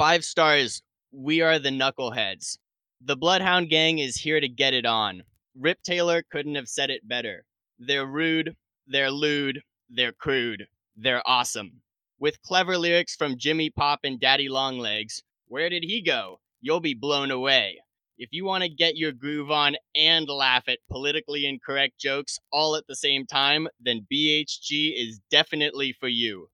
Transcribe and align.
Five 0.00 0.24
stars. 0.24 0.80
We 1.12 1.42
are 1.42 1.58
the 1.58 1.68
Knuckleheads. 1.68 2.56
The 3.02 3.18
Bloodhound 3.18 3.68
Gang 3.68 3.98
is 3.98 4.16
here 4.16 4.40
to 4.40 4.48
get 4.48 4.72
it 4.72 4.86
on. 4.86 5.24
Rip 5.54 5.82
Taylor 5.82 6.22
couldn't 6.32 6.54
have 6.54 6.68
said 6.68 6.88
it 6.88 7.06
better. 7.06 7.44
They're 7.78 8.06
rude, 8.06 8.56
they're 8.86 9.10
lewd, 9.10 9.60
they're 9.90 10.14
crude, 10.14 10.68
they're 10.96 11.20
awesome. 11.26 11.82
With 12.18 12.40
clever 12.40 12.78
lyrics 12.78 13.14
from 13.14 13.36
Jimmy 13.36 13.68
Pop 13.68 14.00
and 14.02 14.18
Daddy 14.18 14.48
Longlegs, 14.48 15.22
where 15.48 15.68
did 15.68 15.84
he 15.84 16.00
go? 16.00 16.40
You'll 16.62 16.80
be 16.80 16.94
blown 16.94 17.30
away. 17.30 17.82
If 18.16 18.30
you 18.32 18.46
want 18.46 18.64
to 18.64 18.70
get 18.70 18.96
your 18.96 19.12
groove 19.12 19.50
on 19.50 19.76
and 19.94 20.26
laugh 20.30 20.66
at 20.66 20.78
politically 20.90 21.44
incorrect 21.44 22.00
jokes 22.00 22.38
all 22.50 22.74
at 22.74 22.86
the 22.86 22.96
same 22.96 23.26
time, 23.26 23.68
then 23.78 24.06
BHG 24.10 24.94
is 24.96 25.20
definitely 25.30 25.92
for 25.92 26.08
you. 26.08 26.48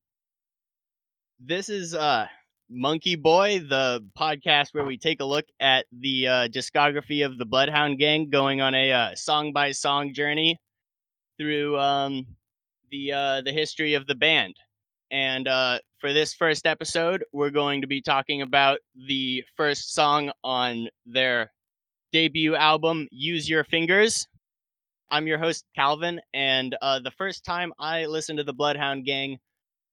This 1.38 1.68
is 1.68 1.94
uh 1.94 2.26
Monkey 2.68 3.14
Boy, 3.14 3.60
the 3.60 4.04
podcast 4.18 4.74
where 4.74 4.84
we 4.84 4.98
take 4.98 5.20
a 5.20 5.24
look 5.24 5.44
at 5.60 5.86
the 5.92 6.26
uh, 6.26 6.48
discography 6.48 7.24
of 7.24 7.38
the 7.38 7.44
Bloodhound 7.44 7.98
Gang, 7.98 8.28
going 8.28 8.60
on 8.60 8.74
a 8.74 8.92
uh, 8.92 9.14
song 9.14 9.52
by 9.52 9.70
song 9.70 10.12
journey 10.12 10.58
through 11.38 11.78
um, 11.78 12.26
the 12.90 13.12
uh, 13.12 13.40
the 13.42 13.52
history 13.52 13.94
of 13.94 14.06
the 14.08 14.16
band. 14.16 14.56
And 15.12 15.46
uh, 15.46 15.78
for 16.00 16.12
this 16.12 16.34
first 16.34 16.66
episode, 16.66 17.24
we're 17.32 17.50
going 17.50 17.82
to 17.82 17.86
be 17.86 18.02
talking 18.02 18.42
about 18.42 18.80
the 19.06 19.44
first 19.56 19.94
song 19.94 20.32
on 20.42 20.88
their 21.06 21.52
debut 22.12 22.56
album, 22.56 23.06
"Use 23.12 23.48
Your 23.48 23.62
Fingers." 23.62 24.26
I'm 25.08 25.28
your 25.28 25.38
host 25.38 25.64
Calvin, 25.76 26.20
and 26.34 26.76
uh, 26.82 26.98
the 26.98 27.12
first 27.12 27.44
time 27.44 27.72
I 27.78 28.06
listened 28.06 28.38
to 28.38 28.44
the 28.44 28.52
Bloodhound 28.52 29.04
Gang 29.04 29.38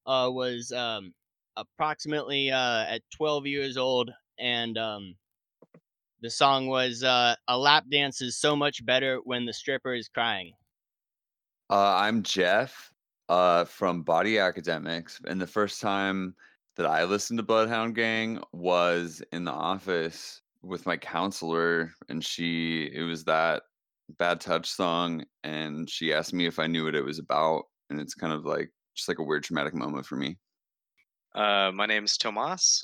uh, 0.08 0.28
was 0.34 0.72
um, 0.72 1.14
approximately 1.58 2.52
uh, 2.52 2.86
at 2.88 3.02
12 3.16 3.48
years 3.48 3.78
old, 3.78 4.12
and 4.40 4.78
um, 4.78 5.16
the 6.22 6.30
song 6.30 6.68
was 6.68 7.04
uh, 7.04 7.36
"A 7.48 7.58
Lap 7.58 7.86
Dance 7.92 8.22
is 8.22 8.38
so 8.38 8.56
much 8.56 8.86
better 8.86 9.20
when 9.24 9.46
the 9.46 9.54
stripper 9.54 9.94
is 9.94 10.08
crying." 10.08 10.54
Uh, 11.70 11.96
I'm 11.96 12.24
Jeff 12.24 12.92
uh, 13.30 13.66
from 13.66 14.04
Body 14.04 14.40
Academics, 14.40 15.20
and 15.28 15.40
the 15.40 15.48
first 15.48 15.82
time 15.82 16.36
that 16.76 16.86
I 16.86 17.04
listened 17.04 17.38
to 17.38 17.44
Bloodhound 17.44 17.96
Gang 17.96 18.42
was 18.52 19.22
in 19.32 19.46
the 19.46 19.52
office 19.52 20.42
with 20.62 20.86
my 20.86 20.98
counselor, 20.98 21.94
and 22.10 22.24
she 22.24 22.90
it 22.94 23.04
was 23.04 23.24
that 23.26 23.64
Bad 24.18 24.42
Touch 24.42 24.70
song, 24.70 25.24
and 25.44 25.90
she 25.90 26.14
asked 26.14 26.34
me 26.34 26.46
if 26.46 26.60
I 26.60 26.68
knew 26.68 26.86
what 26.86 26.96
it 26.96 27.06
was 27.06 27.20
about, 27.20 27.64
and 27.90 28.00
it's 28.00 28.16
kind 28.16 28.34
of 28.34 28.46
like 28.46 28.72
just 28.96 29.08
like 29.08 29.20
a 29.20 29.24
weird 29.24 29.44
traumatic 29.44 29.74
moment 29.74 30.06
for 30.06 30.16
me. 30.16 30.38
Uh, 31.36 31.72
my 31.74 31.86
name's 31.86 32.18
Tomas. 32.18 32.84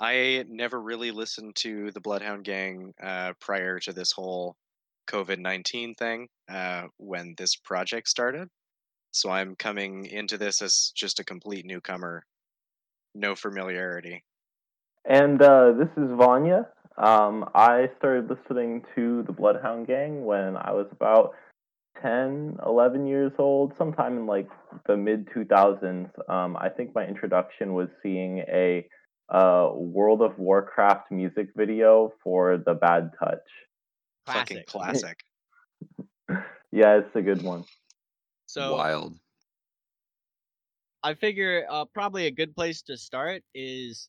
I 0.00 0.44
never 0.48 0.80
really 0.80 1.12
listened 1.12 1.54
to 1.56 1.92
the 1.92 2.00
Bloodhound 2.00 2.44
Gang 2.44 2.92
uh, 3.00 3.34
prior 3.40 3.78
to 3.80 3.92
this 3.92 4.10
whole 4.10 4.56
COVID 5.08 5.38
19 5.38 5.94
thing 5.94 6.28
uh, 6.50 6.84
when 6.96 7.34
this 7.38 7.54
project 7.54 8.08
started. 8.08 8.48
So 9.12 9.30
I'm 9.30 9.54
coming 9.54 10.06
into 10.06 10.36
this 10.36 10.60
as 10.60 10.92
just 10.96 11.20
a 11.20 11.24
complete 11.24 11.64
newcomer, 11.64 12.24
no 13.14 13.36
familiarity. 13.36 14.24
And 15.04 15.40
uh, 15.40 15.72
this 15.78 15.88
is 15.96 16.10
Vanya. 16.16 16.66
Um, 16.96 17.48
I 17.54 17.90
started 17.98 18.28
listening 18.28 18.82
to 18.96 19.22
the 19.22 19.32
Bloodhound 19.32 19.86
Gang 19.86 20.24
when 20.24 20.56
I 20.56 20.72
was 20.72 20.86
about 20.90 21.34
10, 22.02 22.58
11 22.64 23.06
years 23.06 23.32
old, 23.38 23.76
sometime 23.76 24.18
in 24.18 24.26
like 24.26 24.48
the 24.86 24.96
mid 24.96 25.26
2000s. 25.28 26.10
Um, 26.28 26.56
I 26.56 26.68
think 26.68 26.94
my 26.94 27.06
introduction 27.06 27.74
was 27.74 27.88
seeing 28.02 28.38
a 28.48 28.86
uh, 29.28 29.70
World 29.74 30.22
of 30.22 30.38
Warcraft 30.38 31.10
music 31.10 31.48
video 31.56 32.12
for 32.22 32.58
the 32.58 32.74
Bad 32.74 33.10
Touch. 33.18 33.38
Fucking 34.26 34.62
classic. 34.66 35.18
yeah, 36.72 36.98
it's 36.98 37.14
a 37.14 37.22
good 37.22 37.42
one. 37.42 37.64
So 38.46 38.74
Wild. 38.74 39.18
I 41.02 41.14
figure 41.14 41.66
uh, 41.68 41.84
probably 41.92 42.26
a 42.26 42.30
good 42.30 42.54
place 42.54 42.82
to 42.82 42.96
start 42.96 43.42
is 43.54 44.08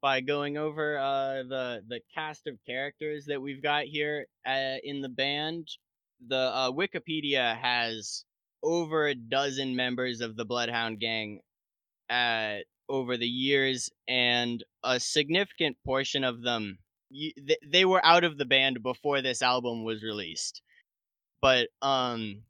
by 0.00 0.20
going 0.20 0.56
over 0.56 0.98
uh, 0.98 1.42
the 1.48 1.82
the 1.88 2.00
cast 2.14 2.46
of 2.46 2.58
characters 2.66 3.26
that 3.26 3.40
we've 3.40 3.62
got 3.62 3.84
here 3.84 4.26
uh, 4.46 4.76
in 4.82 5.00
the 5.00 5.08
band. 5.08 5.68
The 6.26 6.36
uh, 6.36 6.70
Wikipedia 6.70 7.56
has 7.56 8.24
over 8.62 9.06
a 9.06 9.14
dozen 9.14 9.76
members 9.76 10.20
of 10.20 10.36
the 10.36 10.44
Bloodhound 10.44 11.00
Gang 11.00 11.40
uh, 12.08 12.56
over 12.88 13.16
the 13.16 13.26
years, 13.26 13.90
and 14.08 14.62
a 14.82 14.98
significant 15.00 15.76
portion 15.84 16.24
of 16.24 16.42
them 16.42 16.78
you, 17.14 17.32
they, 17.40 17.56
they 17.66 17.84
were 17.84 18.04
out 18.04 18.24
of 18.24 18.36
the 18.36 18.44
band 18.44 18.82
before 18.82 19.22
this 19.22 19.40
album 19.40 19.84
was 19.84 20.02
released. 20.02 20.62
But 21.40 21.68
um, 21.80 22.42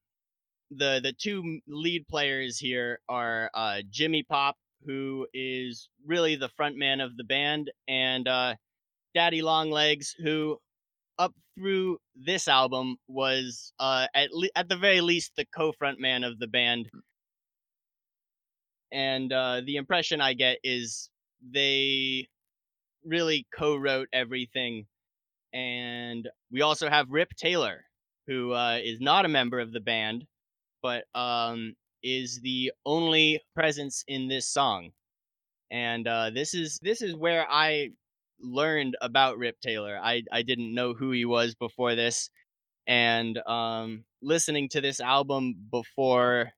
the 0.71 1.01
the 1.03 1.13
two 1.13 1.61
lead 1.69 2.09
players 2.09 2.59
here 2.59 3.01
are 3.09 3.51
uh, 3.55 3.83
Jimmy 3.91 4.23
Pop, 4.23 4.57
who 4.87 5.27
is 5.35 5.89
really 6.07 6.37
the 6.37 6.51
front 6.57 6.77
man 6.77 7.01
of 7.01 7.17
the 7.17 7.25
band, 7.25 7.71
and 7.87 8.27
uh, 8.27 8.55
Daddy 9.15 9.43
Longlegs, 9.43 10.15
who 10.19 10.59
up 11.19 11.33
through 11.57 11.99
this 12.17 12.49
album 12.49 12.97
was 13.09 13.73
uh, 13.79 14.07
at 14.15 14.33
le- 14.33 14.49
at 14.57 14.69
the 14.69 14.77
very 14.77 15.01
least 15.01 15.33
the 15.37 15.47
co-front 15.57 16.01
man 16.01 16.25
of 16.25 16.39
the 16.39 16.49
band. 16.49 16.89
And 18.93 19.33
uh, 19.33 19.63
the 19.65 19.77
impression 19.77 20.21
I 20.21 20.35
get 20.35 20.59
is 20.63 21.11
they 21.43 22.29
really 23.05 23.47
co-wrote 23.57 24.09
everything. 24.13 24.87
And 25.53 26.29
we 26.51 26.63
also 26.63 26.89
have 26.89 27.11
Rip 27.11 27.31
Taylor, 27.37 27.85
who 28.27 28.53
uh, 28.53 28.79
is 28.83 29.01
not 29.01 29.25
a 29.25 29.29
member 29.29 29.61
of 29.61 29.73
the 29.73 29.81
band, 29.81 30.25
but 30.83 31.05
um, 31.15 31.75
is 32.03 32.41
the 32.41 32.73
only 32.87 33.41
presence 33.55 34.05
in 34.09 34.29
this 34.29 34.47
song. 34.47 34.91
And 35.71 36.07
uh, 36.07 36.31
this 36.31 36.55
is 36.55 36.79
this 36.83 37.03
is 37.03 37.15
where 37.17 37.47
I 37.51 37.91
learned 38.41 38.97
about 39.01 39.39
Rip 39.39 39.61
Taylor. 39.61 39.99
I 40.03 40.23
I 40.33 40.43
didn't 40.43 40.75
know 40.75 40.95
who 40.95 41.11
he 41.13 41.25
was 41.25 41.55
before 41.55 41.95
this, 41.95 42.31
and 42.87 43.39
um, 43.47 44.05
listening 44.23 44.69
to 44.71 44.81
this 44.81 45.01
album 45.01 45.55
before 45.71 46.53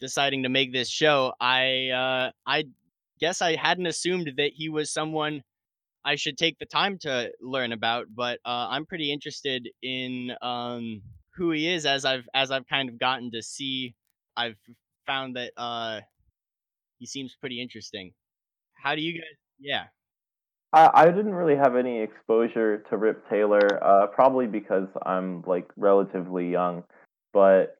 deciding 0.00 0.42
to 0.42 0.48
make 0.48 0.72
this 0.72 0.88
show, 0.88 1.32
I 1.40 1.90
uh, 1.90 2.30
I 2.46 2.64
guess 3.20 3.42
I 3.42 3.56
hadn't 3.56 3.86
assumed 3.86 4.32
that 4.36 4.52
he 4.54 4.68
was 4.68 4.90
someone 4.90 5.42
I 6.04 6.16
should 6.16 6.38
take 6.38 6.58
the 6.58 6.66
time 6.66 6.98
to 7.00 7.30
learn 7.40 7.72
about. 7.72 8.06
But 8.14 8.40
uh, 8.44 8.68
I'm 8.70 8.86
pretty 8.86 9.12
interested 9.12 9.68
in 9.82 10.32
um, 10.42 11.02
who 11.36 11.50
he 11.52 11.68
is 11.68 11.86
as 11.86 12.04
I've 12.04 12.28
as 12.34 12.50
I've 12.50 12.66
kind 12.66 12.88
of 12.88 12.98
gotten 12.98 13.30
to 13.32 13.42
see. 13.42 13.94
I've 14.36 14.56
found 15.06 15.36
that 15.36 15.52
uh, 15.56 16.00
he 16.98 17.06
seems 17.06 17.36
pretty 17.36 17.60
interesting. 17.60 18.12
How 18.74 18.94
do 18.94 19.02
you 19.02 19.12
guys? 19.14 19.36
Yeah. 19.58 19.84
I, 20.72 20.90
I 20.94 21.06
didn't 21.06 21.34
really 21.34 21.56
have 21.56 21.76
any 21.76 22.00
exposure 22.00 22.84
to 22.90 22.96
Rip 22.96 23.28
Taylor, 23.28 23.82
uh, 23.82 24.06
probably 24.06 24.46
because 24.46 24.88
I'm 25.04 25.42
like 25.46 25.68
relatively 25.76 26.50
young, 26.50 26.84
but 27.32 27.76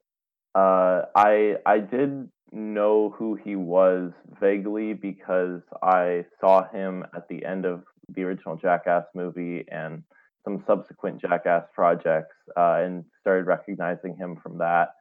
uh, 0.55 1.03
I 1.15 1.57
I 1.65 1.79
did 1.79 2.29
know 2.53 3.15
who 3.17 3.37
he 3.37 3.55
was 3.55 4.11
vaguely 4.41 4.93
because 4.93 5.61
I 5.83 6.25
saw 6.41 6.69
him 6.69 7.07
at 7.15 7.29
the 7.29 7.45
end 7.45 7.65
of 7.65 7.85
the 8.09 8.25
original 8.25 8.57
Jackass 8.57 9.05
movie 9.15 9.65
and 9.71 10.03
some 10.45 10.65
subsequent 10.67 11.21
Jackass 11.21 11.65
projects, 11.73 12.35
uh, 12.57 12.81
and 12.81 13.05
started 13.21 13.47
recognizing 13.47 14.17
him 14.17 14.37
from 14.43 14.59
that. 14.59 14.95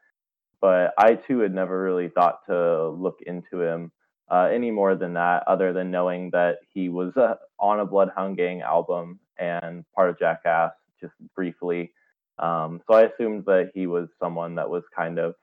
But 0.62 0.94
I 1.00 1.16
too 1.16 1.40
had 1.40 1.56
never 1.56 1.82
really 1.82 2.10
thought 2.10 2.42
to 2.50 2.90
look 2.90 3.18
into 3.26 3.62
him 3.62 3.92
uh, 4.30 4.50
any 4.52 4.72
more 4.72 4.96
than 4.96 5.14
that, 5.14 5.44
other 5.48 5.74
than 5.74 5.92
knowing 5.92 6.30
that 6.32 6.58
he 6.74 6.90
was 6.90 7.16
uh, 7.18 7.36
on 7.60 7.80
a 7.80 7.86
Bloodhound 7.86 8.38
Gang 8.38 8.62
album 8.62 9.20
and 9.38 9.84
part 9.96 10.10
of 10.10 10.20
Jackass 10.20 10.72
just 11.02 11.14
briefly. 11.36 11.92
Um, 12.38 12.82
so 12.88 12.96
I 12.96 13.04
assumed 13.04 13.46
that 13.46 13.72
he 13.74 13.88
was 13.88 14.08
someone 14.22 14.56
that 14.56 14.70
was 14.70 14.84
kind 14.96 15.20
of 15.20 15.36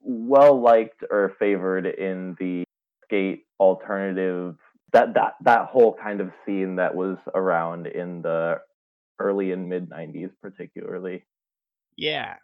well 0.00 0.60
liked 0.60 1.04
or 1.10 1.34
favored 1.38 1.86
in 1.86 2.36
the 2.38 2.64
skate 3.04 3.44
alternative 3.60 4.56
that 4.92 5.14
that 5.14 5.34
that 5.42 5.66
whole 5.66 5.94
kind 5.94 6.20
of 6.20 6.30
scene 6.44 6.76
that 6.76 6.94
was 6.94 7.16
around 7.34 7.86
in 7.86 8.22
the 8.22 8.60
early 9.18 9.52
and 9.52 9.68
mid 9.68 9.88
90s 9.88 10.30
particularly 10.42 11.24
Yeah. 11.96 12.36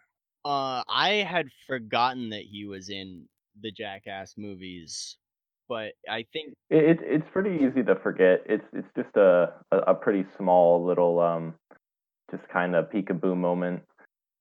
Uh, 0.45 0.83
I 0.89 1.25
had 1.29 1.47
forgotten 1.67 2.29
that 2.31 2.43
he 2.43 2.65
was 2.65 2.89
in 2.89 3.27
the 3.61 3.71
Jackass 3.71 4.33
movies, 4.37 5.17
but 5.67 5.93
I 6.09 6.25
think 6.33 6.53
it, 6.69 6.99
it's 7.01 7.29
pretty 7.31 7.63
easy 7.65 7.83
to 7.83 7.95
forget 7.95 8.43
it's 8.45 8.65
it's 8.73 8.87
just 8.95 9.15
a 9.15 9.53
a, 9.71 9.77
a 9.77 9.95
pretty 9.95 10.25
small 10.37 10.85
little 10.85 11.19
um 11.19 11.55
just 12.31 12.47
kind 12.49 12.75
of 12.75 12.89
peekaboo 12.89 13.35
moment 13.37 13.83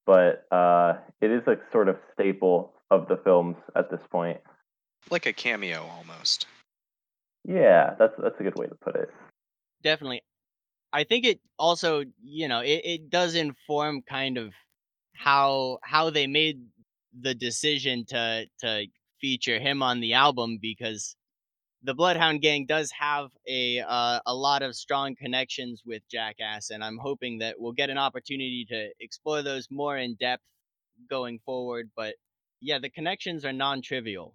but 0.07 0.47
uh 0.51 0.95
it 1.21 1.31
is 1.31 1.47
a 1.47 1.57
sort 1.71 1.89
of 1.89 1.97
staple 2.13 2.73
of 2.91 3.09
the 3.09 3.17
films 3.19 3.57
at 3.77 3.91
this 3.91 4.03
point 4.11 4.41
Like 5.11 5.27
a 5.27 5.33
cameo 5.33 5.83
almost. 5.85 6.47
yeah 7.45 7.95
that's 7.99 8.15
that's 8.19 8.39
a 8.41 8.43
good 8.43 8.57
way 8.57 8.67
to 8.67 8.75
put 8.77 8.97
it 8.97 9.11
definitely. 9.83 10.23
I 10.93 11.05
think 11.05 11.25
it 11.25 11.41
also, 11.59 12.05
you 12.23 12.49
know, 12.49 12.61
it, 12.61 12.83
it 12.85 13.11
does 13.11 13.35
inform 13.35 14.03
kind 14.03 14.37
of 14.37 14.53
how 15.15 15.79
how 15.83 16.11
they 16.11 16.27
made 16.27 16.61
the 17.19 17.35
decision 17.35 18.05
to 18.09 18.47
to 18.61 18.87
feature 19.23 19.59
him 19.59 19.83
on 19.83 20.01
the 20.01 20.13
album 20.13 20.59
because 20.61 21.17
the 21.85 21.95
Bloodhound 21.95 22.43
Gang 22.43 22.67
does 22.67 22.91
have 22.93 23.31
a 23.49 23.81
uh, 23.81 24.21
a 24.27 24.35
lot 24.35 24.63
of 24.63 24.77
strong 24.77 25.17
connections 25.17 25.83
with 25.87 26.03
Jackass, 26.11 26.71
and 26.71 26.85
I'm 26.85 26.99
hoping 26.99 27.39
that 27.39 27.57
we'll 27.59 27.73
get 27.73 27.91
an 27.91 27.99
opportunity 27.99 28.67
to 28.69 28.91
explore 29.01 29.43
those 29.43 29.69
more 29.71 29.97
in 29.97 30.15
depth 30.17 30.45
going 31.09 31.41
forward. 31.45 31.91
But 31.97 32.15
yeah, 32.61 32.79
the 32.79 32.91
connections 32.91 33.45
are 33.45 33.53
non-trivial. 33.53 34.35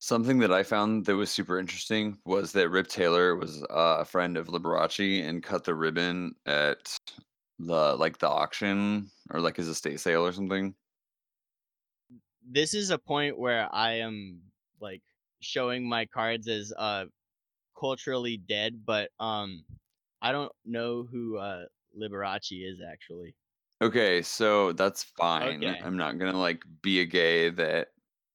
Something 0.00 0.40
that 0.40 0.52
I 0.52 0.64
found 0.64 1.04
that 1.06 1.14
was 1.14 1.30
super 1.30 1.60
interesting 1.60 2.18
was 2.24 2.50
that 2.52 2.70
Rip 2.70 2.88
Taylor 2.88 3.36
was 3.36 3.62
uh, 3.70 3.98
a 4.00 4.04
friend 4.04 4.36
of 4.36 4.48
Liberace 4.48 5.28
and 5.28 5.44
cut 5.44 5.62
the 5.62 5.74
ribbon 5.74 6.34
at 6.46 6.96
the 7.60 7.94
like 7.94 8.18
the 8.18 8.28
auction 8.28 9.08
or 9.30 9.40
like 9.40 9.56
his 9.56 9.68
estate 9.68 10.00
sale 10.00 10.26
or 10.26 10.32
something. 10.32 10.74
This 12.48 12.74
is 12.74 12.90
a 12.90 12.98
point 12.98 13.38
where 13.38 13.68
I 13.72 13.98
am 13.98 14.40
like 14.80 15.02
showing 15.40 15.88
my 15.88 16.06
cards 16.06 16.48
as 16.48 16.72
uh 16.76 17.06
culturally 17.78 18.36
dead, 18.36 18.84
but 18.84 19.10
um 19.20 19.64
I 20.20 20.32
don't 20.32 20.52
know 20.64 21.04
who 21.04 21.38
uh 21.38 21.64
Liberace 21.98 22.52
is 22.52 22.80
actually. 22.80 23.34
Okay, 23.82 24.22
so 24.22 24.72
that's 24.72 25.02
fine. 25.02 25.64
Okay. 25.64 25.80
I'm 25.82 25.96
not 25.96 26.18
gonna 26.18 26.38
like 26.38 26.62
be 26.82 27.00
a 27.00 27.04
gay 27.04 27.50
that 27.50 27.88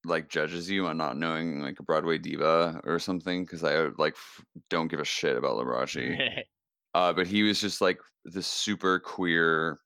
like 0.04 0.30
judges 0.30 0.70
you 0.70 0.88
on 0.88 0.98
not 0.98 1.18
knowing 1.18 1.62
like 1.62 1.80
a 1.80 1.84
Broadway 1.84 2.18
diva 2.18 2.82
or 2.84 3.00
something 3.00 3.46
because 3.46 3.64
I 3.64 3.88
like 3.98 4.14
f- 4.14 4.46
don't 4.70 4.88
give 4.88 5.00
a 5.00 5.06
shit 5.06 5.38
about 5.38 5.58
Liberace. 5.58 6.44
uh, 6.94 7.14
but 7.14 7.28
he 7.28 7.44
was 7.44 7.60
just 7.62 7.82
like 7.82 8.00
this 8.26 8.48
super 8.48 9.00
queer 9.00 9.80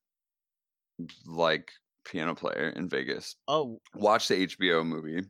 like 1.26 1.72
piano 2.06 2.36
player 2.36 2.74
in 2.76 2.90
Vegas. 2.90 3.36
oh, 3.48 3.80
Watch 3.96 4.28
the 4.28 4.48
HBO 4.48 4.86
movie. 4.86 5.26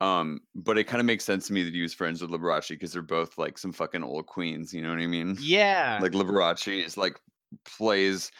Um, 0.00 0.40
but 0.54 0.78
it 0.78 0.84
kind 0.84 1.00
of 1.00 1.06
makes 1.06 1.24
sense 1.24 1.48
to 1.48 1.52
me 1.52 1.64
that 1.64 1.74
he 1.74 1.82
was 1.82 1.92
friends 1.92 2.22
with 2.22 2.30
Liberace 2.30 2.68
because 2.68 2.92
they're 2.92 3.02
both 3.02 3.36
like 3.36 3.58
some 3.58 3.72
fucking 3.72 4.04
old 4.04 4.26
queens. 4.26 4.72
You 4.72 4.82
know 4.82 4.90
what 4.90 5.00
I 5.00 5.06
mean? 5.06 5.36
yeah. 5.40 5.98
Like 6.00 6.12
Liberace 6.12 6.84
is 6.84 6.96
like 6.96 7.18
plays 7.64 8.30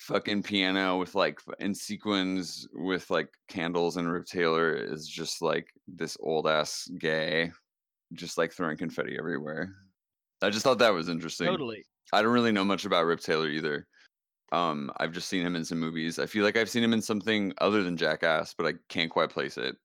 fucking 0.00 0.42
piano 0.42 0.96
with 0.98 1.14
like 1.14 1.38
in 1.60 1.74
sequins 1.74 2.66
with 2.72 3.08
like 3.10 3.28
candles 3.48 3.98
and 3.98 4.10
Rip 4.10 4.24
Taylor 4.26 4.74
is 4.74 5.06
just 5.06 5.42
like 5.42 5.68
this 5.86 6.16
old 6.20 6.48
ass 6.48 6.88
gay, 6.98 7.52
just 8.14 8.36
like 8.38 8.52
throwing 8.52 8.76
confetti 8.76 9.16
everywhere. 9.18 9.74
I 10.42 10.50
just 10.50 10.64
thought 10.64 10.78
that 10.78 10.94
was 10.94 11.08
interesting. 11.08 11.46
totally. 11.46 11.84
I 12.12 12.22
don't 12.22 12.32
really 12.32 12.50
know 12.50 12.64
much 12.64 12.84
about 12.84 13.04
Rip 13.04 13.20
Taylor 13.20 13.48
either. 13.48 13.86
Um, 14.52 14.90
I've 14.96 15.12
just 15.12 15.28
seen 15.28 15.46
him 15.46 15.56
in 15.56 15.64
some 15.64 15.78
movies. 15.78 16.18
I 16.18 16.26
feel 16.26 16.44
like 16.44 16.56
I've 16.56 16.70
seen 16.70 16.82
him 16.82 16.92
in 16.92 17.02
something 17.02 17.52
other 17.58 17.82
than 17.82 17.96
Jackass, 17.96 18.54
but 18.54 18.66
I 18.66 18.74
can't 18.88 19.10
quite 19.10 19.30
place 19.30 19.56
it. 19.56 19.76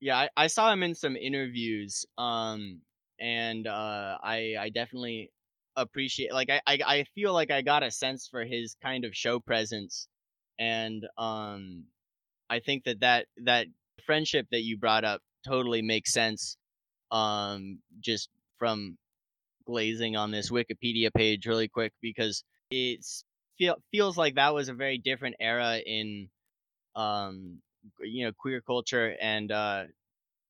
Yeah, 0.00 0.18
I, 0.18 0.28
I 0.36 0.46
saw 0.46 0.72
him 0.72 0.82
in 0.82 0.94
some 0.94 1.16
interviews. 1.16 2.04
Um 2.18 2.80
and 3.20 3.66
uh 3.66 4.16
I 4.22 4.54
I 4.58 4.70
definitely 4.70 5.30
appreciate 5.76 6.32
like 6.32 6.50
I, 6.50 6.60
I 6.66 6.78
I 6.86 7.04
feel 7.14 7.32
like 7.32 7.50
I 7.50 7.62
got 7.62 7.82
a 7.82 7.90
sense 7.90 8.26
for 8.28 8.44
his 8.44 8.76
kind 8.82 9.04
of 9.04 9.14
show 9.14 9.38
presence 9.40 10.08
and 10.58 11.06
um 11.18 11.84
I 12.48 12.60
think 12.60 12.84
that 12.84 13.00
that 13.00 13.26
that 13.44 13.66
friendship 14.04 14.46
that 14.50 14.62
you 14.62 14.78
brought 14.78 15.04
up 15.04 15.20
totally 15.46 15.82
makes 15.82 16.12
sense 16.12 16.56
um 17.12 17.78
just 18.00 18.30
from 18.58 18.96
glazing 19.66 20.16
on 20.16 20.30
this 20.30 20.50
Wikipedia 20.50 21.10
page 21.14 21.46
really 21.46 21.68
quick 21.68 21.92
because 22.00 22.42
it's 22.70 23.24
feel 23.60 23.76
feels 23.92 24.18
like 24.18 24.36
that 24.36 24.54
was 24.54 24.70
a 24.70 24.74
very 24.74 24.98
different 24.98 25.36
era 25.40 25.78
in 25.78 26.30
um 26.96 27.62
you 28.00 28.26
know 28.26 28.32
queer 28.38 28.60
culture 28.62 29.16
and 29.20 29.52
uh 29.52 29.84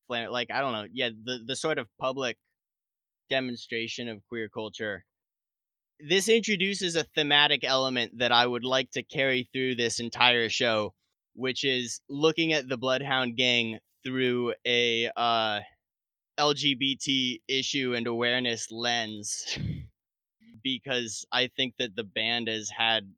like 0.09 0.51
I 0.51 0.61
don't 0.61 0.73
know 0.73 0.87
yeah 0.93 1.11
the 1.11 1.41
the 1.47 1.57
sort 1.57 1.79
of 1.79 1.89
public 1.99 2.39
demonstration 3.31 4.09
of 4.09 4.23
queer 4.29 4.49
culture. 4.49 5.05
This 6.01 6.29
introduces 6.29 6.97
a 6.97 7.05
thematic 7.05 7.65
element 7.65 8.19
that 8.19 8.33
I 8.33 8.47
would 8.47 8.65
like 8.65 8.91
to 8.93 9.03
carry 9.03 9.49
through 9.53 9.77
this 9.77 10.01
entire 10.01 10.49
show, 10.49 10.95
which 11.35 11.65
is 11.65 12.01
looking 12.09 12.53
at 12.53 12.69
the 12.69 12.77
Bloodhound 12.79 13.37
Gang 13.37 13.79
through 14.05 14.55
a 14.67 15.11
uh, 15.17 15.61
LGBT 16.39 17.43
issue 17.49 17.95
and 17.95 18.07
awareness 18.07 18.71
lens, 18.71 19.59
because 20.63 21.25
I 21.33 21.49
think 21.57 21.75
that 21.79 21.97
the 21.97 22.05
band 22.05 22.49
has 22.49 22.71
had 22.71 23.13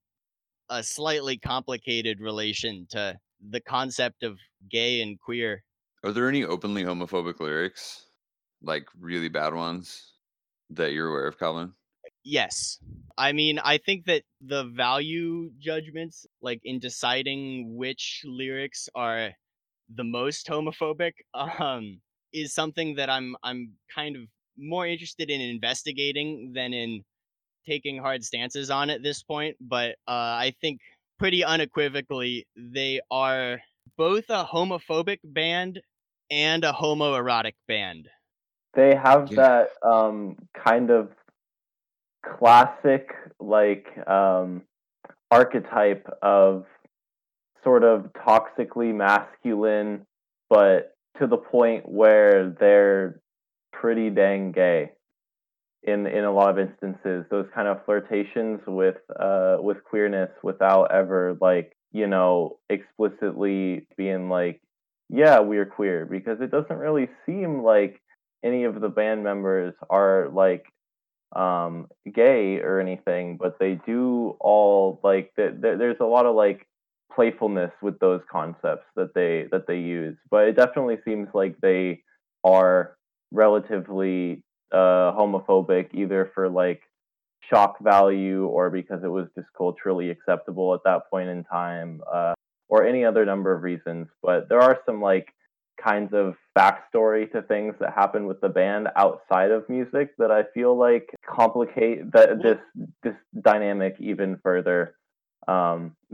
a 0.68 0.82
slightly 0.82 1.36
complicated 1.36 2.20
relation 2.20 2.86
to 2.90 3.18
the 3.50 3.60
concept 3.60 4.22
of 4.22 4.38
gay 4.70 5.02
and 5.02 5.20
queer. 5.20 5.64
Are 6.04 6.12
there 6.12 6.28
any 6.28 6.44
openly 6.44 6.84
homophobic 6.84 7.40
lyrics, 7.40 8.06
like 8.62 8.86
really 8.98 9.28
bad 9.28 9.54
ones, 9.54 10.14
that 10.70 10.92
you're 10.92 11.08
aware 11.08 11.26
of, 11.26 11.38
Calvin? 11.38 11.74
Yes. 12.24 12.78
I 13.18 13.32
mean, 13.32 13.58
I 13.58 13.78
think 13.78 14.06
that 14.06 14.22
the 14.40 14.64
value 14.64 15.50
judgments, 15.58 16.26
like 16.40 16.60
in 16.64 16.78
deciding 16.78 17.76
which 17.76 18.22
lyrics 18.24 18.88
are 18.94 19.30
the 19.94 20.04
most 20.04 20.46
homophobic, 20.46 21.12
um, 21.34 22.00
is 22.32 22.54
something 22.54 22.94
that 22.96 23.10
I'm 23.10 23.36
I'm 23.42 23.72
kind 23.94 24.16
of 24.16 24.22
more 24.56 24.86
interested 24.86 25.30
in 25.30 25.40
investigating 25.40 26.52
than 26.54 26.72
in 26.72 27.04
taking 27.66 27.98
hard 27.98 28.24
stances 28.24 28.70
on 28.70 28.90
at 28.90 29.02
this 29.02 29.22
point. 29.22 29.56
But 29.60 29.90
uh, 30.08 30.36
I 30.46 30.54
think 30.60 30.80
pretty 31.18 31.44
unequivocally 31.44 32.46
they 32.56 33.00
are 33.10 33.60
both 33.96 34.24
a 34.28 34.44
homophobic 34.44 35.18
band 35.24 35.80
and 36.30 36.64
a 36.64 36.72
homoerotic 36.72 37.54
band. 37.68 38.08
They 38.74 38.94
have 38.94 39.30
Yeah. 39.30 39.36
that 39.36 39.68
um, 39.86 40.36
kind 40.54 40.90
of 40.90 41.10
classic 42.24 43.10
like 43.40 43.86
um, 44.08 44.62
archetype 45.30 46.06
of 46.22 46.64
sort 47.64 47.84
of 47.84 48.12
toxically 48.14 48.94
masculine, 48.94 50.06
but 50.48 50.94
to 51.18 51.26
the 51.26 51.36
point 51.36 51.88
where 51.88 52.50
they're 52.58 53.20
pretty 53.72 54.10
dang 54.10 54.52
gay. 54.52 54.92
In 55.84 56.06
in 56.06 56.25
a 56.25 56.32
lot 56.32 56.50
of 56.50 56.58
instances, 56.58 57.25
those 57.31 57.46
kind 57.55 57.67
of 57.67 57.84
flirtations 57.84 58.61
with 58.67 58.98
uh, 59.19 59.56
with 59.60 59.82
queerness 59.84 60.31
without 60.43 60.93
ever 60.93 61.36
like 61.41 61.77
you 61.91 62.06
know 62.06 62.58
explicitly 62.70 63.89
being 63.96 64.29
like, 64.29 64.60
yeah, 65.08 65.41
we're 65.41 65.67
queer, 65.67 66.06
because 66.06 66.41
it 66.41 66.53
doesn't 66.53 66.77
really 66.77 67.08
seem 67.27 67.62
like 67.65 68.01
any 68.44 68.65
of 68.65 68.81
the 68.81 68.89
band 68.89 69.24
members 69.24 69.74
are 69.91 70.29
like 70.32 70.67
um 71.34 71.86
gay 72.15 72.58
or 72.58 72.79
anything 72.79 73.39
but 73.41 73.58
they 73.58 73.81
do 73.86 74.36
all 74.39 75.01
like 75.03 75.32
th- 75.36 75.53
th- 75.62 75.79
there's 75.79 75.96
a 76.01 76.05
lot 76.05 76.27
of 76.27 76.34
like 76.34 76.67
playfulness 77.15 77.70
with 77.81 77.98
those 78.01 78.20
concepts 78.31 78.84
that 78.96 79.15
they 79.15 79.46
that 79.51 79.67
they 79.67 79.79
use 79.79 80.17
but 80.31 80.46
it 80.48 80.56
definitely 80.56 80.98
seems 81.06 81.29
like 81.32 81.56
they 81.62 82.03
are 82.44 82.96
relatively 83.31 84.44
uh 84.72 85.12
homophobic 85.12 85.88
either 85.93 86.31
for 86.34 86.48
like 86.48 86.82
shock 87.50 87.79
value 87.81 88.46
or 88.46 88.70
because 88.70 89.02
it 89.02 89.08
was 89.08 89.26
just 89.34 89.48
culturally 89.56 90.10
acceptable 90.10 90.74
at 90.74 90.81
that 90.84 91.10
point 91.10 91.29
in 91.29 91.44
time 91.44 92.00
uh 92.12 92.32
or 92.69 92.86
any 92.86 93.05
other 93.05 93.24
number 93.24 93.52
of 93.52 93.62
reasons 93.62 94.06
but 94.22 94.48
there 94.48 94.60
are 94.60 94.79
some 94.86 95.00
like 95.00 95.34
kinds 95.82 96.12
of 96.12 96.34
backstory 96.56 97.31
to 97.32 97.43
things 97.43 97.74
that 97.81 97.93
happen 97.94 98.26
with 98.26 98.41
the 98.41 98.48
band 98.48 98.88
outside 98.96 99.50
of 99.50 99.69
music 99.69 100.17
that 100.19 100.31
I 100.31 100.44
feel 100.55 100.76
like 100.79 101.14
complicate 101.26 102.12
that 102.12 102.43
this 102.43 102.58
this 103.02 103.14
dynamic 103.41 103.96
even 103.98 104.38
further. 104.43 104.94
Um, 105.48 105.96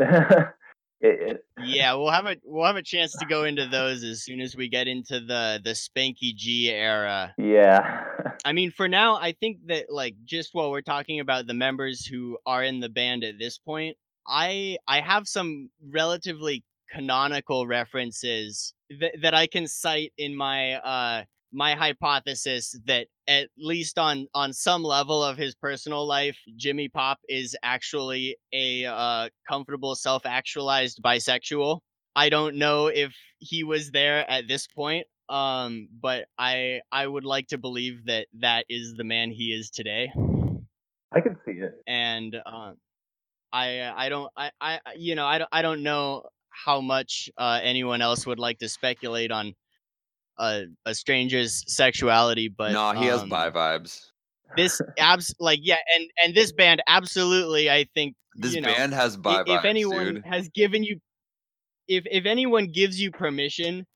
it, 1.00 1.30
it, 1.30 1.44
Yeah, 1.64 1.94
we'll 1.94 2.10
have 2.10 2.26
a 2.26 2.36
we'll 2.44 2.66
have 2.66 2.76
a 2.76 2.82
chance 2.82 3.12
to 3.18 3.26
go 3.26 3.44
into 3.44 3.66
those 3.66 4.02
as 4.04 4.22
soon 4.22 4.40
as 4.40 4.56
we 4.56 4.68
get 4.68 4.88
into 4.88 5.20
the 5.20 5.60
the 5.62 5.70
Spanky 5.70 6.34
G 6.34 6.70
era. 6.70 7.34
yeah, 7.38 8.04
I 8.44 8.52
mean, 8.52 8.70
for 8.70 8.88
now, 8.88 9.16
I 9.16 9.32
think 9.32 9.58
that 9.66 9.86
like 9.90 10.16
just 10.24 10.54
while 10.54 10.70
we're 10.70 10.80
talking 10.80 11.20
about 11.20 11.46
the 11.46 11.54
members 11.54 12.04
who 12.04 12.38
are 12.46 12.62
in 12.62 12.80
the 12.80 12.88
band 12.88 13.24
at 13.24 13.38
this 13.38 13.58
point, 13.58 13.96
I 14.26 14.78
I 14.86 15.00
have 15.00 15.28
some 15.28 15.70
relatively 15.88 16.64
canonical 16.90 17.66
references 17.66 18.74
that 18.98 19.12
that 19.22 19.34
I 19.34 19.46
can 19.46 19.66
cite 19.66 20.12
in 20.16 20.36
my 20.36 20.74
uh 20.74 21.24
my 21.52 21.74
hypothesis 21.74 22.78
that 22.86 23.06
at 23.26 23.48
least 23.58 23.98
on 23.98 24.26
on 24.34 24.52
some 24.52 24.82
level 24.82 25.22
of 25.22 25.36
his 25.36 25.54
personal 25.54 26.06
life, 26.06 26.38
Jimmy 26.56 26.88
Pop 26.88 27.18
is 27.28 27.56
actually 27.62 28.36
a 28.52 28.84
uh 28.84 29.28
comfortable 29.48 29.94
self-actualized 29.94 31.00
bisexual. 31.02 31.80
I 32.16 32.28
don't 32.28 32.56
know 32.56 32.88
if 32.88 33.14
he 33.38 33.64
was 33.64 33.90
there 33.90 34.28
at 34.28 34.48
this 34.48 34.66
point, 34.66 35.06
um, 35.28 35.88
but 36.00 36.26
I 36.38 36.80
I 36.90 37.06
would 37.06 37.24
like 37.24 37.48
to 37.48 37.58
believe 37.58 38.06
that 38.06 38.26
that 38.40 38.64
is 38.68 38.94
the 38.94 39.04
man 39.04 39.30
he 39.30 39.52
is 39.52 39.70
today. 39.70 40.10
I 41.12 41.20
can 41.20 41.36
see 41.46 41.52
it. 41.52 41.72
and 41.86 42.36
um, 42.44 42.76
I 43.52 43.78
uh, 43.78 43.94
I 43.96 44.08
don't 44.08 44.30
I, 44.36 44.50
I 44.60 44.80
you 44.96 45.14
know 45.14 45.26
I 45.26 45.38
don't 45.38 45.48
I 45.52 45.62
don't 45.62 45.82
know 45.82 46.24
how 46.50 46.80
much 46.80 47.30
uh, 47.38 47.60
anyone 47.62 48.02
else 48.02 48.26
would 48.26 48.38
like 48.38 48.58
to 48.58 48.68
speculate 48.68 49.30
on 49.30 49.54
a, 50.38 50.64
a 50.86 50.94
stranger's 50.94 51.64
sexuality, 51.66 52.48
but 52.48 52.72
no, 52.72 52.92
he 52.92 53.06
has 53.06 53.22
um, 53.22 53.28
bi 53.28 53.50
vibes. 53.50 54.06
this 54.56 54.80
abs 54.98 55.34
like 55.40 55.60
yeah, 55.62 55.76
and 55.96 56.10
and 56.24 56.34
this 56.34 56.52
band 56.52 56.82
absolutely 56.86 57.70
I 57.70 57.86
think 57.94 58.14
This 58.34 58.54
you 58.54 58.60
know, 58.60 58.68
band 58.68 58.94
has 58.94 59.16
bi 59.16 59.42
vibes, 59.44 59.58
if 59.58 59.64
anyone 59.64 60.14
dude. 60.14 60.24
has 60.26 60.48
given 60.50 60.82
you 60.84 61.00
if 61.88 62.04
if 62.10 62.26
anyone 62.26 62.68
gives 62.68 63.00
you 63.00 63.10
permission 63.10 63.86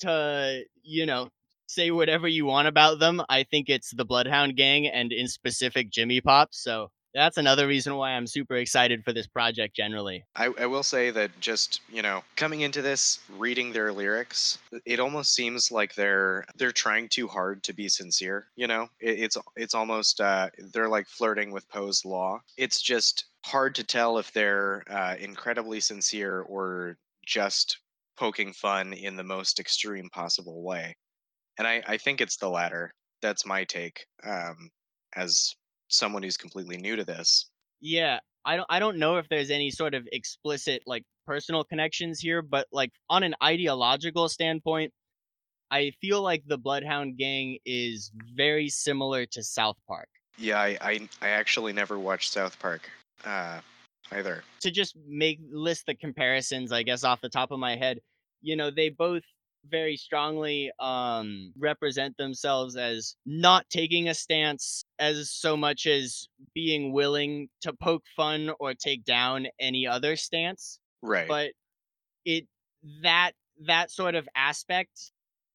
to 0.00 0.62
you 0.82 1.06
know 1.06 1.28
say 1.68 1.90
whatever 1.90 2.28
you 2.28 2.44
want 2.44 2.68
about 2.68 2.98
them 2.98 3.22
i 3.28 3.42
think 3.44 3.68
it's 3.68 3.94
the 3.94 4.04
bloodhound 4.04 4.56
gang 4.56 4.86
and 4.86 5.12
in 5.12 5.26
specific 5.28 5.90
jimmy 5.90 6.20
pop 6.20 6.48
so 6.52 6.90
that's 7.14 7.36
another 7.36 7.66
reason 7.66 7.94
why 7.96 8.10
i'm 8.10 8.26
super 8.26 8.56
excited 8.56 9.04
for 9.04 9.12
this 9.12 9.26
project 9.26 9.76
generally. 9.76 10.24
I, 10.36 10.52
I 10.58 10.66
will 10.66 10.82
say 10.82 11.10
that 11.10 11.30
just 11.40 11.80
you 11.90 12.02
know 12.02 12.22
coming 12.36 12.62
into 12.62 12.82
this 12.82 13.20
reading 13.38 13.72
their 13.72 13.92
lyrics 13.92 14.58
it 14.84 15.00
almost 15.00 15.34
seems 15.34 15.70
like 15.70 15.94
they're 15.94 16.44
they're 16.56 16.72
trying 16.72 17.08
too 17.08 17.28
hard 17.28 17.62
to 17.64 17.72
be 17.72 17.88
sincere 17.88 18.48
you 18.56 18.66
know? 18.66 18.88
It, 19.00 19.20
it's 19.20 19.36
it's 19.56 19.74
almost 19.74 20.20
uh, 20.20 20.50
they're 20.72 20.88
like 20.88 21.06
flirting 21.08 21.50
with 21.50 21.68
poe's 21.68 22.04
law. 22.04 22.40
It's 22.56 22.80
just 22.80 23.26
hard 23.44 23.74
to 23.76 23.84
tell 23.84 24.18
if 24.18 24.32
they're 24.32 24.82
uh, 24.90 25.16
incredibly 25.18 25.80
sincere 25.80 26.42
or 26.42 26.96
just 27.26 27.78
poking 28.16 28.52
fun 28.52 28.92
in 28.92 29.16
the 29.16 29.24
most 29.24 29.60
extreme 29.60 30.08
possible 30.10 30.62
way. 30.62 30.96
And 31.58 31.66
i 31.66 31.82
i 31.86 31.96
think 31.96 32.20
it's 32.20 32.36
the 32.36 32.48
latter. 32.50 32.94
That's 33.22 33.46
my 33.46 33.64
take 33.64 34.06
um 34.24 34.70
as 35.16 35.54
someone 35.88 36.22
who's 36.22 36.36
completely 36.36 36.76
new 36.76 36.96
to 36.96 37.04
this 37.04 37.46
yeah 37.80 38.18
i 38.44 38.56
don't 38.56 38.66
i 38.70 38.78
don't 38.78 38.98
know 38.98 39.16
if 39.16 39.28
there's 39.28 39.50
any 39.50 39.70
sort 39.70 39.94
of 39.94 40.06
explicit 40.12 40.82
like 40.86 41.04
personal 41.26 41.64
connections 41.64 42.20
here 42.20 42.42
but 42.42 42.66
like 42.72 42.90
on 43.10 43.22
an 43.22 43.34
ideological 43.42 44.28
standpoint 44.28 44.92
i 45.70 45.90
feel 46.00 46.22
like 46.22 46.42
the 46.46 46.58
bloodhound 46.58 47.16
gang 47.18 47.58
is 47.64 48.10
very 48.34 48.68
similar 48.68 49.26
to 49.26 49.42
south 49.42 49.76
park 49.88 50.08
Yeah, 50.38 50.58
I, 50.60 50.76
I 50.80 51.08
I 51.22 51.28
actually 51.28 51.72
never 51.72 51.98
watched 51.98 52.32
South 52.32 52.58
Park 52.58 52.90
uh, 53.24 53.60
either. 54.10 54.42
to 54.60 54.70
just 54.70 54.96
make 55.06 55.38
list 55.52 55.84
the 55.86 55.94
comparisons 55.94 56.72
i 56.72 56.82
guess 56.82 57.04
off 57.04 57.20
the 57.20 57.28
top 57.28 57.50
of 57.52 57.58
my 57.58 57.76
head 57.76 57.98
you 58.42 58.56
know 58.56 58.70
they 58.70 58.88
both 58.90 59.22
very 59.70 59.96
strongly 59.96 60.70
um 60.78 61.52
represent 61.58 62.16
themselves 62.16 62.76
as 62.76 63.16
not 63.26 63.68
taking 63.70 64.08
a 64.08 64.14
stance 64.14 64.84
as 64.98 65.30
so 65.30 65.56
much 65.56 65.86
as 65.86 66.28
being 66.54 66.92
willing 66.92 67.48
to 67.62 67.72
poke 67.72 68.04
fun 68.16 68.50
or 68.60 68.74
take 68.74 69.04
down 69.04 69.46
any 69.58 69.86
other 69.86 70.16
stance 70.16 70.78
Right. 71.02 71.28
but 71.28 71.52
it 72.24 72.46
that 73.02 73.32
that 73.66 73.90
sort 73.90 74.14
of 74.14 74.28
aspect 74.34 75.12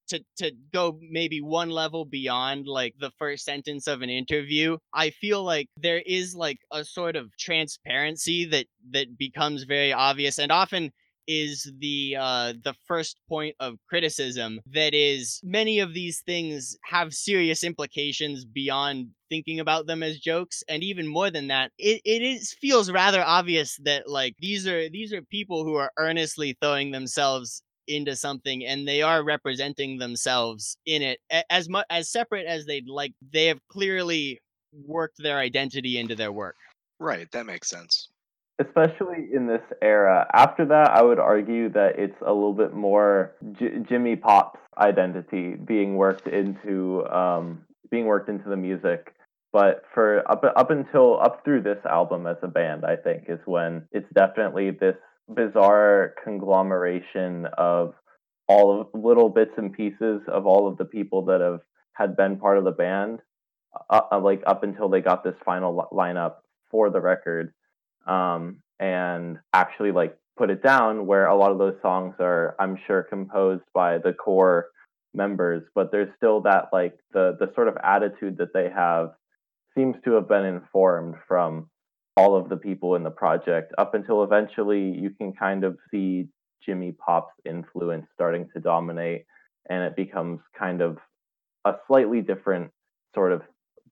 to 0.08 0.24
to 0.38 0.52
go 0.74 0.98
maybe 1.02 1.42
one 1.42 1.70
level 1.70 2.06
beyond 2.06 2.68
like 2.68 2.96
the 3.00 3.12
first 3.20 3.46
sentence 3.46 3.88
of 3.88 4.02
an 4.02 4.10
interview 4.10 4.78
i 4.94 5.10
feel 5.12 5.44
like 5.44 5.70
there 5.78 6.02
is 6.06 6.36
like 6.36 6.58
a 6.72 6.84
sort 6.84 7.16
of 7.16 7.36
transparency 7.38 8.46
that 8.46 8.66
that 8.92 9.18
becomes 9.18 9.64
very 9.64 9.94
obvious 9.94 10.40
and 10.40 10.52
often 10.52 10.92
is 11.30 11.72
the 11.78 12.18
uh 12.20 12.54
the 12.64 12.74
first 12.88 13.20
point 13.30 13.56
of 13.60 13.78
criticism 13.88 14.60
that 14.66 14.96
is 14.96 15.40
many 15.44 15.80
of 15.80 15.94
these 15.94 16.22
things 16.22 16.76
have 16.84 17.14
serious 17.14 17.64
implications 17.64 18.46
beyond 18.46 19.08
thinking 19.30 19.60
about 19.60 19.86
them 19.86 20.02
as 20.02 20.18
jokes 20.20 20.64
and 20.68 20.84
even 20.84 21.08
more 21.08 21.30
than 21.30 21.48
that 21.48 21.72
it, 21.78 22.02
it 22.04 22.24
is 22.24 22.54
feels 22.60 22.90
rather 22.92 23.22
obvious 23.22 23.78
that 23.84 24.10
like 24.10 24.34
these 24.40 24.68
are 24.68 24.90
these 24.90 25.14
are 25.14 25.22
people 25.24 25.64
who 25.64 25.76
are 25.76 25.92
earnestly 25.98 26.58
throwing 26.62 26.90
themselves 26.92 27.62
into 27.88 28.16
something 28.16 28.66
and 28.66 28.88
they 28.88 29.04
are 29.04 29.24
representing 29.24 30.00
themselves 30.00 30.78
in 30.88 31.04
it 31.04 31.20
as 31.52 31.70
much 31.70 31.86
as 31.92 32.12
separate 32.12 32.48
as 32.48 32.66
they'd 32.66 32.88
like 32.88 33.14
they 33.32 33.46
have 33.46 33.60
clearly 33.70 34.40
worked 34.74 35.18
their 35.20 35.38
identity 35.38 35.98
into 36.00 36.16
their 36.16 36.32
work 36.32 36.56
right. 37.00 37.30
That 37.32 37.46
makes 37.46 37.70
sense. 37.70 38.10
Especially 38.60 39.30
in 39.34 39.48
this 39.48 39.62
era. 39.82 40.28
After 40.34 40.66
that, 40.66 40.92
I 40.92 41.02
would 41.02 41.20
argue 41.20 41.70
that 41.70 41.98
it's 41.98 42.20
a 42.22 42.34
little 42.34 42.54
bit 42.54 42.74
more 42.74 43.36
J- 43.54 43.80
Jimmy 43.88 44.16
Pop's 44.16 44.60
identity 44.78 45.56
being 45.56 45.96
worked 45.96 46.28
into 46.28 47.06
um, 47.08 47.66
being 47.90 48.06
worked 48.06 48.30
into 48.30 48.50
the 48.50 48.58
music. 48.58 49.14
But 49.52 49.84
for 49.94 50.30
up 50.30 50.44
up 50.56 50.70
until 50.70 51.20
up 51.20 51.44
through 51.44 51.64
this 51.64 51.84
album 51.86 52.28
as 52.28 52.38
a 52.44 52.48
band, 52.48 52.86
I 52.86 52.96
think 52.96 53.26
is 53.28 53.40
when 53.46 53.88
it's 53.92 54.12
definitely 54.14 54.72
this 54.72 54.98
bizarre 55.28 56.14
conglomeration 56.24 57.48
of 57.58 57.94
all 58.48 58.82
of 58.82 58.88
little 58.94 59.30
bits 59.30 59.52
and 59.58 59.72
pieces 59.74 60.22
of 60.28 60.46
all 60.46 60.68
of 60.68 60.78
the 60.78 60.86
people 60.86 61.26
that 61.26 61.40
have 61.42 61.62
had 61.94 62.16
been 62.16 62.38
part 62.38 62.58
of 62.58 62.64
the 62.64 62.72
band, 62.72 63.20
uh, 63.90 64.02
uh, 64.12 64.20
like 64.20 64.42
up 64.48 64.64
until 64.64 64.90
they 64.90 65.02
got 65.02 65.24
this 65.24 65.36
final 65.46 65.88
lineup 65.92 66.36
for 66.72 66.90
the 66.90 67.02
record 67.02 67.54
um, 68.10 68.58
and 68.80 69.38
actually 69.54 69.92
like 69.92 70.18
put 70.38 70.50
it 70.50 70.64
down 70.64 71.06
where 71.06 71.28
a 71.28 71.36
lot 71.36 71.52
of 71.52 71.58
those 71.58 71.76
songs 71.82 72.16
are 72.20 72.56
i'm 72.60 72.78
sure 72.88 73.04
composed 73.04 73.64
by 73.74 73.98
the 73.98 74.14
core 74.14 74.68
members 75.14 75.64
but 75.76 75.92
there's 75.92 76.10
still 76.18 76.42
that 76.42 76.70
like 76.72 76.98
the 77.14 77.36
the 77.40 77.52
sort 77.56 77.68
of 77.68 77.78
attitude 77.84 78.38
that 78.38 78.54
they 78.54 78.70
have 78.74 79.12
seems 79.78 79.96
to 80.04 80.12
have 80.14 80.28
been 80.28 80.46
informed 80.46 81.16
from 81.28 81.70
all 82.16 82.36
of 82.36 82.50
the 82.50 82.58
people 82.58 82.96
in 82.96 83.04
the 83.04 83.12
project 83.12 83.74
up 83.78 83.94
until 83.94 84.24
eventually 84.24 84.98
you 84.98 85.10
can 85.10 85.34
kind 85.34 85.64
of 85.64 85.78
see 85.92 86.28
jimmy 86.66 86.94
pop's 86.94 87.34
influence 87.46 88.06
starting 88.14 88.48
to 88.54 88.62
dominate 88.62 89.26
and 89.70 89.84
it 89.84 89.96
becomes 89.96 90.40
kind 90.58 90.82
of 90.82 90.98
a 91.66 91.74
slightly 91.88 92.22
different 92.22 92.72
sort 93.14 93.34
of 93.34 93.42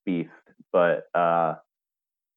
beast 0.06 0.30
but 0.72 1.08
uh 1.14 1.56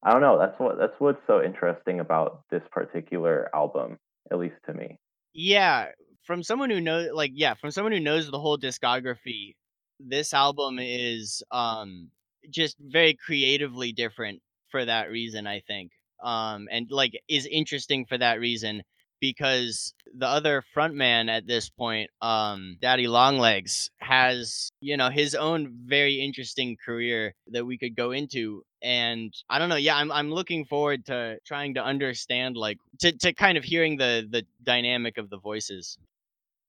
I 0.03 0.11
don't 0.11 0.21
know. 0.21 0.37
That's 0.37 0.59
what 0.59 0.77
that's 0.77 0.99
what's 0.99 1.25
so 1.27 1.41
interesting 1.43 1.99
about 1.99 2.43
this 2.49 2.63
particular 2.71 3.49
album, 3.55 3.99
at 4.31 4.39
least 4.39 4.55
to 4.65 4.73
me. 4.73 4.97
yeah 5.33 5.89
from 6.23 6.43
someone 6.43 6.69
who 6.69 6.81
knows 6.81 7.09
like 7.13 7.31
yeah 7.33 7.53
from 7.53 7.71
someone 7.71 7.91
who 7.91 7.99
knows 7.99 8.29
the 8.29 8.39
whole 8.39 8.57
discography 8.57 9.55
this 9.99 10.33
album 10.33 10.77
is 10.79 11.43
um 11.51 12.09
just 12.49 12.77
very 12.79 13.13
creatively 13.15 13.91
different 13.91 14.41
for 14.69 14.83
that 14.85 15.09
reason 15.09 15.47
i 15.47 15.59
think 15.61 15.91
um 16.23 16.67
and 16.71 16.87
like 16.91 17.19
is 17.27 17.45
interesting 17.45 18.05
for 18.05 18.17
that 18.17 18.39
reason 18.39 18.83
because 19.21 19.93
the 20.13 20.27
other 20.27 20.63
frontman 20.75 21.29
at 21.29 21.47
this 21.47 21.69
point 21.69 22.09
um 22.21 22.75
daddy 22.81 23.07
longlegs 23.07 23.89
has 23.99 24.69
you 24.81 24.97
know 24.97 25.09
his 25.09 25.35
own 25.35 25.71
very 25.85 26.15
interesting 26.15 26.75
career 26.83 27.33
that 27.47 27.65
we 27.65 27.77
could 27.77 27.95
go 27.95 28.11
into 28.11 28.61
and 28.81 29.33
i 29.49 29.57
don't 29.57 29.69
know 29.69 29.75
yeah 29.75 29.95
i'm, 29.95 30.11
I'm 30.11 30.31
looking 30.31 30.65
forward 30.65 31.05
to 31.05 31.37
trying 31.45 31.75
to 31.75 31.83
understand 31.83 32.57
like 32.57 32.77
to, 32.99 33.11
to 33.19 33.31
kind 33.33 33.57
of 33.57 33.63
hearing 33.63 33.97
the 33.97 34.27
the 34.29 34.45
dynamic 34.63 35.17
of 35.17 35.29
the 35.29 35.37
voices. 35.37 35.97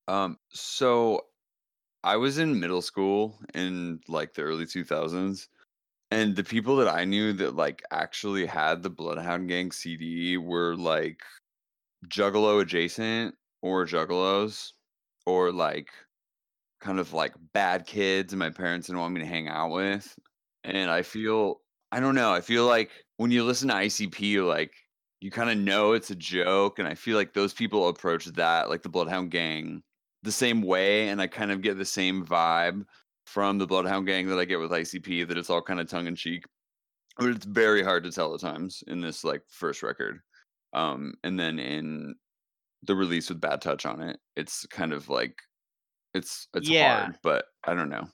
Um, 0.09 0.39
so 0.51 1.27
I 2.05 2.17
was 2.17 2.39
in 2.39 2.61
middle 2.61 2.83
school 2.83 3.39
in 3.55 4.01
like 4.09 4.35
the 4.35 4.43
early 4.43 4.67
2000s, 4.67 5.49
and 6.11 6.35
the 6.35 6.45
people 6.45 6.77
that 6.77 6.89
I 6.89 7.05
knew 7.05 7.33
that 7.35 7.55
like 7.55 7.83
actually 7.91 8.47
had 8.47 8.83
the 8.83 8.91
Bloodhound 8.91 9.49
Gang 9.49 9.73
CD 9.73 10.37
were 10.37 10.77
like 10.77 11.23
Juggalo 12.09 12.61
adjacent 12.61 13.35
or 13.63 13.87
Juggalos 13.87 14.73
or 15.27 15.53
like 15.53 15.89
kind 16.81 16.99
of 16.99 17.13
like 17.13 17.35
bad 17.53 17.87
kids 17.87 18.33
and 18.33 18.41
my 18.41 18.51
parents 18.51 18.87
didn't 18.89 19.01
want 19.01 19.15
me 19.15 19.21
to 19.21 19.27
hang 19.27 19.49
out 19.49 19.71
with. 19.71 20.15
And 20.65 20.91
I 20.91 21.03
feel 21.03 21.61
I 21.91 22.01
don't 22.01 22.15
know, 22.15 22.33
I 22.33 22.41
feel 22.41 22.67
like 22.67 22.91
when 23.17 23.31
you 23.31 23.45
listen 23.45 23.69
to 23.69 23.75
ICP 23.75 24.47
like 24.47 24.73
you 25.21 25.31
kind 25.31 25.51
of 25.51 25.57
know 25.59 25.93
it's 25.93 26.11
a 26.11 26.17
joke 26.17 26.79
and 26.79 26.89
I 26.89 26.95
feel 26.95 27.17
like 27.17 27.33
those 27.33 27.53
people 27.53 27.89
approach 27.89 28.25
that 28.27 28.69
like 28.69 28.83
the 28.83 28.89
Bloodhound 28.89 29.31
Gang 29.31 29.83
the 30.25 30.33
same 30.33 30.63
way 30.63 31.09
and 31.09 31.21
I 31.21 31.27
kind 31.29 31.53
of 31.53 31.63
get 31.63 31.79
the 31.79 31.85
same 31.85 32.27
vibe 32.27 32.85
from 33.27 33.59
the 33.59 33.67
Bloodhound 33.67 34.07
Gang 34.07 34.27
that 34.29 34.39
I 34.39 34.45
get 34.45 34.59
with 34.59 34.71
ICP 34.71 35.29
that 35.29 35.39
it's 35.39 35.51
all 35.51 35.63
kind 35.63 35.81
of 35.81 35.89
tongue 35.89 36.07
in 36.07 36.17
cheek. 36.17 36.45
But 37.19 37.29
it's 37.29 37.45
very 37.47 37.83
hard 37.83 38.05
to 38.05 38.11
tell 38.11 38.35
at 38.35 38.41
times 38.41 38.83
in 38.87 39.01
this 39.01 39.23
like 39.23 39.43
first 39.49 39.83
record. 39.83 40.21
Um 40.73 41.15
and 41.25 41.39
then 41.39 41.59
in 41.59 42.15
the 42.83 42.97
release 42.97 43.29
with 43.31 43.41
Bad 43.41 43.63
Touch 43.63 43.87
on 43.87 44.03
it, 44.03 44.19
it's 44.37 44.67
kind 44.67 44.93
of 44.93 45.09
like 45.09 45.37
it's 46.15 46.49
it's 46.55 46.69
Yeah. 46.69 47.09
hard, 47.09 47.19
but 47.23 47.47
I 47.65 47.75
don't 47.75 47.91
know. 47.91 48.09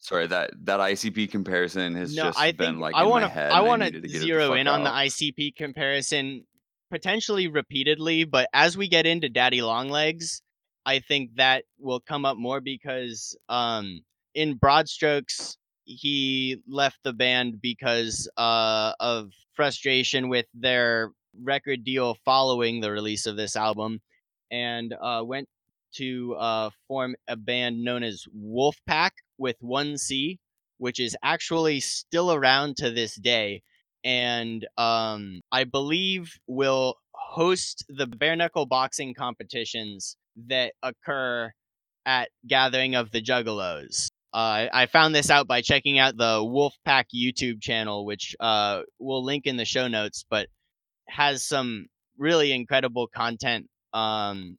Sorry, 0.00 0.26
that 0.28 0.52
that 0.64 0.80
ICP 0.80 1.26
comparison 1.28 1.94
has 1.96 2.16
no 2.16 2.22
just 2.22 2.36
i 2.36 2.52
been 2.56 2.78
like 2.80 2.96
i 2.96 3.04
want 3.04 3.22
to 3.24 3.28
head. 3.28 3.52
i 3.52 3.60
want 3.60 3.82
to 3.82 3.90
get 3.90 3.94
it 3.94 4.02
the 4.02 4.08
zero 4.08 4.54
in 4.54 4.66
on 4.66 4.82
the 4.82 4.90
icp 4.90 5.54
comparison 5.56 6.44
potentially 6.90 7.48
repeatedly 7.48 8.24
but 8.24 8.48
as 8.52 8.76
we 8.76 8.88
get 8.88 9.06
into 9.06 9.28
daddy 9.28 9.62
longlegs 9.62 10.42
i 10.84 10.98
think 10.98 11.30
that 11.36 11.64
will 11.78 12.00
come 12.00 12.24
up 12.24 12.36
more 12.36 12.60
because 12.60 13.36
um 13.48 14.00
in 14.34 14.56
broad 14.56 14.88
strokes 14.88 15.56
he 15.84 16.62
left 16.68 16.98
the 17.02 17.12
band 17.12 17.60
because 17.60 18.28
uh, 18.36 18.92
of 19.00 19.32
frustration 19.52 20.28
with 20.28 20.46
their 20.54 21.10
record 21.40 21.84
deal 21.84 22.16
following 22.24 22.80
the 22.80 22.90
release 22.90 23.26
of 23.26 23.36
this 23.36 23.56
album, 23.56 24.00
and 24.50 24.94
uh, 25.00 25.22
went 25.24 25.48
to 25.94 26.34
uh, 26.34 26.70
form 26.88 27.14
a 27.28 27.36
band 27.36 27.82
known 27.82 28.02
as 28.02 28.24
Wolfpac 28.36 29.10
with 29.38 29.56
one 29.60 29.98
C, 29.98 30.38
which 30.78 30.98
is 30.98 31.16
actually 31.22 31.80
still 31.80 32.32
around 32.32 32.76
to 32.78 32.90
this 32.90 33.14
day, 33.14 33.62
and 34.04 34.66
um, 34.76 35.40
I 35.50 35.64
believe 35.64 36.38
will 36.46 36.96
host 37.14 37.84
the 37.88 38.06
bare 38.06 38.36
knuckle 38.36 38.66
boxing 38.66 39.14
competitions 39.14 40.16
that 40.48 40.72
occur 40.82 41.52
at 42.04 42.30
Gathering 42.46 42.94
of 42.94 43.10
the 43.10 43.22
Juggalos. 43.22 44.08
Uh, 44.34 44.66
I 44.72 44.86
found 44.86 45.14
this 45.14 45.30
out 45.30 45.46
by 45.46 45.60
checking 45.60 45.98
out 45.98 46.16
the 46.16 46.40
Wolfpac 46.40 47.04
YouTube 47.14 47.60
channel, 47.60 48.06
which 48.06 48.34
uh, 48.40 48.82
we'll 48.98 49.22
link 49.22 49.46
in 49.46 49.58
the 49.58 49.64
show 49.66 49.88
notes, 49.88 50.24
but 50.28 50.48
has 51.08 51.44
some 51.44 51.86
really 52.18 52.52
incredible 52.52 53.06
content 53.06 53.66
um, 53.92 54.58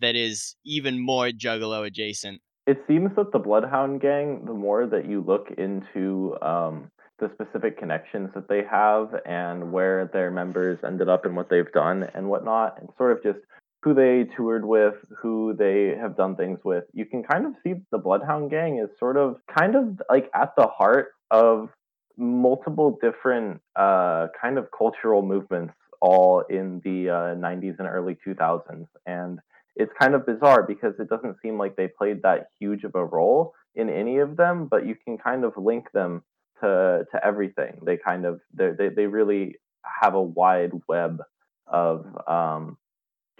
that 0.00 0.16
is 0.16 0.56
even 0.64 0.98
more 0.98 1.28
Juggalo 1.28 1.86
adjacent. 1.86 2.40
It 2.66 2.82
seems 2.88 3.10
that 3.16 3.32
the 3.32 3.38
Bloodhound 3.38 4.00
Gang, 4.00 4.44
the 4.46 4.54
more 4.54 4.86
that 4.86 5.08
you 5.08 5.20
look 5.20 5.48
into 5.58 6.36
um, 6.40 6.90
the 7.18 7.30
specific 7.34 7.78
connections 7.78 8.30
that 8.34 8.48
they 8.48 8.62
have 8.70 9.14
and 9.26 9.70
where 9.70 10.10
their 10.12 10.30
members 10.30 10.78
ended 10.82 11.08
up 11.08 11.26
and 11.26 11.36
what 11.36 11.50
they've 11.50 11.70
done 11.72 12.08
and 12.14 12.28
whatnot, 12.28 12.80
and 12.80 12.88
sort 12.96 13.12
of 13.12 13.22
just 13.22 13.44
who 13.82 13.92
they 13.92 14.24
toured 14.34 14.64
with, 14.64 14.94
who 15.20 15.54
they 15.58 15.94
have 16.00 16.16
done 16.16 16.34
things 16.36 16.58
with, 16.64 16.84
you 16.94 17.04
can 17.04 17.22
kind 17.22 17.44
of 17.44 17.52
see 17.62 17.74
the 17.92 17.98
Bloodhound 17.98 18.50
Gang 18.50 18.78
is 18.78 18.88
sort 18.98 19.18
of 19.18 19.36
kind 19.54 19.76
of 19.76 20.00
like 20.08 20.30
at 20.34 20.56
the 20.56 20.66
heart 20.66 21.08
of 21.30 21.68
multiple 22.16 22.98
different 23.02 23.60
uh, 23.76 24.28
kind 24.40 24.56
of 24.56 24.68
cultural 24.76 25.20
movements 25.20 25.74
all 26.00 26.40
in 26.48 26.80
the 26.84 27.10
uh, 27.10 27.34
90s 27.34 27.78
and 27.78 27.88
early 27.88 28.16
2000s. 28.26 28.86
And 29.06 29.40
it's 29.76 29.92
kind 30.00 30.14
of 30.14 30.26
bizarre 30.26 30.62
because 30.62 30.94
it 30.98 31.08
doesn't 31.08 31.36
seem 31.42 31.58
like 31.58 31.76
they 31.76 31.88
played 31.88 32.22
that 32.22 32.48
huge 32.58 32.84
of 32.84 32.94
a 32.94 33.04
role 33.04 33.54
in 33.74 33.90
any 33.90 34.18
of 34.18 34.36
them, 34.36 34.66
but 34.66 34.86
you 34.86 34.94
can 34.94 35.18
kind 35.18 35.44
of 35.44 35.52
link 35.56 35.90
them 35.92 36.22
to 36.60 37.04
to 37.10 37.26
everything. 37.26 37.80
They 37.84 37.96
kind 37.96 38.24
of 38.24 38.40
they 38.52 38.88
they 38.88 39.06
really 39.06 39.56
have 40.00 40.14
a 40.14 40.22
wide 40.22 40.72
web 40.88 41.22
of 41.66 42.06
um, 42.28 42.78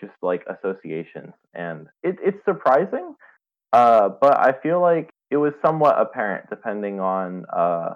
just 0.01 0.13
like 0.23 0.45
associations, 0.49 1.35
and 1.55 1.87
it, 2.03 2.17
it's 2.23 2.45
surprising. 2.45 3.15
Uh, 3.73 4.09
but 4.21 4.39
I 4.39 4.55
feel 4.63 4.81
like 4.81 5.11
it 5.31 5.37
was 5.37 5.53
somewhat 5.65 6.01
apparent 6.01 6.49
depending 6.49 7.01
on 7.01 7.45
uh, 7.53 7.95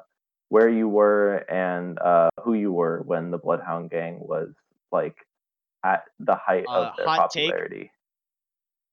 where 0.49 0.69
you 0.69 0.89
were 0.89 1.37
and 1.51 1.99
uh, 1.99 2.31
who 2.43 2.55
you 2.55 2.73
were 2.73 3.03
when 3.03 3.31
the 3.31 3.39
Bloodhound 3.39 3.91
Gang 3.91 4.19
was 4.21 4.51
like 4.91 5.17
at 5.85 6.05
the 6.21 6.35
height 6.35 6.65
of 6.69 6.87
Uh, 6.87 6.93
their 6.97 7.07
hot 7.07 7.31
take. 7.31 7.51
popularity. 7.51 7.93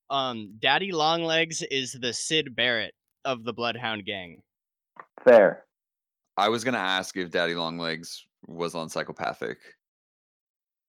Um, 0.09 0.55
Daddy 0.59 0.91
Longlegs 0.91 1.61
is 1.63 1.93
the 1.93 2.13
Syd 2.13 2.55
Barrett 2.55 2.93
of 3.23 3.43
the 3.43 3.53
Bloodhound 3.53 4.05
Gang. 4.05 4.41
Fair. 5.23 5.65
I 6.37 6.49
was 6.49 6.63
gonna 6.63 6.77
ask 6.77 7.15
if 7.17 7.31
Daddy 7.31 7.55
Longlegs 7.55 8.25
was 8.47 8.75
on 8.75 8.89
psychopathic. 8.89 9.57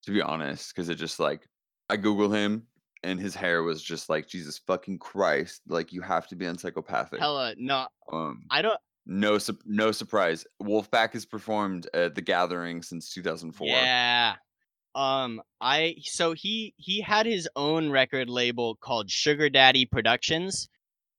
To 0.04 0.12
be 0.12 0.20
honest, 0.22 0.72
because 0.74 0.88
it 0.88 0.96
just 0.96 1.18
like 1.18 1.48
I 1.88 1.96
Google 1.96 2.30
him 2.30 2.66
and 3.02 3.18
his 3.18 3.34
hair 3.34 3.62
was 3.62 3.82
just 3.82 4.08
like 4.08 4.28
Jesus 4.28 4.58
fucking 4.58 4.98
Christ, 4.98 5.62
like 5.66 5.92
you 5.92 6.00
have 6.02 6.26
to 6.28 6.36
be 6.36 6.46
on 6.46 6.58
psychopathic. 6.58 7.18
Hella 7.20 7.54
no, 7.58 7.86
Um, 8.12 8.44
I 8.50 8.62
don't. 8.62 8.78
No, 9.06 9.38
sup- 9.38 9.62
no 9.64 9.92
surprise. 9.92 10.44
Wolfpac 10.60 11.12
has 11.12 11.24
performed 11.24 11.88
at 11.94 12.16
the 12.16 12.20
Gathering 12.20 12.82
since 12.82 13.12
2004. 13.14 13.68
Yeah. 13.68 14.34
Um, 14.96 15.42
I 15.60 15.96
so 16.02 16.32
he 16.32 16.74
he 16.76 17.02
had 17.02 17.26
his 17.26 17.48
own 17.54 17.90
record 17.90 18.28
label 18.28 18.76
called 18.76 19.10
Sugar 19.10 19.48
Daddy 19.48 19.86
Productions. 19.86 20.68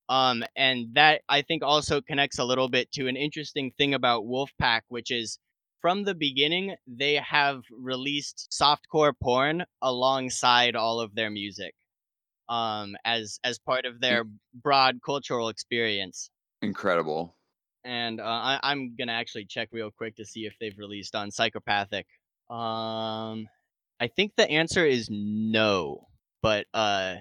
Um, 0.10 0.44
and 0.56 0.88
that 0.96 1.22
I 1.30 1.42
think 1.42 1.64
also 1.64 2.02
connects 2.02 2.40
a 2.40 2.46
little 2.46 2.70
bit 2.70 2.92
to 2.94 3.08
an 3.08 3.16
interesting 3.16 3.72
thing 3.78 3.94
about 3.94 4.24
Wolfpac, 4.24 4.82
which 4.88 5.12
is 5.12 5.38
from 5.82 6.04
the 6.04 6.16
beginning 6.16 6.76
they 6.88 7.16
have 7.16 7.62
released 7.72 8.48
softcore 8.52 9.14
porn 9.22 9.64
alongside 9.82 10.76
all 10.76 11.00
of 11.00 11.14
their 11.14 11.30
music. 11.30 11.74
Um, 12.50 12.96
as 13.06 13.40
as 13.44 13.60
part 13.60 13.86
of 13.86 14.00
their 14.02 14.26
broad 14.54 15.00
cultural 15.06 15.50
experience. 15.50 16.30
Incredible. 16.62 17.36
And 17.88 18.20
uh, 18.20 18.24
I, 18.24 18.60
I'm 18.62 18.96
gonna 18.98 19.14
actually 19.14 19.46
check 19.46 19.70
real 19.72 19.90
quick 19.90 20.18
to 20.18 20.26
see 20.26 20.46
if 20.46 20.54
they've 20.60 20.78
released 20.78 21.16
on 21.16 21.32
Psychopathic. 21.32 22.06
Um, 22.50 23.48
I 24.00 24.08
think 24.14 24.34
the 24.36 24.50
answer 24.50 24.86
is 24.86 25.08
no, 25.10 26.08
but 26.44 26.66
uh, 26.74 27.16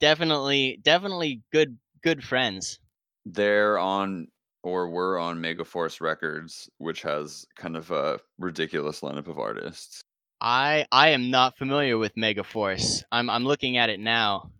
definitely, 0.00 0.78
definitely 0.82 1.42
good, 1.52 1.76
good 2.02 2.22
friends. 2.22 2.78
They're 3.26 3.78
on 3.78 4.28
or 4.62 4.88
were 4.88 5.18
on 5.18 5.42
Megaforce 5.42 6.00
Records, 6.00 6.70
which 6.78 7.02
has 7.02 7.44
kind 7.56 7.76
of 7.76 7.90
a 7.90 8.20
ridiculous 8.38 9.00
lineup 9.00 9.26
of 9.26 9.38
artists. 9.38 10.00
I 10.40 10.86
I 10.92 11.10
am 11.10 11.30
not 11.30 11.58
familiar 11.58 11.98
with 11.98 12.14
Megaforce. 12.14 13.02
I'm 13.10 13.28
I'm 13.28 13.44
looking 13.44 13.76
at 13.76 13.90
it 13.90 13.98
now. 13.98 14.50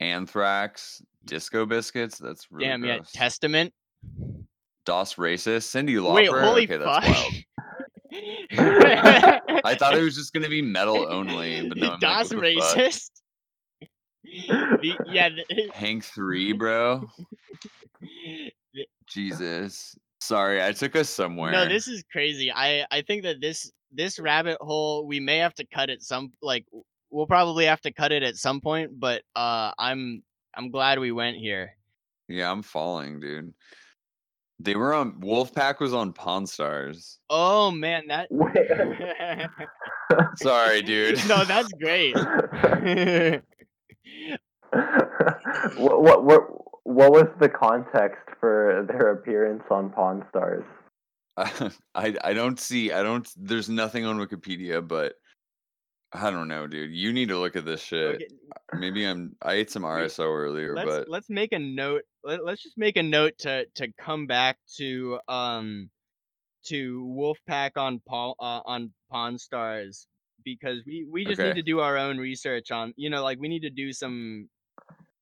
Anthrax, 0.00 1.00
Disco 1.24 1.64
Biscuits. 1.64 2.18
That's 2.18 2.50
really 2.50 2.68
Damn, 2.68 2.84
yeah. 2.84 2.98
Testament. 3.14 3.72
Das 4.86 5.14
Racist, 5.14 5.68
Cyndi 5.74 5.96
Lauper. 5.96 6.14
Wait, 6.14 6.28
holy 6.28 6.64
okay, 6.64 6.78
fuck! 6.78 7.02
that's 7.02 7.18
wild. 7.18 7.34
I 9.64 9.74
thought 9.74 9.94
it 9.96 10.02
was 10.02 10.14
just 10.14 10.32
gonna 10.32 10.48
be 10.48 10.62
metal 10.62 11.06
only, 11.10 11.68
but 11.68 11.78
no. 11.78 11.92
I'm 11.92 12.00
Das 12.00 12.32
like, 12.32 12.42
what 12.42 12.54
the 12.54 12.60
fuck? 12.60 12.76
racist. 12.78 13.10
The- 14.82 14.98
yeah, 15.06 15.28
the- 15.30 15.70
Hank 15.74 16.04
three, 16.04 16.52
bro. 16.52 17.08
Jesus. 19.06 19.96
Sorry, 20.20 20.62
I 20.64 20.72
took 20.72 20.96
us 20.96 21.08
somewhere. 21.10 21.52
No, 21.52 21.68
this 21.68 21.86
is 21.88 22.02
crazy. 22.10 22.50
I 22.52 22.86
I 22.90 23.02
think 23.02 23.22
that 23.24 23.40
this 23.40 23.70
this 23.92 24.18
rabbit 24.18 24.58
hole 24.60 25.06
we 25.06 25.20
may 25.20 25.38
have 25.38 25.54
to 25.54 25.66
cut 25.66 25.90
it 25.90 26.02
some 26.02 26.32
like 26.42 26.66
we'll 27.10 27.26
probably 27.26 27.64
have 27.66 27.80
to 27.82 27.92
cut 27.92 28.10
it 28.12 28.22
at 28.22 28.36
some 28.36 28.60
point, 28.60 28.98
but 28.98 29.22
uh 29.36 29.72
I'm 29.78 30.22
I'm 30.54 30.70
glad 30.70 30.98
we 30.98 31.12
went 31.12 31.36
here. 31.36 31.76
Yeah, 32.28 32.50
I'm 32.50 32.62
falling, 32.62 33.20
dude. 33.20 33.52
They 34.60 34.76
were 34.76 34.94
on 34.94 35.20
Wolfpac 35.20 35.80
was 35.80 35.92
on 35.92 36.12
Pawn 36.12 36.46
Stars. 36.46 37.18
Oh 37.28 37.70
man, 37.70 38.04
that 38.08 38.28
Sorry, 40.36 40.82
dude. 40.82 41.26
No, 41.28 41.44
that's 41.44 41.72
great. 41.72 42.14
what, 45.76 46.02
what 46.02 46.24
what 46.24 46.40
what 46.84 47.12
was 47.12 47.26
the 47.40 47.48
context 47.48 48.22
for 48.38 48.86
their 48.88 49.12
appearance 49.12 49.64
on 49.70 49.90
Pawn 49.90 50.24
Stars? 50.30 50.64
I 51.36 52.14
I 52.22 52.32
don't 52.32 52.60
see 52.60 52.92
I 52.92 53.02
don't 53.02 53.28
there's 53.36 53.68
nothing 53.68 54.04
on 54.04 54.18
Wikipedia, 54.18 54.86
but 54.86 55.14
I 56.14 56.30
don't 56.30 56.46
know, 56.46 56.68
dude. 56.68 56.94
You 56.94 57.12
need 57.12 57.28
to 57.28 57.38
look 57.38 57.56
at 57.56 57.64
this 57.64 57.82
shit. 57.82 58.14
Okay, 58.14 58.26
Maybe 58.72 59.04
I'm 59.04 59.34
I 59.42 59.54
ate 59.54 59.70
some 59.70 59.82
RSO 59.82 60.20
earlier, 60.20 60.74
let's 60.74 60.88
but 60.88 61.08
let's 61.08 61.28
make 61.28 61.52
a 61.52 61.58
note. 61.58 62.02
Let, 62.22 62.44
let's 62.44 62.62
just 62.62 62.78
make 62.78 62.96
a 62.96 63.02
note 63.02 63.36
to 63.38 63.66
to 63.74 63.88
come 64.00 64.26
back 64.26 64.58
to 64.76 65.18
um 65.28 65.90
to 66.66 67.04
Wolfpac 67.04 67.72
on 67.76 68.00
Paul 68.06 68.36
uh, 68.38 68.60
on 68.64 68.92
Pawn 69.10 69.38
Stars 69.38 70.06
because 70.44 70.82
we 70.86 71.06
we 71.10 71.24
just 71.24 71.40
need 71.40 71.56
to 71.56 71.62
do 71.62 71.80
our 71.80 71.96
own 71.98 72.18
research 72.18 72.70
on 72.70 72.94
you 72.96 73.10
know 73.10 73.22
like 73.22 73.38
we 73.40 73.48
need 73.48 73.62
to 73.62 73.70
do 73.70 73.92
some 73.92 74.48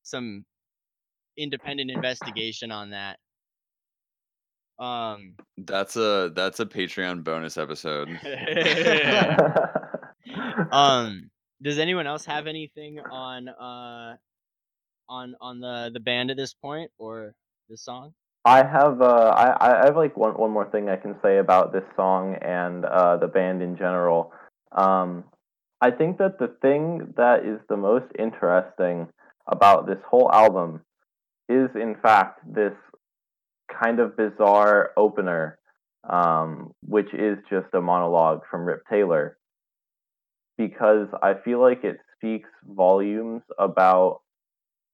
some 0.03 0.45
independent 1.37 1.89
investigation 1.89 2.71
on 2.71 2.91
that. 2.91 3.17
Um 4.79 5.33
that's 5.57 5.95
a 5.95 6.31
that's 6.35 6.59
a 6.59 6.65
Patreon 6.67 7.23
bonus 7.23 7.57
episode. 7.57 8.09
um 10.71 11.29
does 11.61 11.79
anyone 11.79 12.07
else 12.07 12.25
have 12.25 12.47
anything 12.47 12.99
on 12.99 13.47
uh 13.49 14.15
on 15.09 15.35
on 15.41 15.59
the 15.59 15.91
the 15.93 15.99
band 15.99 16.31
at 16.31 16.37
this 16.37 16.53
point 16.53 16.91
or 16.97 17.33
the 17.69 17.77
song? 17.77 18.13
I 18.45 18.57
have 18.57 19.01
uh, 19.01 19.33
I 19.35 19.81
I 19.81 19.85
have 19.85 19.95
like 19.95 20.17
one 20.17 20.33
one 20.33 20.51
more 20.51 20.69
thing 20.69 20.89
I 20.89 20.97
can 20.97 21.15
say 21.21 21.37
about 21.37 21.71
this 21.71 21.83
song 21.95 22.35
and 22.41 22.83
uh, 22.83 23.17
the 23.17 23.27
band 23.27 23.61
in 23.61 23.77
general. 23.77 24.33
Um, 24.71 25.23
I 25.79 25.91
think 25.91 26.17
that 26.17 26.39
the 26.39 26.49
thing 26.61 27.13
that 27.17 27.45
is 27.45 27.59
the 27.69 27.77
most 27.77 28.05
interesting 28.17 29.07
about 29.47 29.85
this 29.85 29.99
whole 30.09 30.31
album 30.31 30.81
is, 31.49 31.69
in 31.75 31.95
fact, 32.01 32.39
this 32.45 32.73
kind 33.81 33.99
of 33.99 34.15
bizarre 34.15 34.91
opener, 34.97 35.59
um, 36.09 36.71
which 36.85 37.13
is 37.13 37.37
just 37.49 37.67
a 37.73 37.81
monologue 37.81 38.41
from 38.49 38.65
Rip 38.65 38.83
Taylor, 38.89 39.37
because 40.67 41.07
I 41.21 41.33
feel 41.33 41.59
like 41.59 41.83
it 41.83 41.97
speaks 42.15 42.49
volumes 42.65 43.41
about 43.59 44.21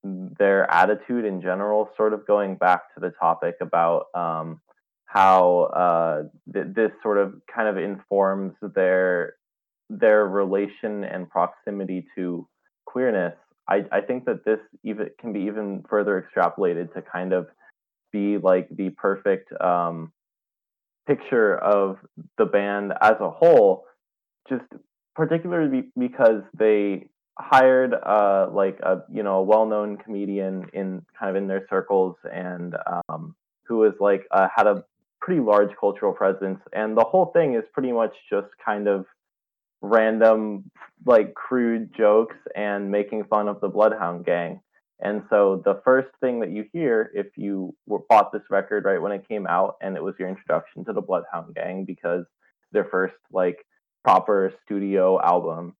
their 0.03 0.69
attitude 0.71 1.25
in 1.25 1.41
general, 1.41 1.89
sort 1.95 2.13
of 2.13 2.25
going 2.25 2.55
back 2.55 2.93
to 2.95 2.99
the 2.99 3.11
topic 3.11 3.55
about 3.61 4.05
um, 4.15 4.61
how 5.05 5.69
uh, 5.75 6.23
th- 6.51 6.73
this 6.73 6.91
sort 7.03 7.17
of 7.17 7.35
kind 7.53 7.67
of 7.67 7.77
informs 7.77 8.53
their 8.75 9.35
their 9.89 10.27
relation 10.27 11.03
and 11.03 11.29
proximity 11.29 12.07
to 12.15 12.47
queerness. 12.85 13.35
I, 13.67 13.85
I 13.91 14.01
think 14.01 14.25
that 14.25 14.45
this 14.45 14.59
even 14.83 15.09
can 15.19 15.33
be 15.33 15.41
even 15.41 15.83
further 15.89 16.23
extrapolated 16.23 16.93
to 16.93 17.01
kind 17.01 17.33
of 17.33 17.47
be 18.11 18.37
like 18.37 18.67
the 18.71 18.89
perfect 18.91 19.51
um, 19.61 20.11
picture 21.07 21.57
of 21.57 21.97
the 22.37 22.45
band 22.45 22.93
as 23.01 23.15
a 23.19 23.29
whole, 23.29 23.85
just 24.47 24.65
particularly 25.19 25.83
because 25.99 26.43
they 26.57 27.09
hired 27.37 27.93
uh, 27.93 28.47
like 28.53 28.79
a 28.83 29.03
you 29.11 29.21
know 29.21 29.39
a 29.39 29.43
well-known 29.43 29.97
comedian 29.97 30.65
in 30.71 31.05
kind 31.19 31.29
of 31.29 31.35
in 31.35 31.45
their 31.45 31.67
circles 31.69 32.15
and 32.33 32.77
um, 33.09 33.35
who 33.67 33.79
was 33.79 33.91
like 33.99 34.21
uh, 34.31 34.47
had 34.55 34.65
a 34.65 34.81
pretty 35.19 35.41
large 35.41 35.71
cultural 35.77 36.13
presence. 36.13 36.61
And 36.71 36.95
the 36.95 37.03
whole 37.03 37.31
thing 37.33 37.55
is 37.55 37.63
pretty 37.73 37.91
much 37.91 38.13
just 38.29 38.47
kind 38.65 38.87
of 38.87 39.05
random 39.81 40.71
like 41.05 41.33
crude 41.33 41.93
jokes 41.97 42.37
and 42.55 42.89
making 42.89 43.25
fun 43.25 43.49
of 43.49 43.59
the 43.59 43.67
bloodhound 43.67 44.25
gang. 44.25 44.61
And 45.01 45.23
so 45.29 45.61
the 45.65 45.81
first 45.83 46.07
thing 46.21 46.39
that 46.39 46.51
you 46.51 46.63
hear 46.71 47.11
if 47.13 47.27
you 47.35 47.75
bought 48.09 48.31
this 48.31 48.43
record 48.49 48.85
right 48.85 49.01
when 49.01 49.11
it 49.11 49.27
came 49.27 49.47
out 49.47 49.75
and 49.81 49.97
it 49.97 50.03
was 50.03 50.15
your 50.17 50.29
introduction 50.29 50.85
to 50.85 50.93
the 50.93 51.01
bloodhound 51.01 51.55
gang 51.55 51.83
because 51.83 52.23
their 52.71 52.85
first 52.85 53.15
like 53.33 53.65
proper 54.03 54.53
studio 54.65 55.21
album 55.21 55.75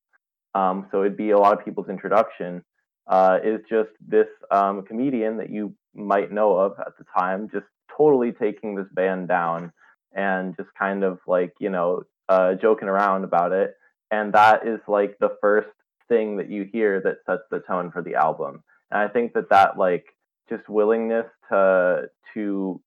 um, 0.56 0.88
so 0.92 1.02
it'd 1.02 1.18
be 1.18 1.32
a 1.32 1.38
lot 1.38 1.58
of 1.58 1.64
people's 1.64 1.90
introduction, 1.90 2.64
uh, 3.08 3.40
is 3.44 3.62
just 3.70 3.90
this 4.06 4.28
um, 4.52 4.84
comedian 4.84 5.38
that 5.38 5.50
you 5.50 5.76
might 5.94 6.32
know 6.32 6.56
of 6.56 6.74
at 6.80 6.98
the 6.98 7.06
time, 7.18 7.50
just 7.52 7.66
totally 7.96 8.32
taking 8.32 8.76
this 8.76 8.88
band 8.94 9.28
down 9.28 9.72
and 10.14 10.56
just 10.58 10.70
kind 10.78 11.04
of 11.04 11.20
like, 11.28 11.54
you 11.60 11.70
know, 11.70 12.04
uh, 12.30 12.54
joking 12.56 12.88
around 12.88 13.24
about 13.24 13.52
it. 13.52 13.76
And 14.12 14.34
that 14.34 14.68
is 14.68 14.80
like 14.88 15.18
the 15.20 15.38
first 15.42 15.70
thing 16.08 16.38
that 16.38 16.50
you 16.50 16.68
hear 16.72 17.02
that 17.02 17.18
sets 17.26 17.44
the 17.52 17.60
tone 17.60 17.92
for 17.92 18.02
the 18.02 18.16
album. 18.16 18.64
And 18.92 19.02
I 19.02 19.08
think 19.08 19.34
that 19.34 19.50
that 19.52 19.78
like 19.78 20.06
just 20.50 20.68
willingness 20.68 21.28
to 21.50 22.10
to 22.34 22.82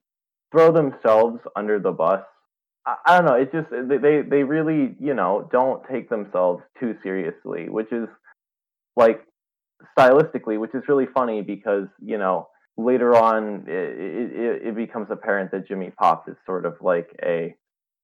throw 0.51 0.73
themselves 0.73 1.41
under 1.55 1.79
the 1.79 1.93
bus 1.93 2.23
I, 2.85 3.17
don't 3.17 3.27
know. 3.27 3.35
It's 3.35 3.53
just 3.53 3.69
they 3.71 4.23
they 4.23 4.43
really 4.43 4.97
you 4.99 5.15
know 5.15 5.49
don't 5.53 5.83
take 5.91 6.09
themselves 6.09 6.63
too 6.81 6.95
seriously, 7.03 7.69
which 7.69 7.93
is 7.93 8.09
like 8.97 9.21
stylistically, 9.99 10.59
which 10.59 10.75
is 10.75 10.83
really 10.89 11.07
funny 11.15 11.43
because 11.43 11.87
you 12.01 12.19
know 12.19 12.49
later 12.77 13.15
on 13.17 13.65
it, 13.69 13.71
it, 13.71 14.69
it 14.69 14.77
becomes 14.77 15.09
apparent 15.11 15.51
that 15.53 15.69
Jimmy 15.69 15.93
Pop 15.97 16.29
is 16.29 16.37
sort 16.45 16.67
of 16.67 16.75
like 16.81 17.11
a 17.25 17.55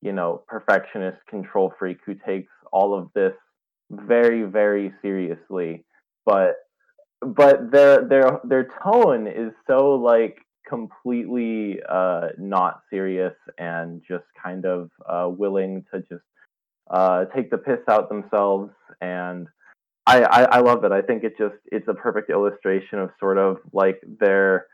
you 0.01 0.13
know 0.13 0.43
perfectionist 0.47 1.19
control 1.29 1.73
freak 1.79 1.99
who 2.07 2.15
takes 2.15 2.53
all 2.73 2.97
of 2.97 3.09
this 3.15 3.35
very 3.91 4.45
very 4.45 4.93
seriously, 5.03 5.85
but 6.25 6.55
but 7.21 7.73
their 7.73 8.07
their 8.07 8.41
their 8.45 8.69
tone 8.83 9.27
is 9.27 9.53
so 9.67 9.95
like 9.95 10.39
completely 10.69 11.81
uh, 11.89 12.29
not 12.39 12.83
serious 12.91 13.35
and 13.59 14.03
just 14.07 14.25
kind 14.43 14.65
of 14.65 14.91
uh, 15.09 15.29
willing 15.29 15.85
to 15.93 16.01
just 16.01 16.23
uh, 16.91 17.25
take 17.35 17.51
the 17.51 17.59
piss 17.59 17.81
out 17.89 18.09
themselves. 18.09 18.71
And 19.01 19.49
I, 20.07 20.23
I, 20.23 20.43
I 20.43 20.61
love 20.61 20.85
it. 20.85 20.93
I 20.93 21.03
think 21.03 21.25
it 21.25 21.37
just 21.39 21.57
it's 21.67 21.89
a 21.89 21.95
perfect 21.95 22.31
illustration 22.31 22.99
of 22.99 23.11
sort 23.21 23.39
of 23.39 23.59
like 23.73 24.01
their 24.21 24.67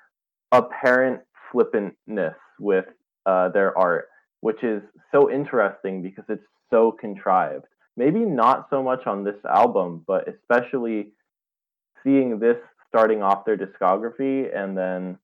apparent 0.53 1.21
flippantness 1.53 2.37
with 2.59 2.87
uh, 3.27 3.49
their 3.49 3.77
art, 3.77 4.09
which 4.41 4.63
is 4.63 4.83
so 5.13 5.31
interesting 5.31 6.03
because 6.03 6.25
it's 6.29 6.47
so 6.71 6.93
contrived. 6.93 7.65
Maybe 7.97 8.21
not 8.21 8.67
so 8.71 8.83
much 8.83 9.07
on 9.07 9.25
this 9.25 9.37
album, 9.49 10.05
but 10.07 10.29
especially 10.29 11.13
seeing 12.03 12.39
this 12.39 12.57
starting 12.89 13.23
off 13.23 13.45
their 13.45 13.57
discography 13.57 14.57
and 14.57 14.77
then 14.77 15.19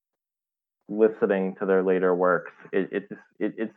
listening 0.90 1.54
to 1.60 1.66
their 1.66 1.82
later 1.82 2.14
works, 2.14 2.52
it, 2.72 2.88
it 2.92 3.08
it, 3.38 3.54
it's 3.56 3.74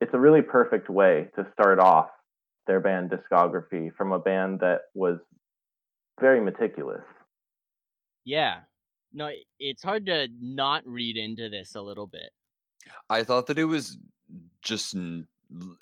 it's 0.00 0.14
a 0.14 0.18
really 0.18 0.42
perfect 0.42 0.88
way 0.88 1.28
to 1.36 1.46
start 1.52 1.78
off 1.78 2.08
their 2.66 2.80
band 2.80 3.10
discography 3.10 3.94
from 3.94 4.12
a 4.12 4.18
band 4.18 4.60
that 4.60 4.80
was 4.94 5.18
very 6.20 6.40
meticulous. 6.40 7.04
Yeah. 8.24 8.60
No, 9.12 9.30
it's 9.58 9.82
hard 9.82 10.06
to 10.06 10.28
not 10.40 10.82
read 10.86 11.16
into 11.16 11.48
this 11.48 11.74
a 11.74 11.82
little 11.82 12.06
bit. 12.06 12.30
I 13.10 13.22
thought 13.24 13.46
that 13.46 13.58
it 13.58 13.64
was 13.64 13.98
just 14.62 14.96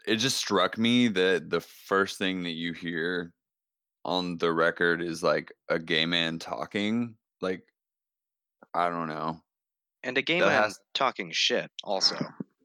it 0.06 0.16
just 0.16 0.36
struck 0.36 0.76
me 0.76 1.08
that 1.08 1.48
the 1.48 1.60
first 1.60 2.18
thing 2.18 2.42
that 2.42 2.50
you 2.50 2.72
hear 2.72 3.32
on 4.04 4.36
the 4.38 4.52
record 4.52 5.00
is 5.00 5.22
like 5.22 5.52
a 5.68 5.78
gay 5.78 6.06
man 6.06 6.38
talking 6.38 7.14
like 7.40 7.62
I 8.74 8.88
don't 8.88 9.08
know. 9.08 9.40
And 10.02 10.16
a 10.16 10.22
gay 10.22 10.40
That 10.40 10.46
man 10.46 10.62
has- 10.62 10.78
talking 10.94 11.30
shit 11.32 11.70
also. 11.84 12.16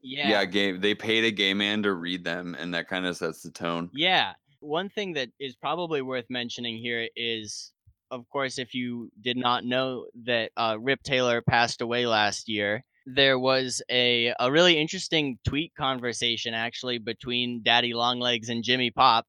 Yeah. 0.02 0.28
Yeah, 0.28 0.44
gay. 0.44 0.72
They 0.76 0.94
paid 0.94 1.24
a 1.24 1.30
gay 1.30 1.52
man 1.52 1.82
to 1.82 1.92
read 1.92 2.24
them, 2.24 2.54
and 2.58 2.74
that 2.74 2.88
kind 2.88 3.06
of 3.06 3.16
sets 3.16 3.42
the 3.42 3.50
tone. 3.50 3.90
Yeah. 3.92 4.32
One 4.60 4.88
thing 4.88 5.14
that 5.14 5.30
is 5.40 5.56
probably 5.56 6.00
worth 6.00 6.26
mentioning 6.30 6.78
here 6.78 7.08
is, 7.16 7.72
of 8.10 8.28
course, 8.30 8.58
if 8.58 8.72
you 8.74 9.10
did 9.20 9.36
not 9.36 9.64
know 9.64 10.06
that 10.24 10.52
uh, 10.56 10.76
Rip 10.80 11.02
Taylor 11.02 11.42
passed 11.42 11.80
away 11.80 12.06
last 12.06 12.48
year, 12.48 12.84
there 13.04 13.38
was 13.38 13.82
a, 13.90 14.32
a 14.40 14.50
really 14.50 14.78
interesting 14.78 15.38
tweet 15.46 15.72
conversation 15.76 16.54
actually 16.54 16.98
between 16.98 17.62
Daddy 17.62 17.92
Longlegs 17.92 18.48
and 18.48 18.64
Jimmy 18.64 18.90
Pop, 18.90 19.26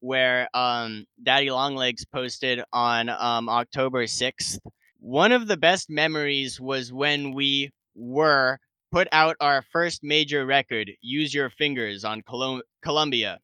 where 0.00 0.48
um, 0.54 1.04
Daddy 1.22 1.50
Longlegs 1.50 2.04
posted 2.06 2.62
on 2.72 3.08
um, 3.08 3.48
October 3.48 4.04
6th. 4.04 4.58
One 5.00 5.32
of 5.32 5.46
the 5.48 5.56
best 5.56 5.88
memories 5.88 6.60
was 6.60 6.92
when 6.92 7.32
we 7.32 7.70
were 7.94 8.58
put 8.92 9.08
out 9.12 9.36
our 9.40 9.62
first 9.72 10.02
major 10.02 10.44
record, 10.44 10.90
Use 11.00 11.32
Your 11.32 11.48
Fingers, 11.48 12.04
on 12.04 12.22
Colum- 12.22 12.62
Columbia. 12.82 13.40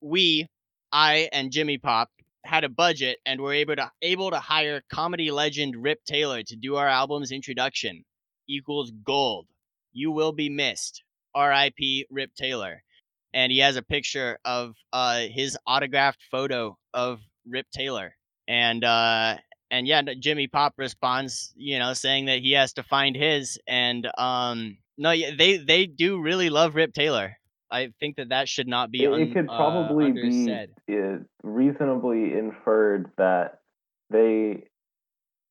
We, 0.00 0.46
I 0.92 1.28
and 1.32 1.50
Jimmy 1.50 1.78
Pop, 1.78 2.10
had 2.44 2.62
a 2.62 2.68
budget 2.68 3.18
and 3.26 3.40
were 3.40 3.52
able 3.54 3.74
to 3.74 3.90
able 4.02 4.30
to 4.30 4.38
hire 4.38 4.82
comedy 4.88 5.30
legend 5.32 5.74
Rip 5.76 6.04
Taylor 6.04 6.42
to 6.44 6.56
do 6.56 6.76
our 6.76 6.88
album's 6.88 7.32
introduction. 7.32 8.04
Equals 8.48 8.92
gold. 9.04 9.48
You 9.92 10.12
will 10.12 10.32
be 10.32 10.48
missed. 10.48 11.02
R.I.P. 11.34 12.06
Rip 12.10 12.34
Taylor. 12.34 12.82
And 13.32 13.50
he 13.50 13.58
has 13.58 13.74
a 13.74 13.82
picture 13.82 14.38
of 14.44 14.76
uh, 14.92 15.22
his 15.22 15.58
autographed 15.66 16.22
photo 16.30 16.78
of 16.92 17.20
Rip 17.48 17.66
Taylor. 17.72 18.14
And 18.46 18.84
uh, 18.84 19.38
and 19.70 19.86
yeah, 19.86 20.02
Jimmy 20.18 20.46
Pop 20.46 20.74
responds, 20.76 21.52
you 21.56 21.78
know, 21.78 21.94
saying 21.94 22.26
that 22.26 22.40
he 22.40 22.52
has 22.52 22.74
to 22.74 22.82
find 22.82 23.16
his. 23.16 23.58
And 23.66 24.08
um, 24.18 24.78
no, 24.96 25.10
yeah, 25.10 25.30
they 25.36 25.56
they 25.56 25.86
do 25.86 26.20
really 26.20 26.50
love 26.50 26.74
Rip 26.74 26.94
Taylor. 26.94 27.36
I 27.70 27.92
think 27.98 28.16
that 28.16 28.28
that 28.28 28.48
should 28.48 28.68
not 28.68 28.90
be. 28.90 29.04
It, 29.04 29.12
un- 29.12 29.20
it 29.20 29.32
could 29.34 29.48
uh, 29.48 29.56
probably 29.56 30.06
undersaid. 30.06 30.68
be 30.86 30.98
uh, 30.98 31.18
reasonably 31.42 32.34
inferred 32.34 33.10
that 33.18 33.60
they 34.10 34.64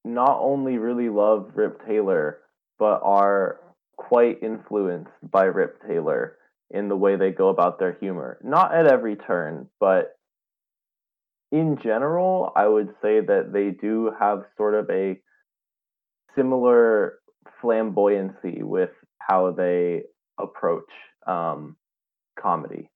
not 0.06 0.40
only 0.40 0.78
really 0.78 1.10
love 1.10 1.52
Rip 1.56 1.86
Taylor, 1.86 2.40
but 2.80 3.02
are 3.04 3.60
quite 3.98 4.42
influenced 4.42 5.12
by 5.22 5.44
Rip 5.44 5.82
Taylor 5.88 6.38
in 6.72 6.90
the 6.90 6.96
way 6.96 7.16
they 7.16 7.32
go 7.32 7.50
about 7.50 7.80
their 7.80 7.98
humor. 8.00 8.40
Not 8.44 8.74
at 8.74 8.88
every 8.88 9.16
turn, 9.16 9.68
but 9.80 10.16
in 11.54 11.78
general, 11.84 12.52
I 12.56 12.68
would 12.68 12.90
say 13.02 13.22
that 13.22 13.54
they 13.54 13.70
do 13.70 14.12
have 14.20 14.40
sort 14.58 14.74
of 14.74 14.90
a 14.90 15.20
similar 16.36 17.20
flamboyancy 17.64 18.64
with 18.64 18.90
how 19.20 19.52
they 19.52 20.02
approach 20.40 20.90
um, 21.28 21.78
comedy. 22.40 22.90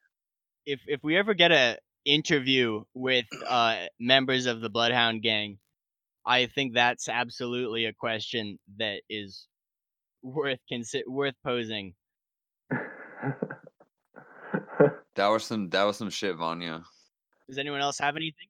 if 0.65 0.81
if 0.87 1.01
we 1.03 1.15
ever 1.17 1.33
get 1.35 1.51
a 1.51 1.77
interview 2.05 2.83
with 2.93 3.25
uh 3.47 3.85
members 3.99 4.45
of 4.47 4.61
the 4.61 4.69
Bloodhound 4.69 5.21
Gang, 5.21 5.59
I 6.25 6.47
think 6.47 6.73
that's 6.73 7.07
absolutely 7.09 7.85
a 7.85 7.93
question 7.93 8.57
that 8.77 9.01
is 9.09 9.47
worth 10.23 10.59
consi- 10.71 11.07
worth 11.07 11.35
posing. 11.45 11.93
That 15.15 15.27
was 15.27 15.45
some. 15.45 15.69
That 15.69 15.83
was 15.83 15.97
some 15.97 16.09
shit, 16.09 16.35
Vanya. 16.35 16.83
Does 17.47 17.57
anyone 17.57 17.81
else 17.81 17.99
have 17.99 18.15
anything? 18.15 18.47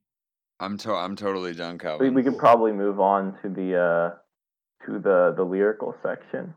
I'm 0.59 0.77
to. 0.79 0.93
I'm 0.93 1.15
totally 1.15 1.53
done, 1.53 1.79
we, 1.99 2.09
we 2.09 2.23
could 2.23 2.37
probably 2.37 2.71
move 2.71 2.99
on 2.99 3.37
to 3.43 3.49
the 3.49 3.75
uh, 3.79 4.85
to 4.85 4.99
the 4.99 5.33
the 5.35 5.43
lyrical 5.43 5.95
section. 6.01 6.55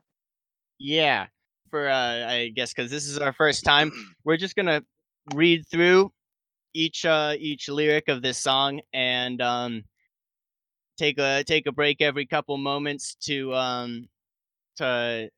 Yeah, 0.79 1.27
for 1.71 1.89
uh, 1.89 2.27
I 2.27 2.49
guess 2.55 2.73
because 2.73 2.91
this 2.91 3.07
is 3.07 3.19
our 3.19 3.35
first 3.35 3.65
time, 3.65 3.93
we're 4.25 4.39
just 4.39 4.57
gonna 4.57 4.83
read 5.35 5.67
through 5.71 6.13
each 6.73 7.05
uh 7.05 7.35
each 7.39 7.69
lyric 7.69 8.09
of 8.09 8.23
this 8.23 8.39
song 8.39 8.81
and 8.93 9.43
um 9.43 9.83
take 10.97 11.19
a 11.19 11.45
take 11.45 11.67
a 11.67 11.73
break 11.73 12.01
every 12.01 12.27
couple 12.27 12.57
moments 12.57 13.17
to 13.17 13.53
um 13.55 14.09
to 14.77 15.29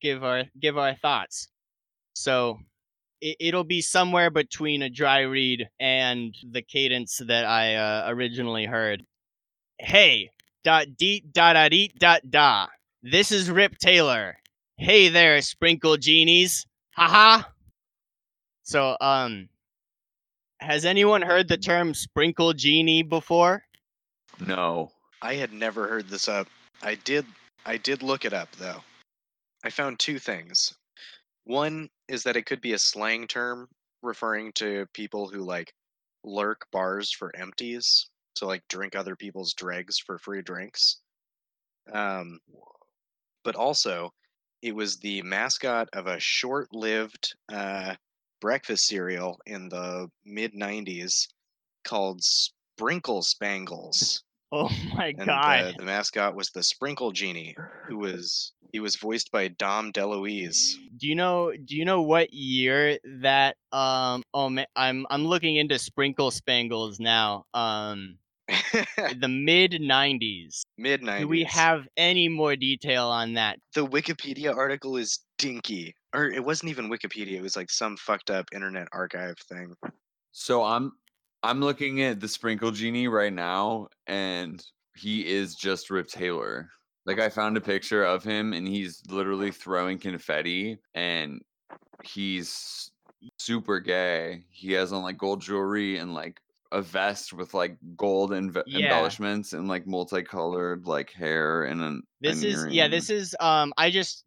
give 0.00 0.24
our 0.24 0.44
give 0.58 0.78
our 0.78 0.94
thoughts. 0.94 1.48
So 2.14 2.58
it, 3.20 3.36
it'll 3.40 3.64
be 3.64 3.80
somewhere 3.80 4.30
between 4.30 4.82
a 4.82 4.90
dry 4.90 5.20
read 5.20 5.68
and 5.78 6.34
the 6.50 6.62
cadence 6.62 7.20
that 7.26 7.44
I 7.44 7.76
uh, 7.76 8.04
originally 8.08 8.66
heard. 8.66 9.04
Hey, 9.78 10.30
dot 10.64 10.96
deet 10.96 11.32
dot 11.32 11.54
dot 11.54 11.72
eat 11.72 11.98
dot 11.98 12.30
da. 12.30 12.66
This 13.02 13.32
is 13.32 13.50
Rip 13.50 13.78
Taylor. 13.78 14.36
Hey 14.76 15.08
there, 15.08 15.40
sprinkle 15.40 15.96
genies. 15.96 16.66
Haha. 16.94 17.44
So, 18.62 18.96
um, 19.00 19.48
has 20.60 20.84
anyone 20.84 21.22
heard 21.22 21.48
the 21.48 21.56
term 21.56 21.94
sprinkle 21.94 22.52
genie 22.52 23.02
before? 23.02 23.62
No. 24.46 24.92
I 25.22 25.34
had 25.34 25.52
never 25.52 25.86
heard 25.86 26.08
this 26.08 26.28
up. 26.28 26.48
I 26.82 26.94
did 26.94 27.26
I 27.66 27.76
did 27.76 28.02
look 28.02 28.24
it 28.24 28.32
up 28.32 28.50
though. 28.52 28.82
I 29.64 29.70
found 29.70 29.98
two 29.98 30.18
things. 30.18 30.74
One 31.44 31.90
is 32.10 32.24
that 32.24 32.36
it 32.36 32.46
could 32.46 32.60
be 32.60 32.72
a 32.72 32.78
slang 32.78 33.26
term 33.26 33.68
referring 34.02 34.52
to 34.54 34.86
people 34.92 35.28
who 35.28 35.40
like 35.40 35.72
lurk 36.24 36.66
bars 36.72 37.12
for 37.12 37.34
empties 37.36 38.08
to 38.34 38.46
like 38.46 38.62
drink 38.68 38.96
other 38.96 39.16
people's 39.16 39.54
dregs 39.54 39.98
for 39.98 40.18
free 40.18 40.42
drinks. 40.42 41.00
Um 41.92 42.40
but 43.44 43.54
also 43.54 44.12
it 44.62 44.74
was 44.74 44.98
the 44.98 45.22
mascot 45.22 45.88
of 45.94 46.06
a 46.06 46.20
short-lived 46.20 47.34
uh, 47.50 47.94
breakfast 48.40 48.86
cereal 48.86 49.40
in 49.46 49.68
the 49.68 50.10
mid 50.24 50.52
90s 50.52 51.28
called 51.84 52.22
Sprinkle 52.22 53.22
Spangles. 53.22 54.22
Oh 54.52 54.68
my 54.94 55.08
And 55.16 55.26
god. 55.26 55.74
the, 55.74 55.78
the 55.78 55.84
mascot 55.84 56.34
was 56.34 56.50
the 56.50 56.62
Sprinkle 56.62 57.12
Genie, 57.12 57.56
who 57.86 57.98
was 57.98 58.52
he 58.72 58.80
was 58.80 58.96
voiced 58.96 59.32
by 59.32 59.48
Dom 59.48 59.92
DeLuise. 59.92 60.74
Do 60.96 61.06
you 61.06 61.14
know 61.14 61.52
do 61.52 61.76
you 61.76 61.84
know 61.84 62.02
what 62.02 62.32
year 62.32 62.98
that 63.20 63.56
um 63.72 64.22
oh 64.34 64.48
man, 64.48 64.66
I'm 64.76 65.06
I'm 65.10 65.24
looking 65.26 65.56
into 65.56 65.78
Sprinkle 65.78 66.30
Spangles 66.30 66.98
now. 67.00 67.46
Um 67.54 68.18
the 68.48 69.28
mid 69.28 69.72
90s. 69.72 70.62
Mid 70.76 71.02
90s. 71.02 71.20
Do 71.20 71.28
we 71.28 71.44
have 71.44 71.86
any 71.96 72.28
more 72.28 72.56
detail 72.56 73.06
on 73.06 73.34
that? 73.34 73.58
the 73.74 73.86
Wikipedia 73.86 74.54
article 74.56 74.96
is 74.96 75.20
dinky, 75.38 75.94
or 76.12 76.24
it 76.28 76.44
wasn't 76.44 76.70
even 76.70 76.90
Wikipedia. 76.90 77.34
It 77.34 77.42
was 77.42 77.54
like 77.56 77.70
some 77.70 77.96
fucked 77.96 78.28
up 78.30 78.46
Internet 78.52 78.88
Archive 78.92 79.36
thing. 79.48 79.74
So 80.32 80.64
I'm 80.64 80.92
I'm 81.42 81.60
looking 81.60 82.02
at 82.02 82.20
the 82.20 82.28
Sprinkle 82.28 82.70
Genie 82.70 83.08
right 83.08 83.32
now, 83.32 83.88
and 84.06 84.64
he 84.96 85.26
is 85.26 85.54
just 85.54 85.90
Rip 85.90 86.08
Taylor. 86.08 86.70
Like 87.06 87.18
I 87.18 87.28
found 87.30 87.56
a 87.56 87.60
picture 87.60 88.04
of 88.04 88.22
him, 88.22 88.52
and 88.52 88.68
he's 88.68 89.02
literally 89.08 89.50
throwing 89.50 89.98
confetti, 89.98 90.78
and 90.94 91.40
he's 92.02 92.90
super 93.38 93.80
gay. 93.80 94.44
He 94.50 94.72
has 94.72 94.92
on 94.92 95.02
like 95.02 95.18
gold 95.18 95.40
jewelry 95.40 95.98
and 95.98 96.14
like 96.14 96.40
a 96.72 96.82
vest 96.82 97.32
with 97.32 97.52
like 97.54 97.76
gold 97.96 98.30
Yeah. 98.32 98.78
embellishments 98.78 99.52
and 99.52 99.66
like 99.66 99.86
multicolored 99.86 100.86
like 100.86 101.10
hair 101.10 101.64
and 101.64 101.82
an 101.82 102.02
This 102.20 102.42
an 102.42 102.48
is 102.48 102.66
yeah, 102.74 102.88
this 102.88 103.10
is 103.10 103.34
um 103.40 103.72
I 103.76 103.90
just 103.90 104.24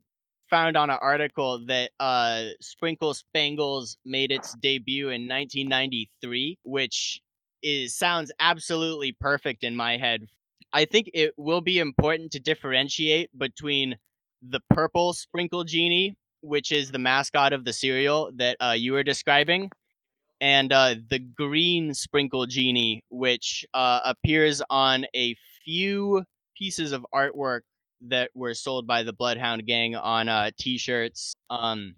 found 0.53 0.77
on 0.77 0.91
an 0.91 0.99
article 1.01 1.65
that 1.65 1.89
uh 1.99 2.43
Sprinkle 2.61 3.15
Spangles 3.15 3.97
made 4.05 4.31
its 4.31 4.53
debut 4.61 5.07
in 5.07 5.27
1993, 5.27 6.59
which 6.63 7.19
is 7.63 7.95
sounds 7.97 8.31
absolutely 8.39 9.13
perfect 9.19 9.63
in 9.63 9.75
my 9.75 9.97
head. 9.97 10.27
I 10.71 10.85
think 10.85 11.09
it 11.15 11.33
will 11.37 11.61
be 11.61 11.79
important 11.79 12.33
to 12.33 12.39
differentiate 12.39 13.31
between 13.35 13.95
the 14.47 14.59
purple 14.69 15.13
Sprinkle 15.13 15.63
Genie, 15.63 16.15
which 16.41 16.71
is 16.71 16.91
the 16.91 16.99
mascot 16.99 17.51
of 17.51 17.65
the 17.65 17.73
cereal 17.73 18.31
that 18.35 18.57
uh, 18.61 18.75
you 18.77 18.93
were 18.93 19.03
describing, 19.03 19.71
and 20.39 20.71
uh, 20.71 20.93
the 21.09 21.17
green 21.17 21.95
Sprinkle 21.95 22.45
Genie, 22.45 23.01
which 23.09 23.65
uh, 23.73 24.01
appears 24.05 24.61
on 24.69 25.07
a 25.15 25.35
few 25.65 26.23
pieces 26.55 26.91
of 26.91 27.03
artwork 27.11 27.61
that 28.09 28.31
were 28.33 28.53
sold 28.53 28.87
by 28.87 29.03
the 29.03 29.13
Bloodhound 29.13 29.65
Gang 29.65 29.95
on 29.95 30.29
uh, 30.29 30.51
T-shirts. 30.57 31.33
Um, 31.49 31.95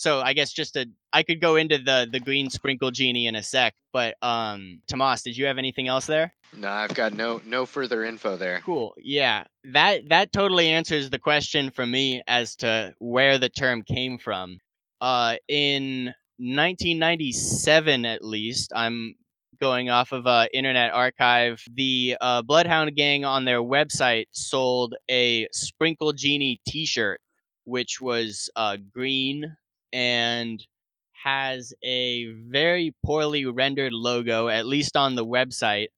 so 0.00 0.20
I 0.20 0.32
guess 0.32 0.52
just 0.52 0.76
a 0.76 0.86
I 1.12 1.22
could 1.22 1.42
go 1.42 1.56
into 1.56 1.76
the 1.76 2.08
the 2.10 2.20
green 2.20 2.48
Sprinkle 2.48 2.90
Genie 2.90 3.26
in 3.26 3.34
a 3.34 3.42
sec, 3.42 3.74
but 3.92 4.14
um, 4.22 4.80
Tomas, 4.88 5.22
did 5.22 5.36
you 5.36 5.44
have 5.44 5.58
anything 5.58 5.88
else 5.88 6.06
there? 6.06 6.32
No, 6.56 6.70
I've 6.70 6.94
got 6.94 7.12
no 7.12 7.42
no 7.44 7.66
further 7.66 8.04
info 8.04 8.36
there. 8.36 8.60
Cool. 8.64 8.94
Yeah, 8.96 9.44
that 9.64 10.08
that 10.08 10.32
totally 10.32 10.68
answers 10.68 11.10
the 11.10 11.18
question 11.18 11.70
for 11.70 11.86
me 11.86 12.22
as 12.26 12.56
to 12.56 12.94
where 12.98 13.36
the 13.36 13.50
term 13.50 13.82
came 13.82 14.16
from. 14.16 14.58
Uh, 15.02 15.36
in 15.48 16.06
1997, 16.38 18.06
at 18.06 18.24
least, 18.24 18.72
I'm 18.74 19.14
going 19.60 19.90
off 19.90 20.12
of 20.12 20.26
uh, 20.26 20.46
Internet 20.52 20.92
Archive. 20.92 21.62
The 21.74 22.16
uh, 22.20 22.42
Bloodhound 22.42 22.96
Gang 22.96 23.24
on 23.24 23.44
their 23.44 23.60
website 23.60 24.26
sold 24.32 24.94
a 25.10 25.46
Sprinkle 25.52 26.12
Genie 26.12 26.60
T-shirt, 26.66 27.20
which 27.64 28.00
was 28.00 28.50
uh, 28.56 28.78
green 28.92 29.56
and 29.92 30.64
has 31.12 31.74
a 31.84 32.32
very 32.48 32.94
poorly 33.04 33.44
rendered 33.44 33.92
logo, 33.92 34.48
at 34.48 34.66
least 34.66 34.96
on 34.96 35.14
the 35.14 35.26
website 35.26 35.88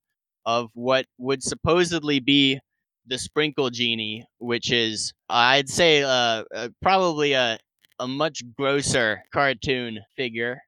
of 0.44 0.70
what 0.74 1.06
would 1.18 1.42
supposedly 1.42 2.18
be 2.18 2.58
the 3.06 3.18
Sprinkle 3.18 3.70
Genie, 3.70 4.24
which 4.38 4.72
is, 4.72 5.12
I'd 5.28 5.68
say, 5.68 6.02
uh, 6.02 6.44
uh, 6.54 6.68
probably 6.80 7.32
a, 7.32 7.58
a 7.98 8.08
much 8.08 8.42
grosser 8.56 9.22
cartoon 9.32 10.00
figure. 10.16 10.60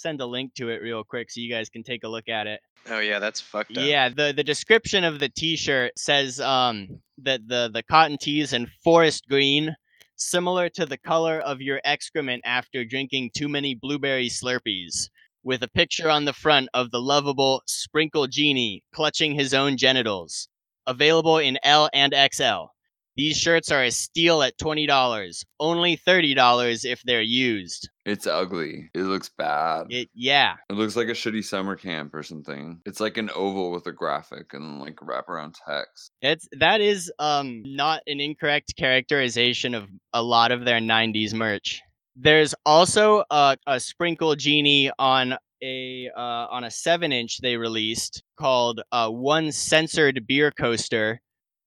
Send 0.00 0.20
a 0.20 0.26
link 0.26 0.54
to 0.54 0.68
it 0.70 0.82
real 0.82 1.04
quick 1.04 1.30
so 1.30 1.40
you 1.40 1.50
guys 1.50 1.68
can 1.68 1.82
take 1.82 2.04
a 2.04 2.08
look 2.08 2.28
at 2.28 2.46
it. 2.46 2.60
Oh 2.88 3.00
yeah, 3.00 3.18
that's 3.18 3.40
fucked 3.40 3.76
up. 3.76 3.84
Yeah, 3.84 4.08
the, 4.08 4.32
the 4.34 4.44
description 4.44 5.04
of 5.04 5.20
the 5.20 5.28
T-shirt 5.28 5.92
says 5.98 6.40
um, 6.40 7.00
that 7.18 7.46
the, 7.46 7.70
the 7.72 7.82
cotton 7.82 8.16
tees 8.18 8.52
in 8.52 8.70
forest 8.82 9.28
green, 9.28 9.74
similar 10.16 10.68
to 10.70 10.86
the 10.86 10.98
color 10.98 11.40
of 11.40 11.60
your 11.60 11.80
excrement 11.84 12.42
after 12.44 12.84
drinking 12.84 13.30
too 13.36 13.48
many 13.48 13.74
blueberry 13.74 14.28
Slurpees 14.28 15.08
with 15.42 15.62
a 15.62 15.68
picture 15.68 16.08
on 16.08 16.24
the 16.24 16.32
front 16.32 16.68
of 16.74 16.90
the 16.90 17.00
lovable 17.00 17.62
Sprinkle 17.66 18.26
Genie 18.26 18.82
clutching 18.92 19.34
his 19.34 19.54
own 19.54 19.76
genitals. 19.76 20.48
Available 20.86 21.38
in 21.38 21.58
L 21.62 21.88
and 21.92 22.14
XL. 22.32 22.66
These 23.16 23.38
shirts 23.38 23.70
are 23.70 23.82
a 23.82 23.90
steal 23.90 24.42
at 24.42 24.56
$20, 24.58 25.44
only 25.58 25.96
$30 25.96 26.84
if 26.84 27.02
they're 27.02 27.20
used. 27.20 27.88
It's 28.04 28.26
ugly. 28.26 28.90
It 28.94 29.02
looks 29.02 29.28
bad. 29.28 29.86
It 29.90 30.08
yeah. 30.14 30.54
It 30.68 30.74
looks 30.74 30.96
like 30.96 31.08
a 31.08 31.12
shitty 31.12 31.44
summer 31.44 31.76
camp 31.76 32.14
or 32.14 32.22
something. 32.22 32.80
It's 32.86 33.00
like 33.00 33.18
an 33.18 33.30
oval 33.34 33.72
with 33.72 33.86
a 33.86 33.92
graphic 33.92 34.54
and 34.54 34.80
like 34.80 34.96
wraparound 34.96 35.54
text. 35.66 36.12
It's 36.22 36.48
that 36.58 36.80
is 36.80 37.12
um 37.18 37.62
not 37.64 38.02
an 38.06 38.20
incorrect 38.20 38.74
characterization 38.76 39.74
of 39.74 39.88
a 40.12 40.22
lot 40.22 40.50
of 40.50 40.64
their 40.64 40.80
90s 40.80 41.34
merch. 41.34 41.82
There's 42.16 42.54
also 42.66 43.24
a, 43.30 43.56
a 43.66 43.78
sprinkle 43.80 44.34
genie 44.34 44.90
on 44.98 45.36
a 45.62 46.10
uh, 46.16 46.46
on 46.50 46.64
a 46.64 46.70
seven 46.70 47.12
inch 47.12 47.38
they 47.38 47.56
released 47.56 48.22
called 48.38 48.80
uh, 48.92 49.08
one 49.08 49.52
censored 49.52 50.26
beer 50.26 50.50
coaster, 50.50 51.20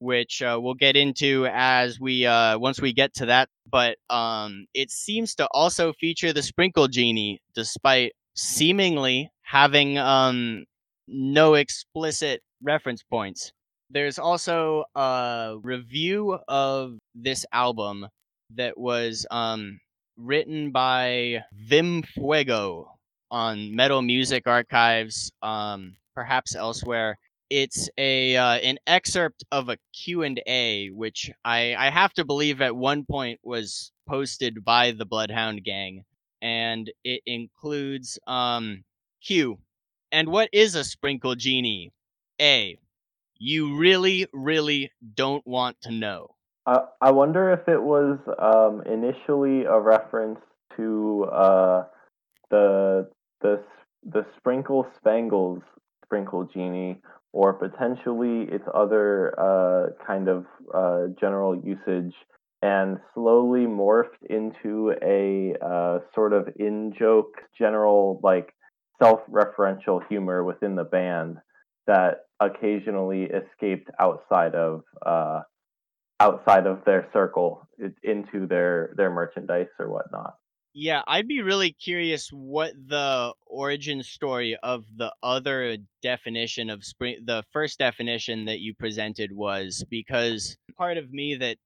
which 0.03 0.41
uh, 0.41 0.59
we'll 0.61 0.73
get 0.73 0.95
into 0.95 1.47
as 1.51 1.99
we 1.99 2.25
uh, 2.25 2.59
once 2.59 2.81
we 2.81 2.93
get 2.93 3.13
to 3.15 3.25
that. 3.27 3.49
But 3.71 3.97
um, 4.09 4.65
it 4.73 4.91
seems 4.91 5.33
to 5.35 5.47
also 5.51 5.93
feature 5.93 6.33
the 6.33 6.43
sprinkle 6.43 6.87
genie, 6.87 7.41
despite 7.55 8.11
seemingly 8.35 9.31
having 9.41 9.97
um, 9.97 10.65
no 11.07 11.55
explicit 11.55 12.41
reference 12.61 13.03
points. 13.03 13.51
There's 13.89 14.19
also 14.19 14.85
a 14.95 15.55
review 15.61 16.39
of 16.47 16.97
this 17.15 17.45
album 17.53 18.07
that 18.55 18.77
was 18.77 19.25
um, 19.31 19.79
written 20.17 20.71
by 20.71 21.43
Vim 21.53 22.03
Fuego 22.03 22.91
on 23.31 23.75
Metal 23.75 24.01
Music 24.01 24.47
Archives, 24.47 25.31
um, 25.41 25.95
perhaps 26.15 26.55
elsewhere. 26.55 27.17
It's 27.49 27.89
a 27.97 28.35
uh, 28.35 28.55
an 28.55 28.77
excerpt 28.87 29.43
of 29.51 29.69
a 29.69 29.77
Q&A, 29.93 30.89
which 30.89 31.31
I, 31.45 31.75
I 31.75 31.89
have 31.89 32.13
to 32.13 32.25
believe 32.25 32.61
at 32.61 32.75
one 32.75 33.05
point 33.05 33.39
was 33.43 33.91
posted 34.07 34.63
by 34.63 34.91
the 34.91 35.05
Bloodhound 35.05 35.63
Gang, 35.63 36.03
and 36.41 36.91
it 37.03 37.21
includes 37.25 38.17
um, 38.27 38.83
Q. 39.23 39.59
And 40.11 40.29
what 40.29 40.49
is 40.51 40.75
a 40.75 40.83
sprinkle 40.83 41.35
genie? 41.35 41.91
A. 42.41 42.77
You 43.37 43.77
really, 43.77 44.27
really 44.33 44.91
don't 45.15 45.45
want 45.45 45.81
to 45.81 45.91
know. 45.91 46.35
I 46.65 46.85
I 47.01 47.11
wonder 47.11 47.51
if 47.51 47.67
it 47.67 47.81
was 47.81 48.19
um, 48.39 48.81
initially 48.91 49.65
a 49.65 49.79
reference 49.79 50.39
to 50.77 51.25
uh, 51.31 51.83
the 52.49 53.09
the 53.41 53.63
the 54.05 54.25
Sprinkle 54.37 54.87
Spangles 54.97 55.61
Sprinkle 56.05 56.45
Genie, 56.45 57.01
or 57.33 57.53
potentially 57.53 58.43
its 58.43 58.63
other 58.73 59.33
uh, 59.39 60.05
kind 60.05 60.29
of 60.29 60.45
uh, 60.73 61.07
general 61.19 61.55
usage 61.55 62.13
and 62.61 62.97
slowly 63.13 63.65
morphed 63.65 64.23
into 64.29 64.93
a 65.01 65.53
uh, 65.65 65.99
sort 66.15 66.31
of 66.31 66.47
in 66.57 66.93
joke, 66.97 67.33
general 67.57 68.21
like 68.23 68.53
self-referential 69.01 69.99
humor 70.07 70.43
within 70.43 70.75
the 70.75 70.83
band 70.83 71.37
that 71.87 72.19
occasionally 72.39 73.23
escaped 73.23 73.89
outside 73.99 74.55
of 74.55 74.83
uh, 75.05 75.41
outside 76.19 76.67
of 76.67 76.85
their 76.85 77.09
circle 77.11 77.67
into 78.03 78.47
their 78.47 78.93
their 78.95 79.09
merchandise 79.09 79.67
or 79.79 79.89
whatnot. 79.89 80.35
Yeah, 80.75 81.03
I'd 81.05 81.27
be 81.27 81.41
really 81.41 81.71
curious 81.71 82.29
what 82.29 82.73
the 82.87 83.33
origin 83.45 84.01
story 84.01 84.57
of 84.63 84.85
the 84.95 85.13
other 85.21 85.77
definition 86.01 86.71
of 86.71 86.83
spring, 86.83 87.19
the 87.25 87.43
first 87.53 87.77
definition 87.77 88.45
that 88.45 88.59
you 88.59 88.73
presented 88.73 89.31
was, 89.31 89.85
because 89.89 90.57
part 90.75 90.97
of 90.97 91.11
me 91.11 91.35
that 91.35 91.57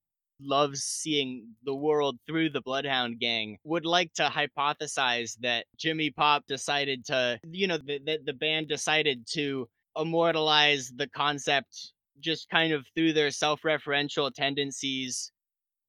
loves 0.41 0.81
seeing 0.83 1.55
the 1.63 1.73
world 1.73 2.17
through 2.27 2.49
the 2.49 2.61
Bloodhound 2.61 3.19
Gang 3.19 3.57
would 3.63 3.85
like 3.85 4.13
to 4.15 4.23
hypothesize 4.23 5.37
that 5.39 5.65
Jimmy 5.77 6.09
Pop 6.11 6.45
decided 6.45 7.05
to, 7.05 7.39
you 7.49 7.67
know, 7.67 7.77
that 7.77 8.05
the, 8.05 8.19
the 8.25 8.33
band 8.33 8.67
decided 8.67 9.25
to 9.31 9.69
immortalize 9.97 10.91
the 10.95 11.07
concept 11.07 11.93
just 12.19 12.49
kind 12.49 12.73
of 12.73 12.85
through 12.93 13.13
their 13.13 13.31
self-referential 13.31 14.33
tendencies 14.33 15.31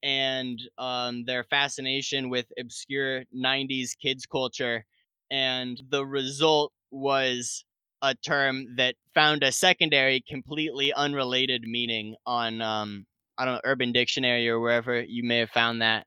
and 0.03 0.61
um, 0.79 1.25
their 1.25 1.45
fascination 1.45 2.29
with 2.29 2.47
obscure 2.59 3.25
90s 3.37 3.91
kids 4.01 4.27
culture 4.27 4.85
and 5.31 5.81
the 5.91 6.05
result 6.05 6.73
was 6.91 7.65
a 8.03 8.15
term 8.15 8.77
that 8.77 8.95
found 9.13 9.43
a 9.43 9.51
secondary 9.51 10.23
completely 10.29 10.93
unrelated 10.93 11.65
meaning 11.67 12.15
on 12.27 12.63
um, 12.63 13.05
i 13.39 13.45
don't 13.45 13.55
know 13.55 13.61
urban 13.65 13.93
dictionary 13.93 14.49
or 14.49 14.61
wherever 14.61 15.01
you 15.01 15.23
may 15.23 15.39
have 15.39 15.51
found 15.51 15.83
that 15.83 16.07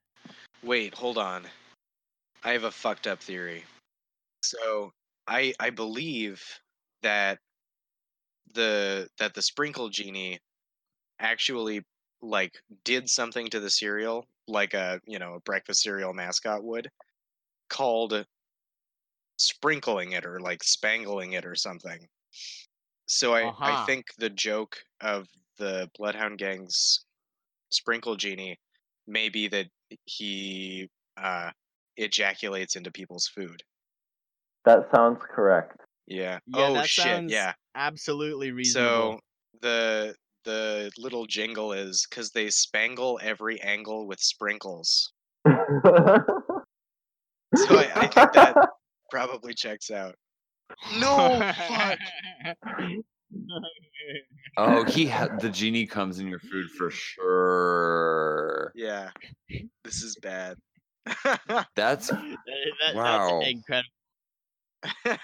Wait, 0.64 0.94
hold 0.94 1.18
on. 1.18 1.44
I 2.44 2.52
have 2.52 2.66
a 2.66 2.72
fucked 2.72 3.08
up 3.08 3.22
theory. 3.22 3.64
So 4.44 4.92
I 5.28 5.54
I 5.60 5.72
believe 5.72 6.44
that 7.02 7.40
the 8.54 9.10
that 9.18 9.34
the 9.34 9.42
sprinkle 9.42 9.90
genie 9.90 10.40
actually 11.20 11.82
like 12.22 12.54
did 12.84 13.10
something 13.10 13.48
to 13.50 13.60
the 13.60 13.70
cereal 13.70 14.28
like 14.48 14.74
a 14.74 15.02
you 15.06 15.20
know 15.20 15.36
a 15.36 15.40
breakfast 15.42 15.82
cereal 15.84 16.14
mascot 16.14 16.64
would 16.64 16.90
called 17.70 18.26
sprinkling 19.38 20.12
it 20.14 20.26
or 20.26 20.40
like 20.40 20.64
spangling 20.64 21.34
it 21.34 21.46
or 21.46 21.56
something. 21.56 22.08
So 23.08 23.36
i 23.36 23.54
i 23.64 23.76
Uh-huh. 23.76 23.86
think 23.86 24.06
the 24.18 24.30
joke 24.30 24.84
of 25.02 25.28
the 25.58 25.90
bloodhound 25.98 26.40
gang's 26.40 27.06
sprinkle 27.70 28.16
genie 28.18 28.60
may 29.08 29.30
be 29.30 29.48
that 29.50 29.68
he 30.06 30.90
uh 31.18 31.52
ejaculates 31.98 32.76
into 32.78 32.92
people's 32.92 33.28
food. 33.28 33.64
That 34.66 34.90
sounds 34.92 35.20
correct. 35.30 35.82
yeah, 36.08 36.40
Yeah, 36.46 36.70
oh 36.70 36.82
shit. 36.82 37.26
yeah. 37.28 37.54
absolutely 37.76 38.52
reasonable. 38.52 39.18
So 39.18 39.20
the 39.62 40.16
the 40.44 40.92
little 40.98 41.26
jingle 41.26 41.74
is 41.74 42.06
because 42.10 42.32
they 42.32 42.50
spangle 42.50 43.20
every 43.22 43.60
angle 43.62 44.08
with 44.08 44.20
sprinkles. 44.20 45.12
So 47.56 47.76
I, 47.78 47.92
I 47.96 48.08
think 48.08 48.32
that 48.34 48.56
probably 49.10 49.54
checks 49.54 49.92
out. 49.92 50.16
No, 50.98 51.52
fuck. 51.68 52.00
Oh, 54.58 54.84
he 54.86 55.06
had 55.06 55.40
the 55.40 55.50
genie 55.50 55.86
comes 55.86 56.20
in 56.20 56.28
your 56.28 56.40
food 56.40 56.70
for 56.78 56.90
sure. 56.90 58.72
Yeah, 58.76 59.10
this 59.84 60.02
is 60.02 60.16
bad. 60.22 60.58
That's 61.76 62.08
That- 62.10 62.38
that- 62.82 62.96
Wow. 62.96 63.40
That's 63.42 63.52
incredible. 63.52 65.18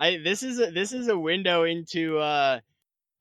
I 0.00 0.16
this 0.24 0.42
is 0.42 0.58
a 0.60 0.70
this 0.70 0.92
is 0.92 1.08
a 1.08 1.18
window 1.18 1.64
into 1.64 2.18
uh 2.18 2.60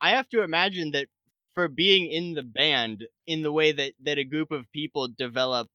I 0.01 0.09
have 0.11 0.29
to 0.29 0.41
imagine 0.43 0.91
that 0.91 1.07
for 1.55 1.67
being 1.67 2.11
in 2.11 2.33
the 2.35 2.43
band 2.43 3.05
in 3.27 3.41
the 3.41 3.51
way 3.51 3.71
that 3.71 3.93
that 4.03 4.19
a 4.19 4.23
group 4.23 4.51
of 4.51 4.71
people 4.71 5.07
develop 5.17 5.67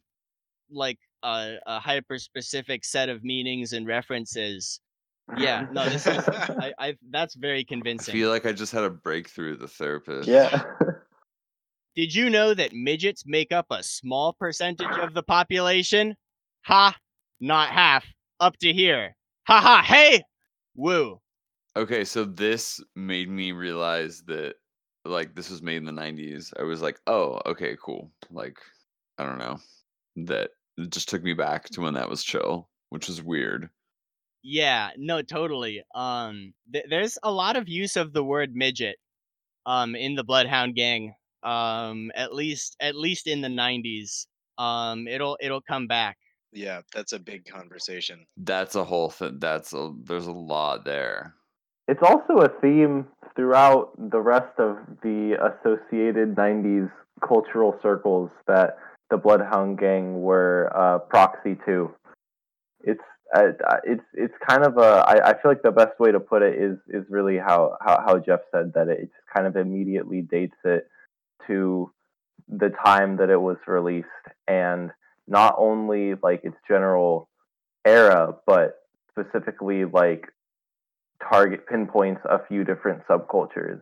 like 0.71 0.99
a, 1.25 1.57
a 1.66 1.81
hyper 1.81 2.19
specific 2.19 2.85
set 2.85 3.09
of 3.09 3.25
meanings 3.25 3.73
and 3.73 3.87
references. 3.87 4.81
Yeah, 5.37 5.66
no, 5.73 5.88
this 5.88 6.07
is 6.07 6.25
I, 6.29 6.73
I 6.79 6.97
that's 7.11 7.35
very 7.35 7.64
convincing 7.64 8.12
I 8.12 8.12
convincing. 8.12 8.12
feel 8.12 8.31
like 8.31 8.47
I 8.47 8.53
just 8.53 8.73
had 8.73 8.85
a 8.85 8.90
breakthrough 8.90 9.57
the 9.57 9.69
therapist. 9.69 10.29
yeah. 10.29 10.62
Did 11.97 12.14
you 12.14 12.31
know 12.31 12.55
that 12.55 12.73
midgets 12.73 13.25
make 13.27 13.53
up 13.53 13.66
a 13.71 13.83
small 13.83 14.33
percentage 14.33 14.97
of 14.99 15.12
the 15.12 15.23
population? 15.25 16.16
Ha! 16.62 16.97
Not 17.40 17.71
half. 17.71 18.07
Up 18.38 18.57
to 18.59 18.73
here. 18.73 19.16
Ha 19.49 19.61
ha! 19.61 19.83
Hey! 19.85 20.23
Woo! 20.77 21.21
Okay, 21.77 22.05
so 22.05 22.25
this 22.25 22.81
made 22.97 23.29
me 23.29 23.53
realize 23.53 24.23
that 24.27 24.55
like 25.05 25.35
this 25.35 25.51
was 25.51 25.63
made 25.63 25.77
in 25.77 25.85
the 25.85 25.93
90s. 25.93 26.53
I 26.59 26.63
was 26.65 26.83
like, 26.83 27.01
"Oh, 27.07 27.41
okay, 27.47 27.77
cool." 27.83 28.13
Like 28.31 28.59
I 29.19 29.25
don't 29.25 29.39
know. 29.39 29.59
That 30.17 30.51
it 30.79 30.91
just 30.91 31.09
took 31.09 31.23
me 31.23 31.35
back 31.35 31.67
to 31.71 31.81
when 31.83 31.95
that 31.95 32.09
was 32.11 32.25
chill, 32.25 32.71
which 32.91 33.09
is 33.09 33.23
weird. 33.23 33.71
Yeah, 34.43 34.91
no, 34.97 35.23
totally. 35.23 35.83
Um, 35.95 36.55
th- 36.73 36.87
there's 36.89 37.19
a 37.23 37.31
lot 37.33 37.57
of 37.57 37.69
use 37.69 37.97
of 37.97 38.13
the 38.13 38.25
word 38.25 38.55
midget, 38.55 38.97
um, 39.67 39.97
in 39.97 40.15
the 40.17 40.25
Bloodhound 40.25 40.77
Gang. 40.77 41.15
Um, 41.45 42.13
at 42.17 42.35
least, 42.35 42.77
at 42.81 42.97
least 42.97 43.27
in 43.29 43.43
the 43.43 43.49
'90s. 43.49 44.27
Um, 44.59 45.09
it'll 45.09 45.39
it'll 45.41 45.63
come 45.63 45.87
back. 45.89 46.19
yeah, 46.53 46.83
that's 46.95 47.13
a 47.13 47.19
big 47.19 47.45
conversation. 47.47 48.27
That's 48.37 48.75
a 48.75 48.85
whole 48.85 49.11
thing. 49.11 49.39
That's 49.39 49.73
a 49.73 49.93
there's 50.05 50.27
a 50.27 50.33
lot 50.33 50.85
there. 50.85 51.35
It's 51.90 52.03
also 52.05 52.44
a 52.44 52.48
theme 52.61 53.09
throughout 53.35 53.90
the 53.98 54.20
rest 54.20 54.57
of 54.61 54.76
the 55.03 55.35
associated 55.42 56.37
90s 56.37 56.88
cultural 57.26 57.76
circles 57.83 58.31
that 58.46 58.76
the 59.11 59.16
Bloodhound 59.16 59.81
Gang 59.81 60.22
were 60.22 60.70
uh, 60.72 61.00
proxy 61.00 61.59
to. 61.66 61.92
It's 62.83 63.03
it's 63.85 64.05
it's 64.14 64.35
kind 64.48 64.64
of 64.64 64.79
a 64.79 65.05
I, 65.05 65.31
I 65.31 65.33
feel 65.33 65.50
like 65.50 65.62
the 65.62 65.72
best 65.72 65.98
way 65.98 66.12
to 66.12 66.20
put 66.20 66.42
it 66.42 66.55
is 66.62 66.79
is 66.88 67.05
really 67.11 67.38
how, 67.38 67.76
how, 67.81 68.00
how 68.07 68.18
Jeff 68.20 68.40
said 68.53 68.72
that 68.76 68.87
it 68.87 69.00
just 69.00 69.35
kind 69.35 69.48
of 69.48 69.57
immediately 69.57 70.20
dates 70.20 70.59
it 70.64 70.87
to 71.48 71.90
the 72.48 72.70
time 72.85 73.16
that 73.16 73.31
it 73.31 73.40
was 73.40 73.57
released 73.66 74.07
and 74.46 74.92
not 75.26 75.57
only 75.59 76.14
like 76.22 76.44
its 76.44 76.57
general 76.68 77.29
era 77.85 78.37
but 78.46 78.79
specifically 79.11 79.85
like 79.85 80.29
target 81.29 81.67
pinpoints 81.67 82.21
a 82.25 82.45
few 82.47 82.65
different 82.65 83.03
subcultures 83.07 83.81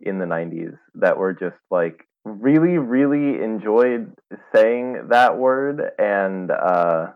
in 0.00 0.18
the 0.18 0.24
90s 0.24 0.76
that 0.94 1.16
were 1.16 1.32
just 1.32 1.56
like 1.70 2.06
really 2.24 2.78
really 2.78 3.42
enjoyed 3.42 4.12
saying 4.54 5.08
that 5.10 5.38
word 5.38 5.82
and 5.98 6.50
uh 6.50 7.06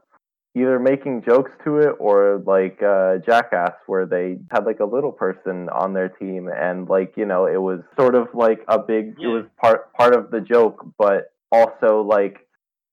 either 0.56 0.78
making 0.78 1.22
jokes 1.22 1.50
to 1.64 1.78
it 1.78 1.94
or 1.98 2.42
like 2.46 2.80
uh 2.82 3.16
jackass 3.24 3.72
where 3.86 4.06
they 4.06 4.36
had 4.50 4.64
like 4.64 4.80
a 4.80 4.84
little 4.84 5.12
person 5.12 5.68
on 5.68 5.92
their 5.94 6.08
team 6.08 6.48
and 6.48 6.88
like 6.88 7.12
you 7.16 7.24
know 7.24 7.46
it 7.46 7.60
was 7.60 7.80
sort 7.98 8.14
of 8.14 8.28
like 8.34 8.60
a 8.68 8.78
big 8.78 9.16
it 9.20 9.26
was 9.26 9.44
part 9.60 9.92
part 9.92 10.14
of 10.14 10.30
the 10.30 10.40
joke 10.40 10.84
but 10.98 11.32
also 11.52 12.02
like 12.02 12.46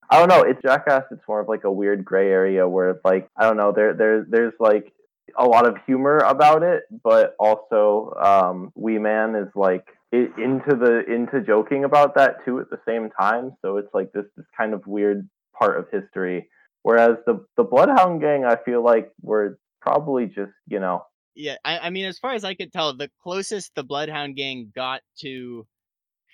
I 0.10 0.20
don't 0.20 0.30
know. 0.30 0.44
It's 0.48 0.62
Jackass. 0.62 1.06
It's 1.10 1.28
more 1.28 1.40
of 1.40 1.48
like 1.48 1.64
a 1.64 1.72
weird 1.72 2.06
gray 2.06 2.30
area 2.30 2.68
where 2.68 3.00
like 3.04 3.30
I 3.36 3.48
don't 3.48 3.58
know. 3.58 3.72
There, 3.72 3.96
there, 3.96 4.24
there's 4.30 4.54
like 4.60 4.94
a 5.38 5.46
lot 5.46 5.68
of 5.68 5.78
humor 5.86 6.18
about 6.20 6.64
it, 6.64 6.84
but 7.04 7.36
also 7.40 8.14
um, 8.22 8.72
Wee 8.76 8.98
Man 8.98 9.36
is 9.36 9.50
like 9.56 9.88
into 10.12 10.76
the 10.76 11.04
into 11.08 11.42
joking 11.42 11.84
about 11.84 12.16
that 12.16 12.46
too 12.46 12.60
at 12.60 12.70
the 12.70 12.80
same 12.88 13.10
time. 13.20 13.52
So 13.62 13.78
it's 13.78 13.94
like 13.94 14.12
this 14.14 14.26
this 14.38 14.46
kind 14.56 14.74
of 14.74 14.86
weird 14.86 15.28
part 15.58 15.78
of 15.78 15.88
history. 15.92 16.50
Whereas 16.84 17.18
the 17.26 17.46
the 17.58 17.64
Bloodhound 17.64 18.22
Gang, 18.22 18.46
I 18.46 18.58
feel 18.64 18.84
like 18.84 19.12
were 19.22 19.58
probably 19.82 20.28
just 20.28 20.52
you 20.68 20.80
know 20.80 21.06
Yeah, 21.36 21.56
I, 21.66 21.80
I 21.80 21.90
mean, 21.90 22.06
as 22.06 22.20
far 22.20 22.34
as 22.34 22.44
I 22.44 22.54
could 22.54 22.72
tell, 22.72 22.96
the 22.96 23.10
closest 23.22 23.74
the 23.76 23.84
Bloodhound 23.84 24.36
Gang 24.36 24.72
got 24.76 25.02
to 25.22 25.66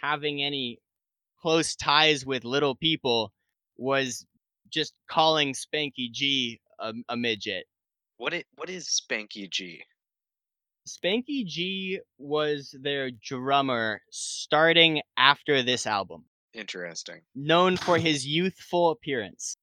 having 0.01 0.41
any 0.41 0.79
close 1.41 1.75
ties 1.75 2.25
with 2.25 2.43
little 2.43 2.75
people 2.75 3.31
was 3.77 4.25
just 4.69 4.93
calling 5.09 5.53
Spanky 5.53 6.11
G 6.11 6.59
a, 6.79 6.93
a 7.09 7.17
midget. 7.17 7.65
What 8.19 8.33
it 8.33 8.47
what 8.57 8.69
is 8.69 8.85
Spanky 8.85 9.49
G? 9.49 9.81
Spanky 10.85 11.45
G 11.45 12.01
was 12.17 12.75
their 12.81 13.11
drummer 13.11 14.01
starting 14.11 15.01
after 15.15 15.63
this 15.63 15.87
album, 15.87 16.25
Interesting. 16.53 17.21
known 17.33 17.77
for 17.77 17.97
his 17.97 18.27
youthful 18.27 18.91
appearance, 18.91 19.55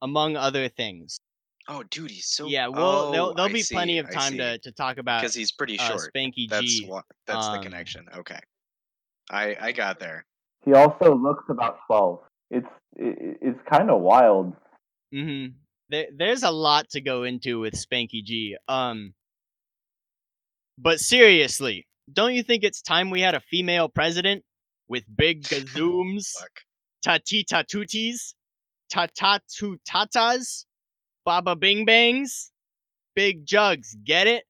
among 0.00 0.36
other 0.36 0.70
things. 0.70 1.20
Oh, 1.68 1.82
dude, 1.90 2.10
he's 2.10 2.24
so. 2.24 2.46
yeah, 2.46 2.68
well, 2.68 2.80
oh, 2.80 3.12
there'll, 3.12 3.34
there'll 3.34 3.50
I 3.50 3.52
be 3.52 3.64
plenty 3.70 3.98
of 3.98 4.10
time 4.10 4.38
to, 4.38 4.56
to 4.56 4.72
talk 4.72 4.96
about 4.96 5.20
because 5.20 5.34
he's 5.34 5.52
pretty 5.52 5.78
uh, 5.78 5.82
short. 5.82 6.10
Spanky 6.16 6.48
That's 6.48 6.64
G. 6.64 6.86
what. 6.86 7.04
That's 7.26 7.46
the 7.48 7.56
um, 7.56 7.62
connection. 7.62 8.06
Okay, 8.16 8.40
I 9.30 9.54
I 9.60 9.72
got 9.72 10.00
there. 10.00 10.24
he 10.64 10.72
also 10.72 11.14
looks 11.14 11.44
about 11.50 11.80
twelve. 11.86 12.20
It's 12.50 12.66
it, 12.96 13.36
it's 13.42 13.60
kind 13.70 13.90
of 13.90 14.00
wild. 14.00 14.54
Mm-hmm. 15.14 15.52
There, 15.90 16.06
there's 16.14 16.42
a 16.42 16.50
lot 16.50 16.90
to 16.90 17.00
go 17.00 17.22
into 17.22 17.60
with 17.60 17.74
Spanky 17.74 18.22
G. 18.24 18.56
Um, 18.68 19.14
but 20.76 21.00
seriously, 21.00 21.86
don't 22.12 22.34
you 22.34 22.42
think 22.42 22.62
it's 22.64 22.82
time 22.82 23.10
we 23.10 23.20
had 23.20 23.34
a 23.34 23.40
female 23.40 23.88
president 23.88 24.44
with 24.88 25.04
big 25.14 25.42
gazooms, 25.44 26.32
Fuck. 26.38 26.60
tatita 27.04 27.64
tutis, 27.64 28.34
tatatu 28.92 29.76
tatas, 29.88 30.64
baba 31.24 31.56
bing 31.56 31.84
bangs, 31.84 32.50
big 33.14 33.44
jugs? 33.46 33.96
Get 34.04 34.26
it? 34.26 34.44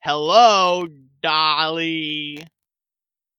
Hello, 0.00 0.86
Dolly. 1.22 2.44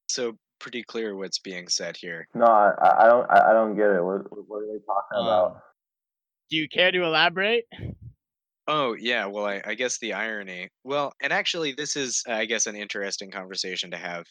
So 0.09 0.37
pretty 0.59 0.83
clear 0.83 1.15
what's 1.15 1.39
being 1.39 1.67
said 1.69 1.95
here. 1.95 2.27
No, 2.33 2.45
I, 2.45 3.03
I 3.05 3.07
don't 3.07 3.29
I, 3.29 3.49
I 3.51 3.53
don't 3.53 3.75
get 3.75 3.91
it. 3.91 4.03
What 4.03 4.23
what 4.47 4.57
are 4.63 4.67
they 4.67 4.79
talking 4.85 5.17
Um, 5.17 5.25
about? 5.27 5.61
Do 6.49 6.57
you 6.57 6.67
care 6.67 6.91
to 6.91 7.03
elaborate? 7.03 7.65
Oh 8.67 8.93
yeah, 8.93 9.25
well 9.25 9.45
I, 9.45 9.61
I 9.65 9.73
guess 9.75 9.97
the 9.97 10.13
irony. 10.13 10.69
Well, 10.83 11.13
and 11.21 11.33
actually 11.33 11.73
this 11.73 11.95
is 11.95 12.23
I 12.27 12.45
guess 12.45 12.67
an 12.67 12.75
interesting 12.75 13.31
conversation 13.31 13.91
to 13.91 13.97
have. 13.97 14.25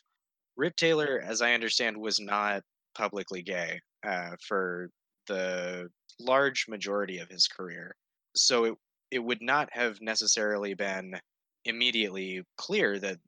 Rip 0.57 0.77
Taylor, 0.77 1.21
as 1.25 1.43
I 1.43 1.55
understand, 1.55 1.99
was 1.99 2.21
not 2.21 2.62
publicly 2.97 3.43
gay 3.43 3.81
uh, 4.05 4.37
for 4.47 4.91
the 5.29 5.91
large 6.21 6.66
majority 6.69 7.19
of 7.19 7.29
his 7.31 7.49
career. 7.49 7.97
So 8.37 8.64
it 8.66 8.79
it 9.11 9.21
would 9.21 9.43
not 9.43 9.69
have 9.73 10.01
necessarily 10.01 10.75
been 10.75 11.21
immediately 11.64 12.45
clear 12.59 12.99
that 13.01 13.19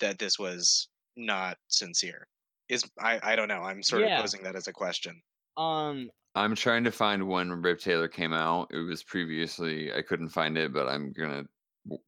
that 0.00 0.18
this 0.18 0.38
was 0.38 0.88
not 1.16 1.58
sincere. 1.68 2.26
Is 2.68 2.84
I, 3.00 3.20
I 3.22 3.36
don't 3.36 3.48
know. 3.48 3.62
I'm 3.62 3.82
sort 3.82 4.02
Yeah. 4.02 4.16
of 4.18 4.22
posing 4.22 4.42
that 4.44 4.56
as 4.56 4.68
a 4.68 4.72
question. 4.72 5.22
Um, 5.56 6.10
I'm 6.38 6.54
trying 6.54 6.84
to 6.84 6.92
find 6.92 7.26
when 7.28 7.50
Rip 7.50 7.80
Taylor 7.80 8.08
came 8.08 8.32
out. 8.32 8.68
It 8.72 8.78
was 8.78 9.02
previously 9.02 9.92
I 9.92 10.02
couldn't 10.02 10.28
find 10.30 10.56
it, 10.56 10.72
but 10.72 10.88
I'm 10.88 11.12
gonna 11.12 11.44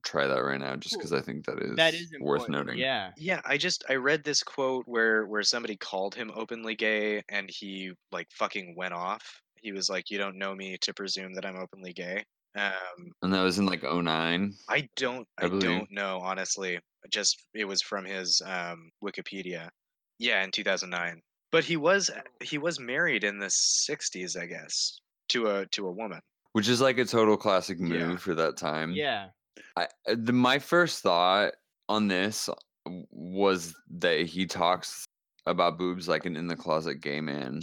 try 0.04 0.26
that 0.26 0.44
right 0.44 0.60
now 0.60 0.76
just 0.76 0.96
because 0.98 1.12
I 1.12 1.20
think 1.20 1.46
that 1.46 1.58
is, 1.60 1.76
that 1.76 1.94
is 1.94 2.10
worth 2.20 2.42
important. 2.42 2.66
noting. 2.66 2.78
Yeah. 2.78 3.12
Yeah, 3.16 3.40
I 3.44 3.56
just 3.56 3.84
I 3.88 3.94
read 3.94 4.24
this 4.24 4.42
quote 4.42 4.84
where 4.86 5.26
where 5.26 5.42
somebody 5.42 5.76
called 5.76 6.14
him 6.14 6.30
openly 6.34 6.74
gay 6.76 7.22
and 7.28 7.50
he 7.50 7.92
like 8.12 8.28
fucking 8.32 8.74
went 8.76 8.94
off. 8.94 9.40
He 9.56 9.72
was 9.72 9.90
like, 9.90 10.10
"You 10.10 10.18
don't 10.18 10.38
know 10.38 10.54
me 10.54 10.78
to 10.80 10.94
presume 10.94 11.34
that 11.34 11.44
I'm 11.44 11.56
openly 11.56 11.92
gay." 11.92 12.24
Um, 12.56 13.12
And 13.22 13.32
that 13.32 13.42
was 13.42 13.58
in 13.58 13.66
like 13.66 13.82
09. 13.82 14.54
I 14.68 14.88
don't 14.96 15.26
I 15.38 15.46
I, 15.46 15.48
don't 15.48 15.90
know 15.90 16.18
honestly. 16.20 16.78
Just 17.10 17.46
it 17.54 17.64
was 17.64 17.82
from 17.82 18.04
his 18.04 18.40
um 18.44 18.90
Wikipedia. 19.02 19.68
Yeah, 20.18 20.44
in 20.44 20.50
2009. 20.50 21.20
But 21.53 21.64
he 21.64 21.76
was 21.76 22.11
he 22.42 22.59
was 22.59 22.78
married 22.78 23.24
in 23.24 23.38
the 23.38 23.46
60s, 23.46 24.40
I 24.40 24.46
guess, 24.46 25.01
to 25.30 25.48
a 25.48 25.66
to 25.66 25.88
a 25.88 25.92
woman. 25.92 26.20
Which 26.53 26.68
is 26.68 26.80
like 26.80 26.98
a 26.98 27.05
total 27.05 27.36
classic 27.36 27.78
move 27.80 28.01
Yeah. 28.11 28.16
for 28.16 28.34
that 28.34 28.57
time. 28.57 28.92
Yeah. 28.92 29.28
I, 29.76 29.84
uh, 30.09 30.16
the, 30.18 30.32
my 30.32 30.59
first 30.59 31.03
thought 31.03 31.53
on 31.88 32.09
this 32.09 32.48
was 33.11 33.74
that 33.98 34.26
he 34.26 34.46
talks 34.46 35.05
about 35.46 35.78
boobs 35.78 36.07
like 36.09 36.26
an 36.26 36.36
in 36.36 36.46
the 36.48 36.57
closet 36.57 36.96
gay 37.01 37.20
man. 37.20 37.57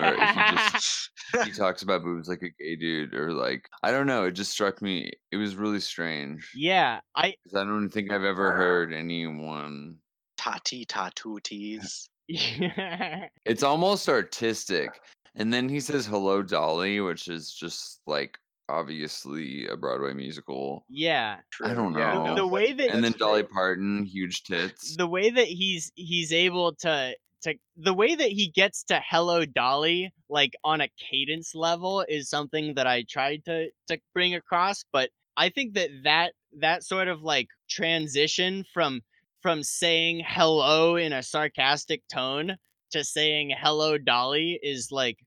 Or 0.00 0.12
he 0.14 0.50
just 0.52 1.10
he 1.44 1.50
talks 1.52 1.82
about 1.82 2.02
boobs 2.02 2.28
like 2.28 2.42
a 2.42 2.50
gay 2.62 2.76
dude, 2.76 3.14
or 3.14 3.32
like 3.32 3.68
I 3.82 3.90
don't 3.90 4.06
know. 4.06 4.24
It 4.24 4.32
just 4.32 4.50
struck 4.52 4.82
me. 4.82 5.12
It 5.32 5.36
was 5.36 5.54
really 5.56 5.80
strange. 5.80 6.50
yeah. 6.54 7.00
I 7.16 7.34
'cause 7.44 7.54
I 7.54 7.64
don't 7.64 7.90
think 7.90 8.10
I've 8.12 8.24
ever 8.24 8.52
heard 8.52 8.92
anyone. 8.92 9.96
Tati 10.36 10.84
tatutis. 10.86 12.08
It's 13.44 13.62
almost 13.62 14.08
uh, 14.08 14.12
artistic. 14.12 14.90
And 15.36 15.52
then 15.52 15.68
he 15.68 15.80
says 15.80 16.06
"Hello, 16.06 16.42
Dolly," 16.42 17.00
which 17.00 17.28
is 17.28 17.52
just 17.52 18.00
like 18.06 18.38
obviously 18.68 19.66
a 19.66 19.76
Broadway 19.76 20.14
musical. 20.14 20.84
yeah. 20.88 21.38
I 21.64 21.74
don't 21.74 21.92
know. 21.92 22.24
no, 22.26 22.34
The 22.36 22.46
way 22.46 22.72
that- 22.72 22.90
And 22.90 23.02
then 23.02 23.12
Dolly. 23.18 23.42
Parton, 23.42 24.04
huge 24.04 24.44
tits. 24.44 24.96
the 24.96 25.06
way 25.08 25.30
that 25.30 25.46
he's 25.46 25.90
he's 25.96 26.32
able 26.32 26.74
to 26.76 27.14
to 27.42 27.54
the 27.76 27.94
way 27.94 28.14
that 28.14 28.28
he 28.28 28.48
gets 28.48 28.82
to 28.84 29.00
hello 29.08 29.46
dolly 29.46 30.12
like 30.28 30.52
on 30.62 30.82
a 30.82 30.88
cadence 30.98 31.54
level 31.54 32.04
is 32.06 32.28
something 32.28 32.74
that 32.74 32.86
i 32.86 33.02
tried 33.08 33.42
to 33.46 33.70
to 33.88 33.98
bring 34.12 34.34
across 34.34 34.84
but 34.92 35.08
i 35.38 35.48
think 35.48 35.72
that 35.72 35.88
that 36.04 36.32
that 36.58 36.84
sort 36.84 37.08
of 37.08 37.22
like 37.22 37.48
transition 37.70 38.62
from 38.74 39.00
from 39.42 39.62
saying 39.62 40.22
hello 40.26 40.96
in 40.96 41.12
a 41.12 41.22
sarcastic 41.22 42.02
tone 42.12 42.56
to 42.90 43.04
saying 43.04 43.52
hello 43.56 43.96
dolly 43.98 44.58
is 44.62 44.88
like 44.90 45.18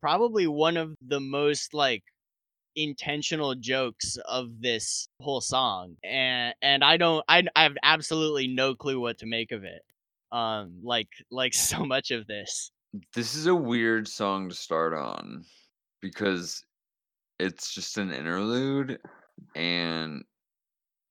probably 0.00 0.46
one 0.46 0.76
of 0.76 0.94
the 1.06 1.20
most 1.20 1.74
like 1.74 2.02
intentional 2.74 3.54
jokes 3.54 4.16
of 4.28 4.48
this 4.60 5.08
whole 5.20 5.40
song 5.40 5.94
and 6.02 6.54
and 6.62 6.82
i 6.82 6.96
don't 6.96 7.22
i, 7.28 7.42
I 7.54 7.64
have 7.64 7.76
absolutely 7.82 8.48
no 8.48 8.74
clue 8.74 8.98
what 8.98 9.18
to 9.18 9.26
make 9.26 9.52
of 9.52 9.62
it 9.64 9.82
um 10.32 10.80
like 10.82 11.08
like 11.30 11.54
so 11.54 11.84
much 11.84 12.10
of 12.10 12.26
this. 12.26 12.72
This 13.14 13.34
is 13.34 13.46
a 13.46 13.54
weird 13.54 14.06
song 14.08 14.48
to 14.48 14.54
start 14.54 14.92
on 14.92 15.44
because 16.00 16.62
it's 17.38 17.72
just 17.72 17.96
an 17.96 18.12
interlude 18.12 18.98
and 19.54 20.24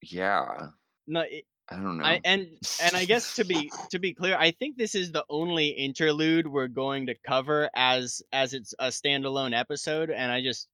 yeah, 0.02 0.68
no 1.06 1.20
it, 1.20 1.44
I 1.70 1.76
don't 1.76 1.98
know. 1.98 2.04
I, 2.04 2.20
and 2.24 2.48
and 2.82 2.96
i 2.96 3.04
guess 3.04 3.36
to 3.36 3.44
be 3.44 3.70
to 3.90 3.98
be 3.98 4.12
clear 4.12 4.36
i 4.36 4.50
think 4.50 4.76
this 4.76 4.94
is 4.94 5.12
the 5.12 5.24
only 5.30 5.68
interlude 5.68 6.46
we're 6.46 6.68
going 6.68 7.06
to 7.06 7.14
cover 7.26 7.70
as 7.74 8.20
as 8.32 8.52
it's 8.52 8.74
a 8.78 8.88
standalone 8.88 9.58
episode 9.58 10.10
and 10.10 10.30
i 10.30 10.42
just 10.42 10.68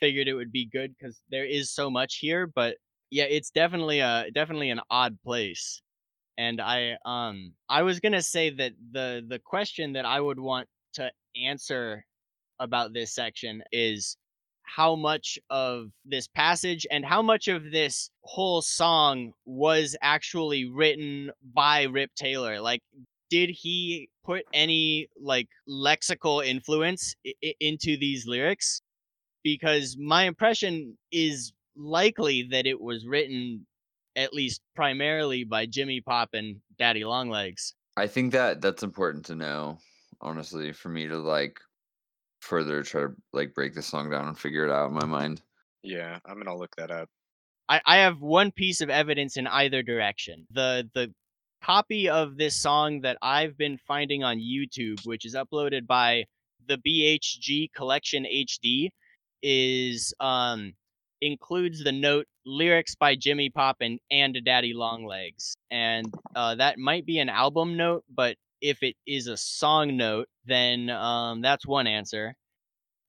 figured 0.00 0.28
it 0.28 0.34
would 0.34 0.50
be 0.50 0.66
good 0.66 0.94
because 0.98 1.20
there 1.30 1.44
is 1.44 1.70
so 1.70 1.90
much 1.90 2.16
here 2.16 2.46
but 2.46 2.76
yeah 3.10 3.24
it's 3.24 3.50
definitely 3.50 4.00
a 4.00 4.26
definitely 4.34 4.70
an 4.70 4.80
odd 4.90 5.16
place 5.22 5.82
and 6.38 6.60
i 6.60 6.96
um 7.04 7.52
i 7.68 7.82
was 7.82 8.00
gonna 8.00 8.22
say 8.22 8.50
that 8.50 8.72
the 8.92 9.24
the 9.28 9.38
question 9.38 9.92
that 9.92 10.06
i 10.06 10.20
would 10.20 10.40
want 10.40 10.66
to 10.94 11.10
answer 11.36 12.04
about 12.58 12.92
this 12.92 13.14
section 13.14 13.62
is 13.72 14.16
how 14.74 14.94
much 14.94 15.38
of 15.50 15.90
this 16.04 16.28
passage 16.28 16.86
and 16.90 17.04
how 17.04 17.22
much 17.22 17.48
of 17.48 17.70
this 17.70 18.10
whole 18.22 18.62
song 18.62 19.32
was 19.44 19.96
actually 20.00 20.64
written 20.64 21.30
by 21.54 21.84
Rip 21.84 22.10
Taylor. 22.14 22.60
Like, 22.60 22.82
did 23.30 23.50
he 23.50 24.08
put 24.24 24.44
any 24.52 25.08
like 25.20 25.48
lexical 25.68 26.44
influence 26.44 27.14
I- 27.26 27.54
into 27.60 27.96
these 27.96 28.26
lyrics? 28.26 28.82
Because 29.42 29.96
my 29.98 30.24
impression 30.24 30.96
is 31.10 31.52
likely 31.76 32.48
that 32.50 32.66
it 32.66 32.80
was 32.80 33.06
written 33.06 33.66
at 34.16 34.34
least 34.34 34.60
primarily 34.76 35.44
by 35.44 35.66
Jimmy 35.66 36.00
Pop 36.00 36.30
and 36.34 36.56
Daddy 36.78 37.04
Longlegs. 37.04 37.74
I 37.96 38.06
think 38.06 38.32
that 38.32 38.60
that's 38.60 38.82
important 38.82 39.24
to 39.26 39.34
know, 39.34 39.78
honestly, 40.20 40.72
for 40.72 40.88
me 40.88 41.06
to 41.06 41.18
like 41.18 41.58
further 42.40 42.82
try 42.82 43.02
to 43.02 43.14
like 43.32 43.54
break 43.54 43.74
the 43.74 43.82
song 43.82 44.10
down 44.10 44.28
and 44.28 44.38
figure 44.38 44.64
it 44.64 44.72
out 44.72 44.88
in 44.88 44.94
my 44.94 45.06
mind. 45.06 45.40
Yeah, 45.82 46.18
I'm 46.26 46.36
gonna 46.36 46.56
look 46.56 46.74
that 46.76 46.90
up. 46.90 47.08
I, 47.68 47.80
I 47.86 47.96
have 47.98 48.20
one 48.20 48.50
piece 48.50 48.80
of 48.80 48.90
evidence 48.90 49.36
in 49.36 49.46
either 49.46 49.82
direction. 49.82 50.46
The 50.50 50.88
the 50.94 51.12
copy 51.62 52.08
of 52.08 52.36
this 52.36 52.56
song 52.60 53.02
that 53.02 53.18
I've 53.22 53.56
been 53.56 53.78
finding 53.86 54.24
on 54.24 54.38
YouTube, 54.38 55.06
which 55.06 55.24
is 55.24 55.34
uploaded 55.34 55.86
by 55.86 56.24
the 56.66 56.78
BHG 56.78 57.72
Collection 57.74 58.24
HD, 58.24 58.88
is 59.42 60.12
um 60.20 60.74
includes 61.22 61.84
the 61.84 61.92
note 61.92 62.26
lyrics 62.46 62.94
by 62.94 63.14
Jimmy 63.14 63.50
Pop 63.50 63.76
and 63.80 63.98
and 64.10 64.36
Daddy 64.44 64.72
Longlegs, 64.74 65.56
and 65.70 66.12
uh, 66.34 66.54
that 66.56 66.78
might 66.78 67.06
be 67.06 67.18
an 67.18 67.28
album 67.28 67.76
note, 67.76 68.04
but 68.14 68.36
if 68.60 68.82
it 68.82 68.96
is 69.06 69.26
a 69.26 69.36
song 69.36 69.96
note, 69.96 70.28
then 70.46 70.90
um, 70.90 71.40
that's 71.40 71.66
one 71.66 71.86
answer. 71.86 72.34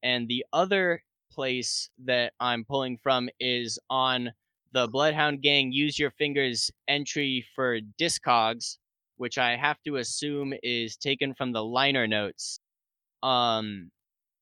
And 0.04 0.28
the 0.28 0.46
other 0.54 1.04
place 1.32 1.90
that 2.06 2.34
I'm 2.40 2.66
pulling 2.66 2.98
from 2.98 3.30
is 3.40 3.80
on 3.90 4.32
the 4.74 4.88
Bloodhound 4.88 5.42
Gang 5.42 5.72
Use 5.72 6.00
Your 6.00 6.12
Fingers 6.12 6.72
entry 6.88 7.46
for 7.56 7.80
Discogs, 8.00 8.78
which 9.18 9.38
I 9.38 9.56
have 9.56 9.78
to 9.86 9.98
assume 9.98 10.54
is 10.64 10.96
taken 10.96 11.34
from 11.34 11.52
the 11.52 11.64
liner 11.64 12.08
notes. 12.08 12.60
Um, 13.22 13.92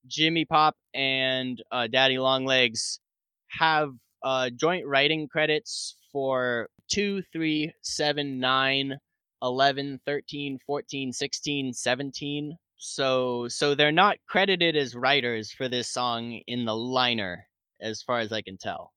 Jimmy 0.08 0.46
Pop 0.46 0.76
and 0.94 1.62
uh, 1.72 1.88
Daddy 1.88 2.18
Longlegs 2.18 3.00
have 3.50 3.92
uh, 4.24 4.50
joint 4.50 4.86
writing 4.86 5.28
credits 5.28 5.98
for 6.12 6.70
2, 6.90 7.22
3, 7.34 7.74
7, 7.82 8.40
9, 8.40 8.98
11, 9.42 10.00
13, 10.06 10.60
14, 10.66 11.14
16, 11.14 11.74
17. 11.74 12.58
So 12.78 13.48
so 13.50 13.76
they're 13.76 13.92
not 13.92 14.18
credited 14.28 14.76
as 14.76 14.96
writers 14.96 15.52
for 15.52 15.68
this 15.68 15.92
song 15.92 16.40
in 16.48 16.66
the 16.66 16.76
liner 16.76 17.46
as 17.82 18.02
far 18.02 18.20
as 18.20 18.32
I 18.32 18.42
can 18.42 18.58
tell. 18.58 18.94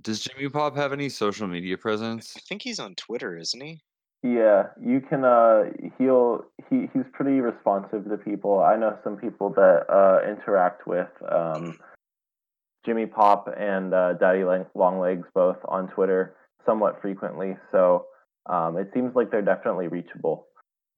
Does 0.00 0.20
Jimmy 0.20 0.48
Pop 0.48 0.76
have 0.76 0.92
any 0.92 1.08
social 1.08 1.46
media 1.46 1.78
presence? 1.78 2.34
I 2.36 2.40
think 2.48 2.62
he's 2.62 2.80
on 2.80 2.94
Twitter, 2.96 3.36
isn't 3.38 3.60
he? 3.60 3.80
Yeah, 4.22 4.68
you 4.82 5.00
can. 5.00 5.24
Uh, 5.24 5.64
he'll 5.98 6.44
he 6.68 6.88
he's 6.92 7.04
pretty 7.12 7.40
responsive 7.40 8.08
to 8.08 8.16
people. 8.16 8.60
I 8.60 8.76
know 8.76 8.98
some 9.04 9.16
people 9.16 9.50
that 9.50 9.84
uh 9.88 10.28
interact 10.28 10.86
with 10.86 11.08
um 11.30 11.78
Jimmy 12.84 13.06
Pop 13.06 13.48
and 13.56 13.94
uh, 13.94 14.14
Daddy 14.14 14.44
Longlegs 14.74 15.26
both 15.34 15.56
on 15.66 15.88
Twitter 15.88 16.36
somewhat 16.66 17.00
frequently. 17.00 17.56
So 17.72 18.06
um, 18.46 18.76
it 18.76 18.90
seems 18.94 19.14
like 19.14 19.30
they're 19.30 19.42
definitely 19.42 19.88
reachable. 19.88 20.46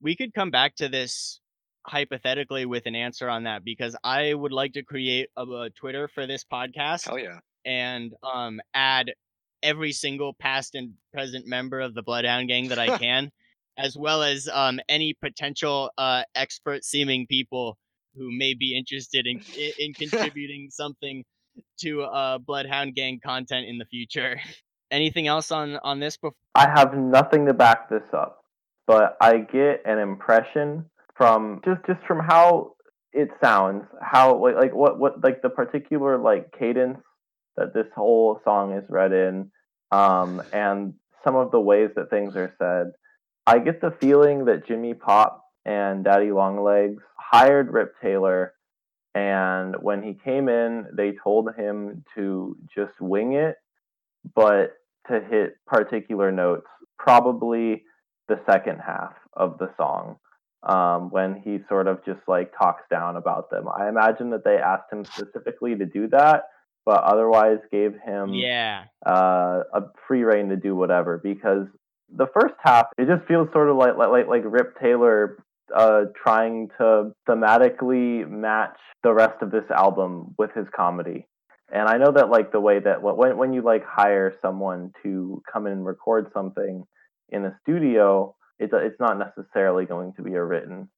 We 0.00 0.16
could 0.16 0.34
come 0.34 0.50
back 0.50 0.76
to 0.76 0.88
this 0.88 1.40
hypothetically 1.86 2.66
with 2.66 2.86
an 2.86 2.94
answer 2.94 3.28
on 3.28 3.44
that 3.44 3.64
because 3.64 3.96
I 4.02 4.34
would 4.34 4.52
like 4.52 4.72
to 4.74 4.82
create 4.82 5.28
a, 5.36 5.42
a 5.42 5.70
Twitter 5.70 6.08
for 6.08 6.26
this 6.26 6.44
podcast. 6.44 7.06
Hell 7.06 7.18
yeah. 7.18 7.38
And 7.64 8.12
um, 8.22 8.60
add 8.74 9.12
every 9.62 9.92
single 9.92 10.34
past 10.34 10.74
and 10.74 10.92
present 11.12 11.46
member 11.46 11.80
of 11.80 11.94
the 11.94 12.02
Bloodhound 12.02 12.48
Gang 12.48 12.68
that 12.68 12.78
I 12.78 12.98
can, 12.98 13.30
as 13.78 13.96
well 13.96 14.22
as 14.22 14.48
um, 14.52 14.80
any 14.88 15.14
potential 15.14 15.90
uh, 15.96 16.22
expert 16.34 16.84
seeming 16.84 17.26
people 17.26 17.76
who 18.16 18.30
may 18.36 18.54
be 18.54 18.76
interested 18.76 19.26
in 19.26 19.40
in 19.78 19.92
contributing 19.94 20.68
something 20.70 21.24
to 21.80 22.02
uh, 22.02 22.38
Bloodhound 22.38 22.94
Gang 22.94 23.20
content 23.24 23.66
in 23.66 23.78
the 23.78 23.86
future. 23.86 24.38
Anything 24.90 25.26
else 25.26 25.50
on 25.50 25.76
on 25.82 26.00
this? 26.00 26.16
Before? 26.16 26.34
I 26.54 26.68
have 26.74 26.96
nothing 26.96 27.46
to 27.46 27.54
back 27.54 27.90
this 27.90 28.02
up, 28.12 28.44
but 28.86 29.16
I 29.20 29.38
get 29.38 29.82
an 29.84 29.98
impression 29.98 30.86
from 31.16 31.60
just 31.64 31.80
just 31.86 32.00
from 32.06 32.20
how 32.20 32.76
it 33.12 33.30
sounds, 33.42 33.84
how 34.00 34.36
like 34.42 34.56
like 34.56 34.74
what 34.74 34.98
what 34.98 35.22
like 35.24 35.42
the 35.42 35.48
particular 35.48 36.18
like 36.18 36.52
cadence 36.58 36.98
that 37.56 37.72
this 37.74 37.86
whole 37.94 38.40
song 38.44 38.74
is 38.74 38.84
read 38.88 39.12
in, 39.12 39.50
um, 39.90 40.42
and 40.52 40.94
some 41.24 41.34
of 41.34 41.50
the 41.50 41.60
ways 41.60 41.90
that 41.96 42.10
things 42.10 42.36
are 42.36 42.54
said. 42.58 42.92
I 43.46 43.58
get 43.60 43.80
the 43.80 43.92
feeling 44.00 44.44
that 44.46 44.66
Jimmy 44.66 44.92
Pop 44.94 45.42
and 45.64 46.04
Daddy 46.04 46.32
Longlegs 46.32 47.02
hired 47.16 47.72
Rip 47.72 47.94
Taylor, 48.02 48.54
and 49.14 49.76
when 49.80 50.02
he 50.02 50.14
came 50.14 50.48
in, 50.48 50.86
they 50.92 51.12
told 51.22 51.48
him 51.56 52.04
to 52.14 52.56
just 52.74 53.00
wing 53.00 53.32
it, 53.32 53.56
but 54.34 54.74
to 55.08 55.20
hit 55.20 55.56
particular 55.66 56.32
notes, 56.32 56.66
probably 56.98 57.84
the 58.28 58.40
second 58.50 58.80
half 58.84 59.12
of 59.32 59.58
the 59.58 59.70
song. 59.76 60.16
Um, 60.62 61.10
when 61.10 61.40
he 61.44 61.58
sort 61.68 61.86
of 61.86 62.04
just 62.04 62.18
like 62.26 62.50
talks 62.58 62.82
down 62.90 63.14
about 63.14 63.50
them. 63.50 63.66
I 63.68 63.88
imagine 63.88 64.30
that 64.30 64.42
they 64.44 64.56
asked 64.56 64.90
him 64.90 65.04
specifically 65.04 65.76
to 65.76 65.86
do 65.86 66.08
that, 66.08 66.44
but 66.86 67.02
otherwise 67.04 67.58
gave 67.70 67.92
him 68.04 68.32
yeah 68.32 68.84
uh, 69.04 69.62
a 69.74 69.82
free 70.08 70.22
reign 70.22 70.48
to 70.48 70.56
do 70.56 70.74
whatever 70.74 71.20
because 71.22 71.66
the 72.08 72.26
first 72.32 72.54
half 72.62 72.86
it 72.96 73.06
just 73.06 73.26
feels 73.28 73.48
sort 73.52 73.68
of 73.68 73.76
like 73.76 73.96
like 73.96 74.26
like 74.26 74.42
Rip 74.44 74.80
Taylor 74.80 75.36
uh, 75.74 76.02
trying 76.20 76.68
to 76.78 77.12
thematically 77.28 78.28
match 78.28 78.78
the 79.02 79.12
rest 79.12 79.42
of 79.42 79.50
this 79.50 79.64
album 79.76 80.34
with 80.38 80.52
his 80.54 80.66
comedy. 80.74 81.26
And 81.72 81.88
I 81.88 81.98
know 81.98 82.12
that 82.12 82.30
like 82.30 82.52
the 82.52 82.60
way 82.60 82.78
that 82.78 83.02
when 83.02 83.36
when 83.36 83.52
you 83.52 83.62
like 83.62 83.84
hire 83.84 84.34
someone 84.40 84.92
to 85.02 85.42
come 85.52 85.66
in 85.66 85.72
and 85.72 85.86
record 85.86 86.30
something 86.32 86.84
in 87.30 87.44
a 87.44 87.58
studio, 87.62 88.34
it's 88.58 88.72
it's 88.74 89.00
not 89.00 89.18
necessarily 89.18 89.84
going 89.84 90.12
to 90.14 90.22
be 90.22 90.34
a 90.34 90.44
written 90.44 90.88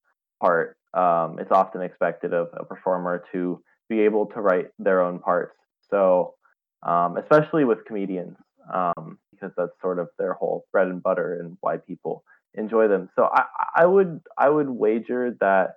part. 0.41 0.77
Um, 0.95 1.39
it's 1.39 1.53
often 1.53 1.83
expected 1.83 2.33
of 2.35 2.49
a 2.55 2.65
performer 2.65 3.25
to 3.33 3.63
be 3.89 4.01
able 4.01 4.27
to 4.27 4.41
write 4.41 4.69
their 4.79 5.03
own 5.03 5.19
parts 5.19 5.55
so, 5.91 6.35
um, 6.83 7.17
especially 7.17 7.65
with 7.65 7.85
comedians, 7.87 8.37
um, 8.73 9.19
because 9.31 9.53
that's 9.57 9.81
sort 9.81 9.99
of 9.99 10.09
their 10.19 10.35
whole 10.35 10.65
bread 10.73 10.89
and 10.89 11.03
butter 11.03 11.41
and 11.41 11.57
why 11.61 11.79
people 11.79 12.25
enjoy 12.55 12.89
them. 12.89 13.09
So, 13.17 13.29
I, 13.33 13.45
I 13.77 13.87
would 13.87 14.21
I 14.37 14.49
would 14.49 14.69
wager 14.69 15.37
that 15.41 15.75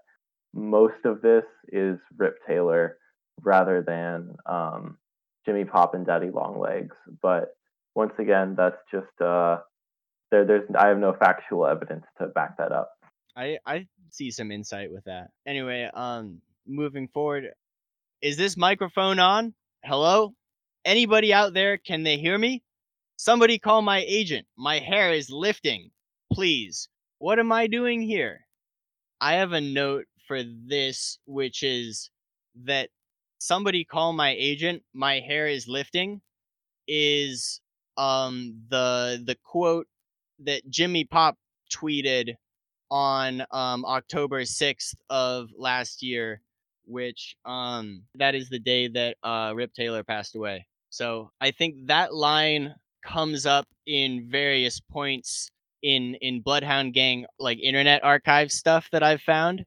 most 0.53 1.05
of 1.05 1.21
this 1.21 1.45
is 1.71 1.97
Rip 2.17 2.37
Taylor 2.47 2.97
rather 3.43 3.81
than 3.81 4.35
um, 4.45 4.97
Jimmy 5.45 5.65
Pop 5.65 5.93
and 5.93 6.05
Daddy 6.05 6.29
Longlegs. 6.29 6.95
But 7.21 7.55
once 7.95 8.13
again, 8.19 8.55
that's 8.57 8.77
just 8.91 9.21
uh, 9.21 9.59
there. 10.29 10.45
There's 10.45 10.69
I 10.77 10.87
have 10.87 10.99
no 10.99 11.13
factual 11.13 11.65
evidence 11.65 12.05
to 12.19 12.27
back 12.27 12.57
that 12.57 12.71
up. 12.71 12.91
I 13.35 13.57
I 13.65 13.87
see 14.09 14.31
some 14.31 14.51
insight 14.51 14.91
with 14.91 15.05
that. 15.05 15.29
Anyway, 15.45 15.89
um, 15.93 16.41
moving 16.67 17.07
forward, 17.07 17.45
is 18.21 18.37
this 18.37 18.57
microphone 18.57 19.19
on? 19.19 19.53
Hello? 19.83 20.33
Anybody 20.85 21.33
out 21.33 21.53
there? 21.53 21.77
Can 21.77 22.03
they 22.03 22.17
hear 22.17 22.37
me? 22.37 22.63
Somebody 23.17 23.59
call 23.59 23.81
my 23.81 24.03
agent. 24.07 24.47
My 24.57 24.79
hair 24.79 25.13
is 25.13 25.29
lifting. 25.29 25.91
Please. 26.33 26.89
What 27.19 27.37
am 27.37 27.51
I 27.51 27.67
doing 27.67 28.01
here? 28.01 28.41
I 29.19 29.33
have 29.33 29.51
a 29.51 29.61
note 29.61 30.05
for 30.27 30.41
this, 30.43 31.19
which 31.25 31.61
is 31.61 32.09
that 32.63 32.89
somebody 33.41 33.83
call 33.83 34.13
my 34.13 34.35
agent. 34.37 34.83
My 34.93 35.19
hair 35.19 35.47
is 35.47 35.67
lifting. 35.67 36.21
Is 36.87 37.59
um 37.97 38.55
the 38.69 39.21
the 39.25 39.35
quote 39.43 39.87
that 40.39 40.61
Jimmy 40.69 41.03
Pop 41.05 41.35
tweeted 41.73 42.35
on 42.89 43.41
um 43.51 43.85
October 43.85 44.41
6th 44.41 44.95
of 45.09 45.49
last 45.57 46.03
year 46.03 46.41
which 46.85 47.35
um 47.45 48.03
that 48.15 48.35
is 48.35 48.49
the 48.49 48.59
day 48.59 48.87
that 48.87 49.15
uh 49.23 49.53
Rip 49.55 49.73
Taylor 49.73 50.03
passed 50.03 50.35
away. 50.35 50.65
So 50.89 51.31
I 51.39 51.51
think 51.51 51.87
that 51.87 52.13
line 52.13 52.75
comes 53.05 53.45
up 53.45 53.67
in 53.87 54.27
various 54.29 54.79
points 54.79 55.49
in 55.83 56.15
in 56.15 56.41
Bloodhound 56.41 56.93
Gang 56.93 57.25
like 57.39 57.59
internet 57.59 58.03
archive 58.03 58.51
stuff 58.51 58.87
that 58.91 59.03
I've 59.03 59.21
found, 59.21 59.63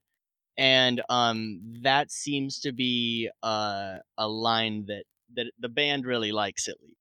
and 0.56 1.02
um 1.08 1.60
that 1.82 2.10
seems 2.10 2.60
to 2.60 2.72
be 2.72 3.28
uh, 3.42 3.96
a 4.18 4.28
line 4.28 4.84
that 4.86 5.04
that 5.34 5.46
the 5.58 5.68
band 5.68 6.06
really 6.06 6.32
likes 6.32 6.68
at 6.68 6.76
least. 6.82 6.96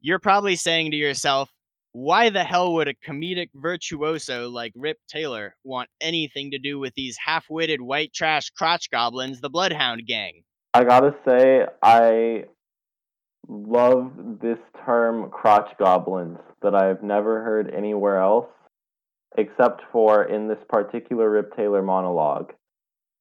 You're 0.00 0.18
probably 0.18 0.56
saying 0.56 0.90
to 0.90 0.96
yourself, 0.96 1.50
why 1.92 2.28
the 2.28 2.42
hell 2.42 2.74
would 2.74 2.88
a 2.88 2.94
comedic 2.94 3.50
virtuoso 3.54 4.50
like 4.50 4.72
Rip 4.74 4.98
Taylor 5.08 5.54
want 5.62 5.88
anything 6.00 6.50
to 6.50 6.58
do 6.58 6.78
with 6.78 6.92
these 6.94 7.16
half 7.24 7.46
witted 7.48 7.80
white 7.80 8.12
trash 8.12 8.50
crotch 8.50 8.90
goblins, 8.90 9.40
the 9.40 9.48
Bloodhound 9.48 10.02
Gang? 10.06 10.42
I 10.74 10.82
gotta 10.82 11.14
say, 11.24 11.66
I 11.82 12.44
love 13.48 14.12
this 14.42 14.58
term 14.84 15.30
crotch 15.30 15.70
goblins 15.78 16.38
that 16.62 16.74
I've 16.74 17.02
never 17.02 17.44
heard 17.44 17.72
anywhere 17.72 18.18
else 18.18 18.48
except 19.36 19.82
for 19.92 20.24
in 20.24 20.48
this 20.48 20.58
particular 20.68 21.30
Rip 21.30 21.56
Taylor 21.56 21.82
monologue. 21.82 22.52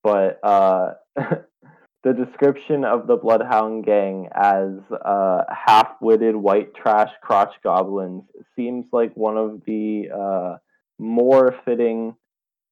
But 0.04 0.40
uh, 0.44 0.94
the 1.16 2.14
description 2.14 2.84
of 2.84 3.08
the 3.08 3.16
Bloodhound 3.16 3.86
Gang 3.86 4.28
as 4.36 4.80
uh, 5.04 5.44
half-witted 5.50 6.36
white 6.36 6.76
trash 6.76 7.12
crotch 7.22 7.54
goblins 7.64 8.24
seems 8.56 8.86
like 8.92 9.16
one 9.16 9.38
of 9.38 9.62
the 9.66 10.10
uh, 10.14 10.58
more 11.00 11.56
fitting 11.64 12.16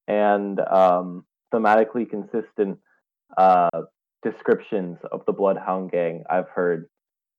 and 0.06 0.60
um, 0.60 1.24
thematically 1.52 2.08
consistent 2.08 2.78
uh, 3.36 3.70
descriptions 4.22 4.98
of 5.10 5.22
the 5.26 5.32
Bloodhound 5.32 5.90
Gang 5.90 6.24
I've 6.28 6.48
heard 6.48 6.88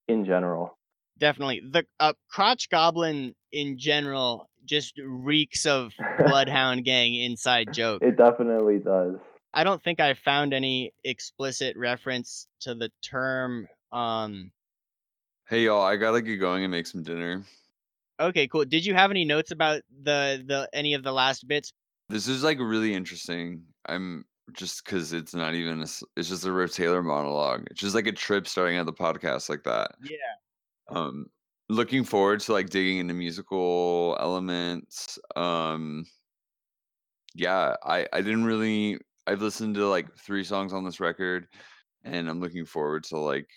in 0.07 0.25
general. 0.25 0.77
Definitely, 1.19 1.61
the 1.71 1.85
uh, 1.99 2.13
crotch 2.29 2.69
goblin 2.69 3.35
in 3.51 3.77
general 3.77 4.49
just 4.65 4.99
reeks 5.05 5.65
of 5.67 5.93
Bloodhound 6.17 6.85
Gang 6.85 7.13
inside 7.13 7.71
joke. 7.71 8.01
It 8.01 8.17
definitely 8.17 8.79
does. 8.79 9.17
I 9.53 9.63
don't 9.63 9.83
think 9.83 9.99
I 9.99 10.13
found 10.13 10.53
any 10.53 10.93
explicit 11.03 11.77
reference 11.77 12.47
to 12.61 12.73
the 12.73 12.91
term. 13.03 13.67
Um, 13.91 14.51
hey 15.47 15.65
y'all, 15.65 15.83
I 15.83 15.95
gotta 15.95 16.21
get 16.21 16.37
going 16.37 16.63
and 16.63 16.71
make 16.71 16.87
some 16.87 17.03
dinner. 17.03 17.43
Okay, 18.19 18.47
cool. 18.47 18.65
Did 18.65 18.85
you 18.85 18.93
have 18.93 19.11
any 19.11 19.25
notes 19.25 19.51
about 19.51 19.81
the 20.03 20.43
the 20.45 20.69
any 20.73 20.93
of 20.93 21.03
the 21.03 21.11
last 21.11 21.47
bits? 21.47 21.71
This 22.09 22.27
is 22.27 22.43
like 22.43 22.59
really 22.59 22.93
interesting. 22.93 23.63
I'm 23.87 24.25
just 24.53 24.83
because 24.83 25.13
it's 25.13 25.33
not 25.33 25.53
even 25.53 25.79
a, 25.79 25.87
it's 26.17 26.29
just 26.29 26.45
a 26.45 26.51
Rip 26.51 26.71
Taylor 26.71 27.03
monologue. 27.03 27.67
It's 27.71 27.79
just 27.79 27.95
like 27.95 28.07
a 28.07 28.11
trip 28.11 28.47
starting 28.47 28.77
at 28.77 28.85
the 28.85 28.93
podcast 28.93 29.49
like 29.49 29.63
that. 29.63 29.91
Yeah. 30.03 30.17
Um, 30.89 31.27
looking 31.69 32.03
forward 32.03 32.39
to 32.41 32.53
like 32.53 32.69
digging 32.69 32.97
into 32.97 33.13
musical 33.13 34.17
elements. 34.19 35.17
Um, 35.35 36.05
yeah, 37.35 37.75
I 37.83 38.07
I 38.13 38.21
didn't 38.21 38.45
really 38.45 38.99
I've 39.25 39.41
listened 39.41 39.75
to 39.75 39.87
like 39.87 40.07
three 40.17 40.43
songs 40.43 40.73
on 40.73 40.83
this 40.83 40.99
record, 40.99 41.47
and 42.03 42.29
I'm 42.29 42.39
looking 42.39 42.65
forward 42.65 43.03
to 43.05 43.17
like 43.17 43.47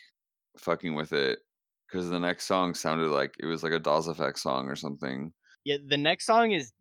fucking 0.59 0.95
with 0.95 1.13
it 1.13 1.39
because 1.87 2.09
the 2.09 2.19
next 2.19 2.47
song 2.47 2.75
sounded 2.75 3.09
like 3.09 3.35
it 3.41 3.47
was 3.47 3.63
like 3.63 3.73
a 3.73 3.79
Das 3.79 4.07
Racist 4.07 4.39
song 4.39 4.69
or 4.69 4.77
something. 4.77 5.33
Yeah, 5.65 5.77
the 5.87 5.97
next 5.97 6.27
song 6.27 6.53
is 6.53 6.73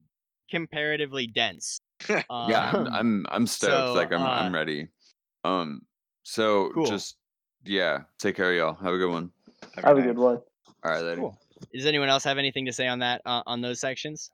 comparatively 0.52 1.28
dense. 1.28 1.80
um, 2.10 2.24
yeah, 2.50 2.72
I'm, 2.74 2.88
I'm 2.88 3.26
I'm, 3.30 3.48
stoked. 3.48 3.90
So, 3.90 3.94
like 3.94 4.12
I'm 4.12 4.22
uh, 4.22 4.26
I'm 4.26 4.54
ready. 4.54 4.88
Um, 5.44 5.82
so 6.24 6.72
cool. 6.74 6.86
just 6.86 7.18
yeah, 7.66 8.02
take 8.20 8.36
care, 8.36 8.54
y'all. 8.54 8.76
Have 8.76 8.94
a 8.94 8.98
good 8.98 9.12
one. 9.12 9.32
Have, 9.76 9.84
Have 9.86 9.98
a 9.98 10.02
good 10.02 10.18
one. 10.18 10.40
All 10.84 10.92
right, 10.92 11.02
later. 11.02 11.22
Cool. 11.22 11.40
Does 11.74 11.86
anyone 11.86 12.10
else 12.10 12.24
have 12.24 12.38
anything 12.38 12.66
to 12.66 12.74
say 12.74 12.88
on 12.88 13.00
that 13.00 13.22
uh, 13.26 13.42
on 13.48 13.62
those 13.62 13.80
sections? 13.80 14.32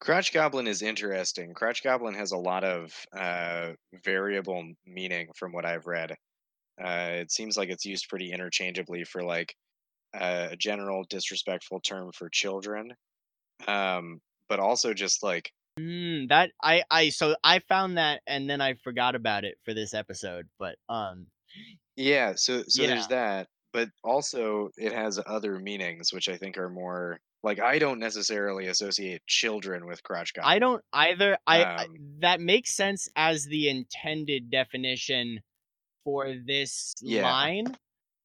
Crotch 0.00 0.32
Goblin 0.32 0.66
is 0.66 0.82
interesting. 0.82 1.54
Crotch 1.54 1.82
Goblin 1.82 2.14
has 2.14 2.32
a 2.32 2.36
lot 2.38 2.64
of 2.64 2.92
uh, 3.16 3.72
variable 4.04 4.72
meaning 4.84 5.28
from 5.34 5.52
what 5.52 5.64
I've 5.64 5.86
read. 5.86 6.12
Uh, 6.82 7.10
it 7.22 7.32
seems 7.32 7.56
like 7.56 7.70
it's 7.70 7.84
used 7.86 8.08
pretty 8.08 8.32
interchangeably 8.32 9.04
for 9.04 9.22
like 9.24 9.56
uh, 10.14 10.48
a 10.52 10.56
general 10.56 11.04
disrespectful 11.04 11.80
term 11.80 12.12
for 12.12 12.30
children, 12.30 12.94
um, 13.68 14.20
but 14.48 14.60
also 14.60 14.94
just 14.94 15.22
like 15.22 15.52
Mm, 15.78 16.28
that 16.28 16.52
I 16.62 16.84
I 16.90 17.10
so 17.10 17.36
I 17.44 17.58
found 17.58 17.98
that 17.98 18.22
and 18.26 18.48
then 18.48 18.60
I 18.62 18.74
forgot 18.74 19.14
about 19.14 19.44
it 19.44 19.58
for 19.62 19.74
this 19.74 19.92
episode, 19.92 20.48
but 20.58 20.78
um 20.88 21.26
yeah. 21.96 22.34
So 22.34 22.64
so 22.68 22.84
Yeah. 22.84 22.86
there's 22.86 23.08
that, 23.08 23.48
but 23.72 23.88
also 24.04 24.70
it 24.76 24.92
has 24.92 25.20
other 25.26 25.58
meanings 25.58 26.12
which 26.12 26.28
I 26.28 26.36
think 26.36 26.58
are 26.58 26.70
more 26.70 27.20
like 27.42 27.60
I 27.60 27.78
don't 27.78 27.98
necessarily 27.98 28.66
associate 28.66 29.22
children 29.26 29.86
with 29.86 30.02
Crotch 30.02 30.34
Goblin. 30.34 30.52
I 30.54 30.58
don't 30.58 30.82
either. 30.92 31.38
I 31.46 31.62
I- 31.62 31.84
Um, 31.84 31.96
that 32.20 32.40
makes 32.40 32.74
sense 32.74 33.08
as 33.16 33.44
the 33.46 33.68
intended 33.68 34.50
definition 34.50 35.40
for 36.04 36.34
this 36.46 36.94
Yeah. 37.00 37.22
line. 37.22 37.66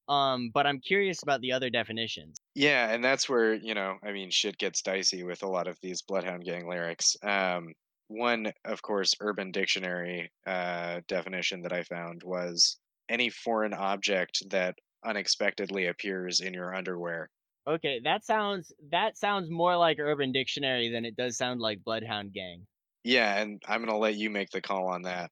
Um, 0.07 0.49
but 0.53 0.68
I'm 0.68 0.80
curious 0.82 1.24
about 1.24 1.39
the 1.41 1.53
other 1.53 1.70
definitions. 1.70 2.38
Yeah, 2.53 2.91
and 2.93 3.01
that's 3.03 3.30
where, 3.30 3.53
you 3.53 3.74
know, 3.74 3.97
I 4.03 4.12
mean, 4.12 4.30
shit 4.30 4.57
gets 4.57 4.82
dicey 4.82 5.24
with 5.24 5.41
a 5.43 5.47
lot 5.47 5.68
of 5.68 5.80
these 5.82 6.01
Bloodhound 6.01 6.43
Gang 6.43 6.68
lyrics. 6.68 7.16
Um, 7.24 7.74
one, 8.07 8.51
of 8.66 8.82
course, 8.82 9.16
Urban 9.22 9.51
Dictionary 9.51 10.30
uh, 10.45 10.99
definition 11.07 11.62
that 11.62 11.72
I 11.72 11.84
found 11.84 12.24
was 12.24 12.78
any 13.07 13.30
foreign 13.30 13.74
object 13.74 14.43
that 14.49 14.76
unexpectedly 15.05 15.86
appears 15.88 16.41
in 16.41 16.53
your 16.53 16.76
underwear. 16.76 17.30
Okay, 17.68 18.01
that 18.03 18.26
sounds 18.26 18.74
that 18.89 19.18
sounds 19.18 19.49
more 19.49 19.78
like 19.78 19.99
Urban 19.99 20.32
Dictionary 20.32 20.89
than 20.89 21.05
it 21.05 21.16
does 21.16 21.38
sound 21.38 21.59
like 21.59 21.84
Bloodhound 21.84 22.34
Gang. 22.34 22.66
Yeah, 23.03 23.39
and 23.39 23.62
I'm 23.68 23.82
going 23.82 23.89
to 23.91 23.97
let 23.97 24.16
you 24.16 24.30
make 24.30 24.49
the 24.49 24.62
call 24.62 24.88
on 24.88 25.03
that. 25.03 25.32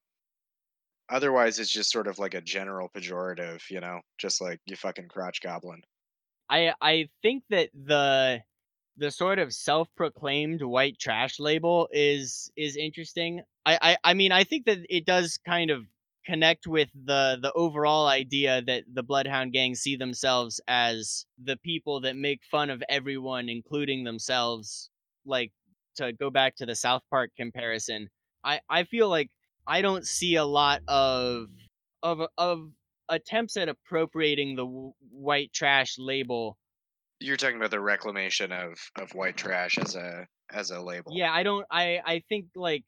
Otherwise, 1.10 1.60
it's 1.60 1.72
just 1.72 1.92
sort 1.92 2.08
of 2.08 2.20
like 2.20 2.36
a 2.36 2.42
general 2.42 2.90
pejorative, 2.96 3.68
you 3.72 3.80
know, 3.80 4.00
just 4.20 4.42
like 4.42 4.60
you 4.66 4.76
fucking 4.76 5.08
crotch 5.08 5.42
goblin. 5.42 5.82
I 6.50 6.74
I 6.82 7.10
think 7.24 7.44
that 7.50 7.70
the 7.74 8.42
the 8.98 9.10
sort 9.10 9.40
of 9.40 9.54
self-proclaimed 9.54 10.62
white 10.62 11.00
trash 11.00 11.40
label 11.40 11.90
is 11.92 12.52
is 12.56 12.76
interesting. 12.76 13.42
I, 13.66 13.80
I 13.82 13.98
I 14.04 14.14
mean 14.14 14.32
I 14.32 14.44
think 14.44 14.66
that 14.66 14.80
it 14.88 15.06
does 15.06 15.40
kind 15.46 15.72
of 15.72 15.86
connect 16.30 16.68
with 16.68 16.90
the 16.94 17.40
the 17.42 17.52
overall 17.54 18.08
idea 18.08 18.62
that 18.62 18.84
the 18.94 19.04
Bloodhound 19.04 19.54
Gang 19.54 19.76
see 19.76 19.96
themselves 19.96 20.62
as 20.68 21.26
the 21.44 21.58
people 21.58 22.02
that 22.02 22.16
make 22.16 22.42
fun 22.52 22.70
of 22.70 22.84
everyone, 22.90 23.50
including 23.50 24.04
themselves. 24.04 24.90
Like 25.26 25.52
to 25.98 26.14
go 26.14 26.30
back 26.30 26.56
to 26.58 26.66
the 26.66 26.76
South 26.76 27.04
Park 27.10 27.32
comparison, 27.38 28.10
I 28.44 28.62
I 28.70 28.84
feel 28.86 29.10
like 29.10 29.30
I 29.68 29.82
don't 29.82 30.06
see 30.06 30.36
a 30.36 30.46
lot 30.46 30.82
of 30.88 31.48
of 32.04 32.22
of 32.38 32.72
attempts 33.10 33.58
at 33.58 33.70
appropriating 33.70 34.56
the 34.56 34.66
w- 34.66 34.94
white 35.12 35.52
trash 35.54 35.96
label 36.00 36.58
You're 37.20 37.38
talking 37.38 37.58
about 37.58 37.72
the 37.72 37.80
reclamation 37.82 38.52
of, 38.52 38.80
of 38.98 39.14
white 39.16 39.38
trash 39.38 39.78
as 39.80 39.96
a 39.96 40.28
as 40.52 40.72
a 40.72 40.82
label. 40.82 41.14
Yeah, 41.16 41.32
I 41.34 41.44
don't. 41.44 41.66
I 41.72 42.02
I 42.06 42.24
think 42.30 42.48
like, 42.56 42.84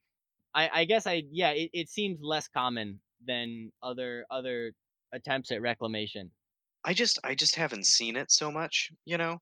I 0.55 0.69
I 0.73 0.85
guess 0.85 1.07
I 1.07 1.23
yeah. 1.31 1.51
It, 1.51 1.71
it 1.73 1.89
seems 1.89 2.19
less 2.21 2.47
common 2.49 2.99
than 3.25 3.71
other 3.83 4.25
other 4.31 4.73
attempts 5.13 5.51
at 5.51 5.61
reclamation. 5.61 6.31
I 6.83 6.93
just 6.93 7.19
I 7.23 7.35
just 7.35 7.55
haven't 7.55 7.85
seen 7.85 8.15
it 8.15 8.31
so 8.31 8.51
much, 8.51 8.91
you 9.05 9.17
know. 9.17 9.39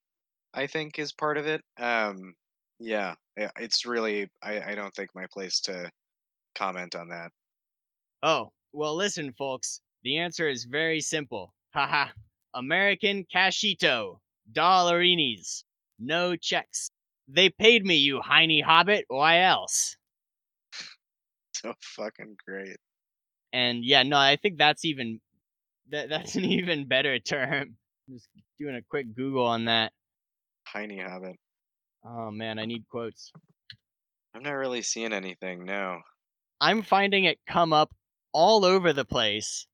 I 0.53 0.67
think 0.67 0.99
is 0.99 1.13
part 1.13 1.37
of 1.37 1.47
it. 1.47 1.61
Um 1.77 2.33
yeah, 2.79 3.15
it's 3.37 3.85
really 3.85 4.29
I 4.41 4.71
I 4.71 4.75
don't 4.75 4.93
think 4.93 5.09
my 5.15 5.25
place 5.31 5.59
to 5.61 5.91
comment 6.55 6.95
on 6.95 7.09
that. 7.09 7.31
Oh 8.23 8.51
well, 8.73 8.95
listen, 8.95 9.33
folks. 9.33 9.81
The 10.03 10.17
answer 10.17 10.47
is 10.47 10.65
very 10.65 11.01
simple. 11.01 11.53
Haha. 11.73 12.11
American 12.53 13.25
cashito, 13.33 14.19
dollarinis, 14.51 15.63
no 15.99 16.35
checks. 16.35 16.89
They 17.27 17.49
paid 17.49 17.85
me, 17.85 17.95
you 17.95 18.21
heiny 18.21 18.61
hobbit. 18.61 19.05
Why 19.07 19.41
else? 19.41 19.95
So 21.53 21.73
fucking 21.81 22.37
great. 22.45 22.77
And 23.53 23.83
yeah, 23.83 24.03
no, 24.03 24.17
I 24.17 24.35
think 24.35 24.57
that's 24.57 24.85
even 24.85 25.19
that 25.89 26.09
that's 26.09 26.35
an 26.37 26.45
even 26.45 26.87
better 26.87 27.19
term. 27.19 27.77
Just 28.09 28.27
doing 28.59 28.75
a 28.75 28.81
quick 28.81 29.15
Google 29.15 29.45
on 29.45 29.65
that. 29.65 29.93
Tiny 30.71 30.97
habit. 30.97 31.35
Oh 32.05 32.31
man, 32.31 32.59
I 32.59 32.65
need 32.65 32.87
quotes. 32.89 33.31
I'm 34.33 34.43
not 34.43 34.51
really 34.51 34.81
seeing 34.81 35.13
anything, 35.13 35.65
no. 35.65 36.01
I'm 36.61 36.81
finding 36.81 37.25
it 37.25 37.39
come 37.47 37.73
up 37.73 37.93
all 38.31 38.65
over 38.65 38.93
the 38.93 39.05
place, 39.05 39.67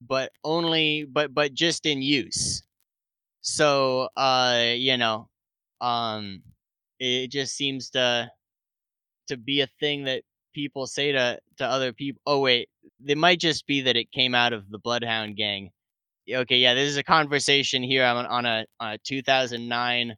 but 0.00 0.32
only 0.44 1.04
but 1.04 1.34
but 1.34 1.54
just 1.54 1.86
in 1.86 2.02
use. 2.02 2.62
So 3.40 4.08
uh 4.16 4.72
you 4.74 4.96
know, 4.96 5.28
um 5.80 6.42
it 6.98 7.28
just 7.28 7.54
seems 7.56 7.90
to 7.90 8.30
to 9.28 9.36
be 9.36 9.60
a 9.60 9.68
thing 9.80 10.04
that 10.04 10.22
people 10.52 10.86
say 10.86 11.12
to 11.12 11.38
to 11.58 11.66
other 11.66 11.92
people. 11.92 12.20
Oh 12.26 12.40
wait, 12.40 12.68
it 13.06 13.18
might 13.18 13.40
just 13.40 13.66
be 13.66 13.82
that 13.82 13.96
it 13.96 14.10
came 14.12 14.34
out 14.34 14.52
of 14.52 14.70
the 14.70 14.78
Bloodhound 14.78 15.36
gang. 15.36 15.70
Okay, 16.30 16.58
yeah, 16.58 16.74
this 16.74 16.88
is 16.90 16.96
a 16.96 17.02
conversation 17.02 17.82
here 17.82 18.04
on 18.04 18.26
on 18.26 18.46
a, 18.46 18.66
on 18.80 18.92
a 18.94 18.98
2009 18.98 20.14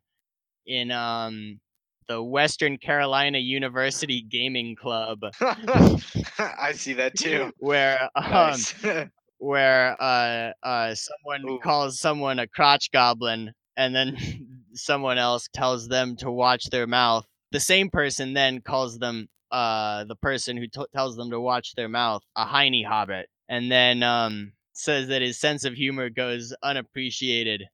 in 0.66 0.90
um 0.90 1.60
the 2.08 2.22
Western 2.22 2.76
Carolina 2.76 3.38
University 3.38 4.20
Gaming 4.22 4.74
Club 4.74 5.20
I 5.40 6.72
see 6.72 6.92
that 6.94 7.16
too. 7.16 7.52
where 7.58 8.08
um 8.16 8.32
Nice. 8.32 8.74
where 9.38 9.96
uh 10.02 10.52
uh 10.62 10.94
someone 10.94 11.48
Ooh. 11.48 11.58
calls 11.62 12.00
someone 12.00 12.38
a 12.40 12.48
crotch 12.48 12.90
goblin 12.92 13.52
and 13.76 13.94
then 13.94 14.16
someone 14.74 15.18
else 15.18 15.48
tells 15.54 15.88
them 15.88 16.16
to 16.16 16.30
watch 16.30 16.64
their 16.70 16.86
mouth 16.86 17.24
the 17.52 17.60
same 17.60 17.88
person 17.90 18.34
then 18.34 18.60
calls 18.60 18.98
them 18.98 19.28
uh 19.50 20.04
the 20.04 20.16
person 20.16 20.56
who 20.56 20.66
t- 20.66 20.84
tells 20.94 21.16
them 21.16 21.30
to 21.30 21.40
watch 21.40 21.74
their 21.74 21.88
mouth 21.88 22.22
a 22.36 22.44
heiny 22.44 22.82
hobbit 22.82 23.28
and 23.48 23.70
then 23.70 24.02
um 24.02 24.52
says 24.72 25.08
that 25.08 25.22
his 25.22 25.38
sense 25.38 25.64
of 25.64 25.74
humor 25.74 26.08
goes 26.08 26.54
unappreciated. 26.62 27.64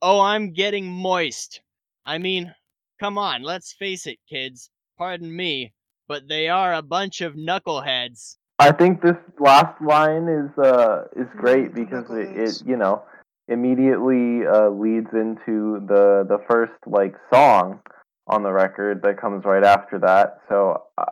Oh 0.00 0.20
i'm 0.20 0.52
getting 0.52 0.86
moist. 0.86 1.62
I 2.04 2.18
mean 2.18 2.54
come 3.00 3.18
on 3.18 3.42
let's 3.42 3.72
face 3.72 4.06
it 4.06 4.18
kids. 4.28 4.70
Pardon 4.98 5.34
me 5.34 5.72
but 6.08 6.28
they 6.28 6.48
are 6.48 6.74
a 6.74 6.82
bunch 6.82 7.20
of 7.20 7.34
knuckleheads. 7.34 8.36
I 8.58 8.70
think 8.72 9.02
this 9.02 9.16
last 9.40 9.80
line 9.80 10.28
is 10.28 10.58
uh 10.58 11.04
is 11.16 11.26
great 11.36 11.74
because 11.74 12.10
it, 12.10 12.36
it 12.36 12.62
you 12.66 12.76
know 12.76 13.02
immediately 13.48 14.46
uh, 14.46 14.70
leads 14.70 15.08
into 15.12 15.80
the 15.86 16.24
the 16.28 16.38
first 16.48 16.72
like 16.86 17.14
song 17.32 17.80
on 18.26 18.42
the 18.42 18.52
record 18.52 19.02
that 19.02 19.20
comes 19.20 19.44
right 19.44 19.64
after 19.64 19.98
that. 19.98 20.38
So 20.48 20.82
uh, 20.96 21.04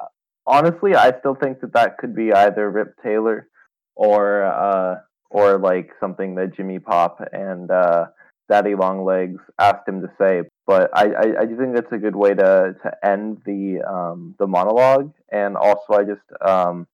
uh, 0.00 0.06
honestly, 0.46 0.94
I 0.94 1.18
still 1.18 1.34
think 1.34 1.60
that 1.60 1.72
that 1.74 1.98
could 1.98 2.14
be 2.14 2.32
either 2.32 2.70
Rip 2.70 2.94
Taylor 3.02 3.48
or 3.96 4.44
uh 4.44 5.00
or 5.30 5.58
like 5.58 5.90
something 6.00 6.36
that 6.36 6.56
Jimmy 6.56 6.78
Pop 6.78 7.20
and 7.32 7.70
uh 7.70 8.06
Daddy 8.48 8.74
Longlegs 8.74 9.40
asked 9.58 9.86
him 9.86 10.00
to 10.00 10.10
say. 10.18 10.42
But 10.66 10.90
I, 10.94 11.06
I, 11.06 11.40
I 11.40 11.46
think 11.46 11.74
that's 11.74 11.92
a 11.92 11.98
good 11.98 12.16
way 12.16 12.34
to, 12.34 12.74
to 12.82 13.06
end 13.06 13.42
the 13.44 13.82
um, 13.82 14.34
the 14.38 14.46
monologue, 14.46 15.12
and 15.30 15.56
also 15.56 15.94
I 15.94 16.04
just 16.04 16.20
um, 16.46 16.86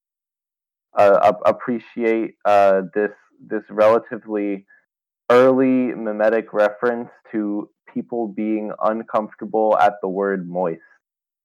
uh, 0.97 1.33
appreciate 1.45 2.35
uh, 2.45 2.83
this 2.95 3.11
this 3.41 3.63
relatively 3.71 4.67
early 5.31 5.95
mimetic 5.95 6.53
reference 6.53 7.11
to 7.33 7.69
people 7.93 8.29
being 8.29 8.73
uncomfortable 8.83 9.77
at 9.79 9.95
the 10.03 10.09
word 10.09 10.49
moist 10.49 10.81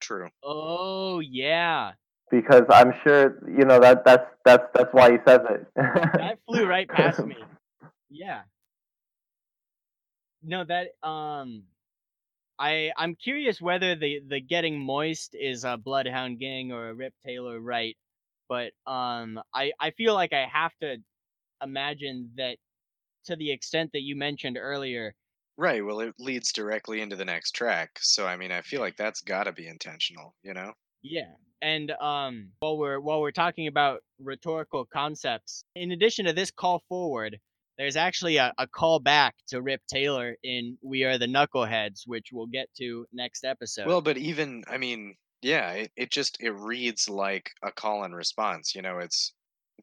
True. 0.02 0.30
oh 0.44 1.20
yeah 1.20 1.92
because 2.32 2.64
I'm 2.70 2.94
sure 3.04 3.42
you 3.48 3.66
know 3.66 3.80
that 3.80 4.06
that's 4.06 4.26
that's 4.46 4.64
that's 4.74 4.94
why 4.94 5.12
he 5.12 5.18
says 5.26 5.42
it. 5.50 5.68
that 5.76 6.40
flew 6.48 6.66
right 6.66 6.88
past 6.88 7.26
me. 7.26 7.36
Yeah. 8.12 8.42
No, 10.42 10.64
that 10.64 10.88
um 11.08 11.64
I 12.58 12.92
I'm 12.98 13.16
curious 13.16 13.62
whether 13.62 13.96
the 13.96 14.22
the 14.28 14.40
getting 14.42 14.80
moist 14.80 15.36
is 15.40 15.64
a 15.64 15.78
Bloodhound 15.78 16.40
Gang 16.40 16.72
or 16.72 16.90
a 16.90 16.94
Rip 16.96 17.14
Taylor 17.24 17.60
right, 17.60 17.96
but 18.48 18.72
um 18.88 19.40
I 19.54 19.74
I 19.80 19.92
feel 19.92 20.16
like 20.16 20.34
I 20.34 20.48
have 20.52 20.72
to 20.82 20.98
imagine 21.62 22.32
that 22.38 22.58
to 23.26 23.36
the 23.36 23.52
extent 23.52 23.92
that 23.94 24.02
you 24.02 24.16
mentioned 24.16 24.58
earlier, 24.58 25.16
Right. 25.60 25.84
Well, 25.84 26.00
it 26.00 26.16
leads 26.20 26.54
directly 26.54 27.02
into 27.02 27.18
the 27.18 27.26
next 27.26 27.52
track. 27.52 28.00
So, 28.00 28.26
I 28.26 28.38
mean, 28.38 28.50
I 28.50 28.62
feel 28.62 28.80
like 28.80 28.96
that's 28.96 29.20
got 29.20 29.44
to 29.44 29.52
be 29.52 29.68
intentional, 29.68 30.34
you 30.42 30.54
know? 30.54 30.72
Yeah. 31.02 31.34
And 31.62 31.92
um 31.92 32.54
while 32.60 32.78
we're 32.78 33.02
while 33.02 33.20
we're 33.20 33.32
talking 33.32 33.68
about 33.68 34.00
rhetorical 34.20 34.86
concepts, 34.86 35.66
in 35.76 35.92
addition 35.92 36.26
to 36.28 36.34
this 36.34 36.50
call 36.50 36.82
forward, 36.88 37.40
there's 37.78 37.98
actually 37.98 38.38
a, 38.38 38.54
a 38.58 38.68
call 38.68 39.00
back 39.00 39.36
to 39.50 39.62
Rip 39.62 39.82
Taylor 39.92 40.38
in 40.44 40.78
We 40.82 41.04
Are 41.04 41.18
the 41.18 41.26
Knuckleheads, 41.26 42.04
which 42.06 42.30
we'll 42.32 42.48
get 42.48 42.70
to 42.78 43.06
next 43.12 43.44
episode. 43.44 43.88
Well, 43.88 44.02
but 44.02 44.18
even 44.18 44.64
I 44.70 44.78
mean, 44.78 45.18
yeah, 45.42 45.72
it, 45.72 45.92
it 45.98 46.10
just 46.10 46.42
it 46.42 46.52
reads 46.52 47.10
like 47.10 47.52
a 47.62 47.74
call 47.74 48.06
and 48.06 48.16
response. 48.16 48.76
You 48.76 48.82
know, 48.82 49.00
it's 49.00 49.34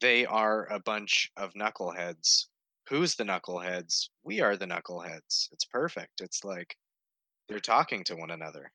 they 0.00 0.24
are 0.24 0.66
a 0.72 0.80
bunch 0.80 1.30
of 1.36 1.52
knuckleheads. 1.52 2.46
Who's 2.88 3.16
the 3.16 3.24
knuckleheads? 3.24 4.08
We 4.22 4.40
are 4.40 4.56
the 4.56 4.66
knuckleheads. 4.66 5.48
It's 5.52 5.64
perfect. 5.64 6.20
It's 6.20 6.44
like 6.44 6.76
they're 7.48 7.58
talking 7.60 8.04
to 8.04 8.16
one 8.16 8.30
another. 8.30 8.70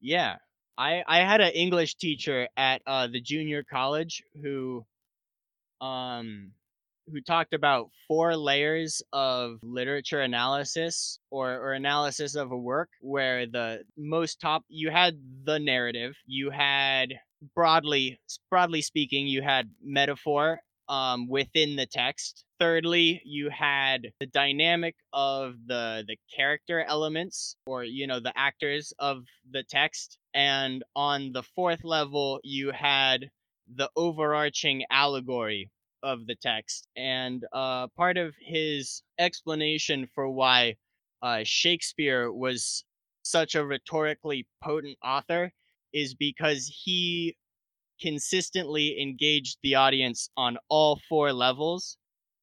Yeah. 0.00 0.36
I 0.76 1.04
I 1.06 1.18
had 1.18 1.40
an 1.40 1.52
English 1.52 1.96
teacher 1.96 2.48
at 2.56 2.82
uh 2.86 3.06
the 3.06 3.20
junior 3.20 3.62
college 3.62 4.22
who 4.42 4.84
um 5.80 6.52
who 7.12 7.20
talked 7.20 7.54
about 7.54 7.90
four 8.08 8.34
layers 8.36 9.02
of 9.12 9.58
literature 9.62 10.22
analysis 10.22 11.20
or, 11.30 11.52
or 11.52 11.74
analysis 11.74 12.34
of 12.34 12.50
a 12.50 12.56
work 12.56 12.88
where 13.00 13.46
the 13.46 13.84
most 13.96 14.40
top 14.40 14.64
you 14.68 14.90
had 14.90 15.18
the 15.44 15.58
narrative 15.58 16.16
you 16.26 16.50
had 16.50 17.12
broadly 17.54 18.18
broadly 18.50 18.80
speaking 18.80 19.26
you 19.26 19.42
had 19.42 19.70
metaphor 19.82 20.60
um, 20.88 21.28
within 21.28 21.76
the 21.76 21.86
text 21.86 22.44
thirdly 22.60 23.20
you 23.24 23.50
had 23.50 24.08
the 24.20 24.26
dynamic 24.26 24.94
of 25.12 25.54
the 25.66 26.04
the 26.06 26.16
character 26.34 26.84
elements 26.84 27.56
or 27.66 27.84
you 27.84 28.06
know 28.06 28.20
the 28.20 28.32
actors 28.36 28.92
of 28.98 29.24
the 29.50 29.62
text 29.62 30.18
and 30.34 30.82
on 30.94 31.32
the 31.32 31.42
fourth 31.42 31.84
level 31.84 32.40
you 32.42 32.70
had 32.70 33.30
the 33.76 33.90
overarching 33.96 34.84
allegory 34.90 35.70
of 36.02 36.26
the 36.26 36.36
text. 36.36 36.86
And 36.96 37.44
uh, 37.52 37.88
part 37.96 38.16
of 38.16 38.34
his 38.38 39.02
explanation 39.18 40.08
for 40.14 40.28
why 40.28 40.76
uh, 41.22 41.40
Shakespeare 41.44 42.30
was 42.30 42.84
such 43.22 43.54
a 43.54 43.64
rhetorically 43.64 44.46
potent 44.62 44.98
author 45.02 45.50
is 45.92 46.14
because 46.14 46.66
he 46.84 47.36
consistently 48.00 49.00
engaged 49.00 49.58
the 49.62 49.74
audience 49.74 50.28
on 50.36 50.56
all 50.68 51.00
four 51.08 51.32
levels 51.32 51.96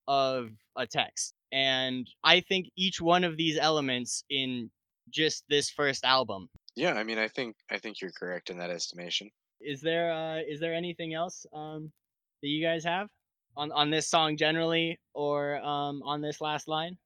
of 0.07 0.49
a 0.77 0.87
text. 0.87 1.33
And 1.51 2.07
I 2.23 2.39
think 2.41 2.67
each 2.77 3.01
one 3.01 3.23
of 3.23 3.37
these 3.37 3.57
elements 3.57 4.23
in 4.29 4.69
just 5.09 5.43
this 5.49 5.69
first 5.69 6.05
album. 6.05 6.49
Yeah, 6.75 6.93
I 6.93 7.03
mean, 7.03 7.17
I 7.17 7.27
think 7.27 7.55
I 7.69 7.77
think 7.77 7.99
you're 8.01 8.11
correct 8.17 8.49
in 8.49 8.57
that 8.59 8.69
estimation. 8.69 9.29
Is 9.59 9.81
there 9.81 10.11
uh, 10.11 10.39
is 10.39 10.59
there 10.59 10.73
anything 10.73 11.13
else 11.13 11.45
um, 11.53 11.91
that 12.41 12.47
you 12.47 12.63
guys 12.65 12.85
have? 12.85 13.09
on 13.55 13.71
on 13.71 13.89
this 13.89 14.09
song 14.09 14.37
generally 14.37 14.99
or 15.13 15.57
um, 15.57 16.01
on 16.03 16.21
this 16.21 16.41
last 16.41 16.67
line? 16.67 16.97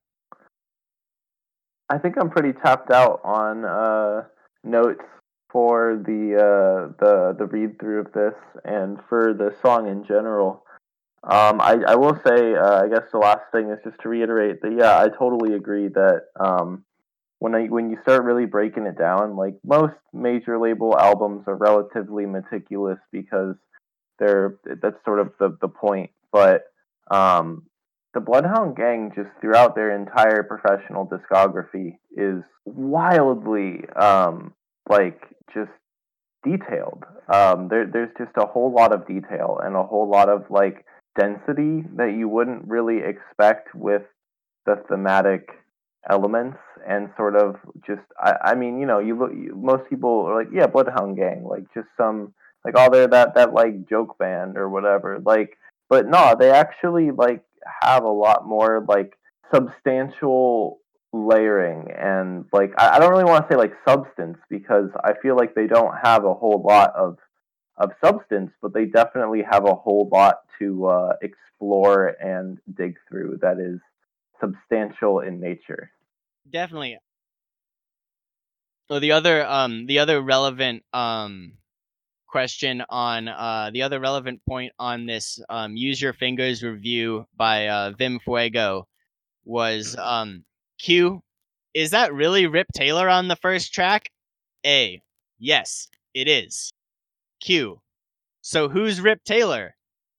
I 1.89 1.97
think 1.97 2.15
I'm 2.19 2.29
pretty 2.29 2.53
tapped 2.53 2.91
out 2.91 3.21
on 3.23 3.63
uh, 3.63 4.23
notes 4.63 5.03
for 5.51 6.01
the 6.05 6.35
uh, 6.35 6.93
the 6.99 7.35
the 7.37 7.45
read 7.45 7.79
through 7.79 8.01
of 8.01 8.13
this 8.13 8.33
and 8.63 8.99
for 9.09 9.33
the 9.33 9.55
song 9.61 9.87
in 9.87 10.05
general. 10.05 10.63
Um, 11.23 11.59
I, 11.59 11.77
I 11.87 11.95
will 11.95 12.19
say, 12.25 12.53
uh, 12.53 12.83
I 12.83 12.87
guess 12.87 13.09
the 13.11 13.17
last 13.17 13.41
thing 13.51 13.71
is 13.71 13.79
just 13.83 13.99
to 14.01 14.09
reiterate 14.09 14.61
that 14.61 14.75
yeah, 14.77 14.99
I 14.99 15.09
totally 15.09 15.55
agree 15.55 15.87
that 15.87 16.25
um, 16.39 16.85
when 17.39 17.55
I 17.55 17.65
when 17.65 17.89
you 17.89 17.97
start 18.03 18.23
really 18.23 18.45
breaking 18.45 18.85
it 18.85 18.97
down, 18.97 19.35
like 19.35 19.55
most 19.63 19.95
major 20.13 20.59
label 20.59 20.95
albums 20.97 21.45
are 21.47 21.55
relatively 21.55 22.27
meticulous 22.27 22.99
because 23.11 23.55
they're 24.19 24.57
that's 24.81 25.03
sort 25.03 25.19
of 25.19 25.31
the 25.39 25.57
the 25.61 25.67
point 25.67 26.11
but 26.35 26.63
um, 27.11 27.63
the 28.13 28.19
Bloodhound 28.19 28.75
Gang, 28.75 29.13
just 29.15 29.29
throughout 29.39 29.73
their 29.73 29.95
entire 29.95 30.43
professional 30.43 31.07
discography, 31.07 31.97
is 32.11 32.43
wildly 32.65 33.85
um, 33.95 34.53
like 34.89 35.21
just 35.53 35.71
detailed. 36.43 37.03
Um, 37.33 37.67
there, 37.69 37.87
there's 37.91 38.11
just 38.17 38.31
a 38.37 38.45
whole 38.45 38.71
lot 38.71 38.93
of 38.93 39.07
detail 39.07 39.59
and 39.63 39.75
a 39.75 39.83
whole 39.83 40.09
lot 40.09 40.29
of 40.29 40.45
like 40.49 40.85
density 41.17 41.83
that 41.95 42.13
you 42.17 42.27
wouldn't 42.27 42.67
really 42.67 42.99
expect 42.99 43.73
with 43.73 44.03
the 44.65 44.75
thematic 44.89 45.49
elements 46.09 46.59
and 46.87 47.09
sort 47.17 47.35
of 47.35 47.55
just 47.87 48.01
I, 48.19 48.33
I 48.43 48.55
mean 48.55 48.79
you 48.79 48.85
know 48.85 48.99
you 48.99 49.17
look 49.17 49.31
you, 49.31 49.55
most 49.55 49.89
people 49.89 50.25
are 50.27 50.35
like 50.35 50.49
yeah 50.53 50.67
bloodhound 50.67 51.17
gang 51.17 51.43
like 51.43 51.63
just 51.73 51.87
some 51.97 52.35
like 52.63 52.75
oh 52.77 52.91
they're 52.91 53.07
that 53.07 53.33
that 53.33 53.55
like 53.55 53.89
joke 53.89 54.19
band 54.19 54.55
or 54.55 54.69
whatever 54.69 55.19
like 55.25 55.57
but 55.89 56.07
no, 56.07 56.35
they 56.37 56.51
actually 56.51 57.11
like 57.11 57.43
have 57.81 58.03
a 58.03 58.09
lot 58.09 58.47
more 58.47 58.85
like 58.87 59.17
substantial 59.53 60.79
layering 61.16 61.91
and 61.91 62.45
like 62.51 62.74
I, 62.78 62.95
I 62.95 62.99
don't 62.99 63.11
really 63.11 63.24
want 63.24 63.47
to 63.47 63.53
say 63.53 63.57
like 63.57 63.74
substance 63.88 64.38
because 64.49 64.89
I 65.03 65.13
feel 65.22 65.36
like 65.36 65.55
they 65.55 65.68
don't 65.68 65.95
have 66.03 66.26
a 66.26 66.34
whole 66.34 66.61
lot 66.61 66.93
of 66.95 67.18
of 67.78 67.91
substance, 68.03 68.51
but 68.61 68.74
they 68.74 68.86
definitely 68.86 69.43
have 69.49 69.66
a 69.66 69.76
whole 69.76 70.09
lot 70.11 70.38
to 70.59 70.86
uh, 70.86 71.13
explore 71.22 72.16
and 72.22 72.57
dig 72.74 72.95
through 73.09 73.39
that 73.41 73.59
is 73.59 73.80
substantial 74.39 75.20
in 75.20 75.39
nature. 75.39 75.91
Definitely. 76.49 76.97
So 78.89 78.99
the 78.99 79.13
other 79.13 79.45
um 79.45 79.86
the 79.88 79.99
other 79.99 80.22
relevant 80.22 80.84
um 80.93 81.53
question 82.36 82.84
on 82.89 83.30
uh, 83.30 83.70
the 83.72 83.82
other 83.82 83.97
relevant 83.97 84.41
point 84.45 84.74
on 84.78 85.05
this 85.05 85.39
um, 85.47 85.78
use 85.78 86.01
your 86.01 86.11
fingers 86.11 86.63
review 86.63 87.26
by 87.38 87.70
uh, 87.70 87.91
Vim 87.97 88.20
Fuego 88.20 88.86
was 89.45 89.95
mm-hmm. 89.95 90.05
um, 90.05 90.43
Q. 90.80 91.21
Is 91.73 91.91
that 91.91 92.13
really 92.13 92.47
Rip 92.47 92.67
Taylor 92.73 93.09
on 93.09 93.28
the 93.28 93.36
first 93.36 93.73
track? 93.73 94.09
A. 94.65 95.01
Yes, 95.39 95.88
it 96.13 96.28
is. 96.28 96.71
Q. 97.41 97.82
So 98.41 98.69
who's 98.69 99.01
Rip 99.01 99.23
Taylor? 99.23 99.76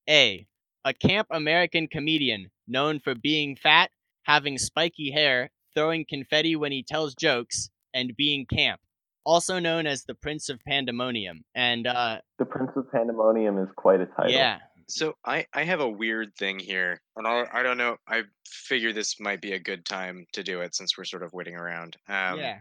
A. 0.09 0.47
A 0.85 0.95
camp 0.95 1.29
American 1.31 1.89
comedian 1.89 2.51
known 2.69 3.01
for 3.01 3.15
being 3.15 3.57
fat, 3.57 3.91
having 4.25 4.59
spiky 4.59 5.11
hair, 5.11 5.51
throwing 5.75 6.05
confetti 6.09 6.57
when 6.57 6.73
he 6.73 6.83
tells 6.83 7.15
jokes, 7.15 7.71
and 7.95 8.17
being 8.17 8.47
camp 8.47 8.81
also 9.27 9.59
known 9.59 9.87
as 9.87 10.05
the 10.05 10.15
Prince 10.15 10.49
of 10.49 10.61
Pandemonium. 10.67 11.45
And 11.55 11.87
uh, 11.87 12.19
the 12.39 12.47
Prince 12.47 12.71
of 12.77 12.91
Pandemonium 12.91 13.59
is 13.59 13.69
quite 13.77 14.01
a 14.01 14.07
title. 14.07 14.31
Yeah. 14.31 14.59
So 14.89 15.15
I 15.25 15.47
I 15.53 15.65
have 15.65 15.81
a 15.81 15.89
weird 15.89 16.35
thing 16.37 16.59
here, 16.59 17.01
and 17.17 17.27
I 17.27 17.47
I 17.53 17.63
don't 17.63 17.79
know. 17.79 17.97
I 18.09 18.23
figure 18.47 18.93
this 18.93 19.19
might 19.21 19.41
be 19.41 19.53
a 19.53 19.59
good 19.59 19.85
time 19.85 20.27
to 20.33 20.43
do 20.43 20.61
it 20.61 20.75
since 20.75 20.97
we're 20.97 21.05
sort 21.05 21.23
of 21.23 21.33
waiting 21.33 21.57
around. 21.57 21.97
Um, 22.09 22.39
yeah. 22.39 22.59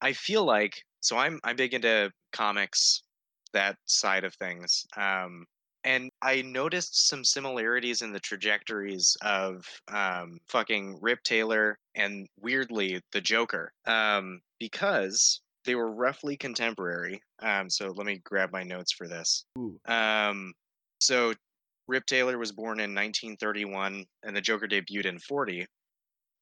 I 0.00 0.12
feel 0.12 0.44
like 0.44 0.82
so 1.00 1.16
I'm 1.16 1.40
I'm 1.44 1.56
big 1.56 1.74
into 1.74 2.12
comics, 2.32 3.02
that 3.52 3.76
side 3.86 4.24
of 4.24 4.34
things. 4.34 4.86
Um, 4.96 5.46
and 5.84 6.10
I 6.22 6.42
noticed 6.42 7.08
some 7.08 7.24
similarities 7.24 8.02
in 8.02 8.12
the 8.12 8.20
trajectories 8.20 9.16
of 9.22 9.66
um, 9.88 10.38
fucking 10.48 10.98
Rip 11.00 11.22
Taylor 11.24 11.76
and 11.96 12.28
weirdly 12.40 13.00
the 13.10 13.20
Joker. 13.20 13.72
Um, 13.86 14.40
because 14.60 15.40
they 15.64 15.74
were 15.74 15.92
roughly 15.92 16.36
contemporary. 16.36 17.20
Um, 17.40 17.68
so 17.68 17.92
let 17.96 18.06
me 18.06 18.20
grab 18.24 18.52
my 18.52 18.62
notes 18.62 18.92
for 18.92 19.08
this. 19.08 19.44
Um, 19.86 20.52
so 21.02 21.34
Rip 21.88 22.06
Taylor 22.06 22.38
was 22.38 22.52
born 22.52 22.78
in 22.80 22.94
1931, 22.94 24.06
and 24.22 24.36
the 24.36 24.40
Joker 24.40 24.66
debuted 24.68 25.06
in 25.06 25.18
40. 25.18 25.66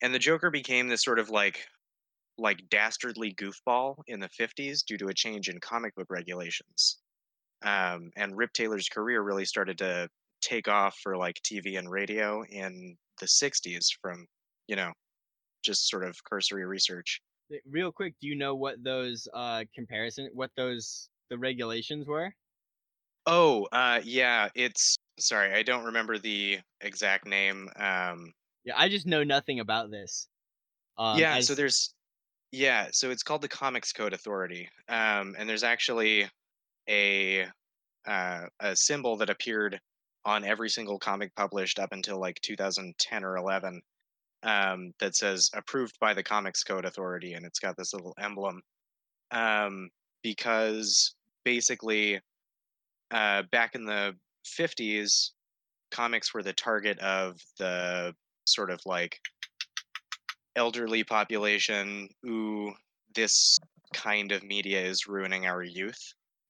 And 0.03 0.15
the 0.15 0.19
Joker 0.19 0.51
became 0.51 0.89
this 0.89 1.03
sort 1.03 1.19
of 1.19 1.31
like 1.31 1.67
like 2.39 2.69
dastardly 2.71 3.35
goofball 3.35 3.97
in 4.07 4.21
the 4.21 4.31
50s 4.31 4.83
due 4.85 4.97
to 4.99 5.09
a 5.09 5.15
change 5.15 5.49
in 5.51 5.61
comic 5.61 5.95
book 5.95 6.07
regulations. 6.09 6.99
Um, 7.63 8.11
and 8.17 8.37
Rip 8.37 8.53
Taylor's 8.55 8.89
career 8.89 9.23
really 9.23 9.45
started 9.45 9.79
to 9.79 10.09
take 10.41 10.69
off 10.69 10.97
for 11.03 11.19
like 11.19 11.37
TV 11.43 11.79
and 11.79 11.91
radio 11.91 12.43
in 12.45 12.97
the 13.21 13.27
60s 13.27 13.89
from, 14.01 14.27
you 14.69 14.77
know, 14.77 14.93
just 15.63 15.89
sort 15.89 16.05
of 16.05 16.17
cursory 16.25 16.65
research 16.65 17.21
real 17.69 17.93
quick, 17.93 18.15
do 18.21 18.29
you 18.29 18.37
know 18.37 18.55
what 18.55 18.83
those 18.83 19.27
uh 19.35 19.65
comparison 19.75 20.31
what 20.33 20.51
those 20.57 21.09
the 21.31 21.39
regulations 21.39 22.07
were? 22.07 22.35
Oh, 23.31 23.69
uh 23.71 24.01
yeah, 24.03 24.49
it's 24.57 24.97
sorry, 25.21 25.55
I 25.55 25.63
don't 25.63 25.85
remember 25.85 26.19
the 26.19 26.59
exact 26.81 27.27
name. 27.27 27.71
Um 27.77 28.33
Yeah, 28.65 28.75
I 28.77 28.89
just 28.89 29.07
know 29.07 29.23
nothing 29.23 29.61
about 29.61 29.91
this. 29.91 30.27
Um, 30.99 31.17
yeah, 31.17 31.37
as... 31.37 31.47
so 31.47 31.55
there's 31.55 31.95
yeah, 32.51 32.89
so 32.91 33.11
it's 33.11 33.23
called 33.23 33.43
the 33.43 33.49
Comics 33.49 33.93
Code 33.93 34.15
Authority. 34.15 34.69
Um 34.89 35.37
and 35.39 35.49
there's 35.49 35.63
actually 35.63 36.29
a 36.89 37.47
uh, 38.07 38.47
a 38.59 38.75
symbol 38.75 39.17
that 39.19 39.31
appeared 39.31 39.79
on 40.25 40.45
every 40.45 40.69
single 40.69 40.99
comic 40.99 41.33
published 41.37 41.79
up 41.79 41.93
until 41.93 42.19
like 42.19 42.41
2010 42.41 43.25
or 43.25 43.37
11 43.37 43.81
um, 44.43 44.93
that 44.99 45.15
says 45.15 45.51
approved 45.55 45.97
by 46.01 46.15
the 46.15 46.23
Comics 46.23 46.65
Code 46.65 46.85
Authority, 46.85 47.35
and 47.35 47.45
it's 47.47 47.59
got 47.59 47.77
this 47.77 47.93
little 47.93 48.15
emblem. 48.19 48.63
Um, 49.31 49.91
because 50.23 51.15
basically, 51.45 52.21
uh, 53.11 53.43
back 53.51 53.75
in 53.75 53.85
the 53.85 54.17
50s, 54.45 55.35
comics 55.91 56.33
were 56.35 56.43
the 56.43 56.53
target 56.53 56.99
of 57.01 57.37
the 57.59 58.15
sort 58.47 58.71
of 58.71 58.81
like 58.87 59.19
elderly 60.57 61.05
population, 61.05 62.09
ooh, 62.27 62.73
this 63.15 63.59
kind 63.95 64.33
of 64.33 64.43
media 64.43 64.81
is 64.81 65.07
ruining 65.07 65.47
our 65.47 65.63
youth 65.63 65.99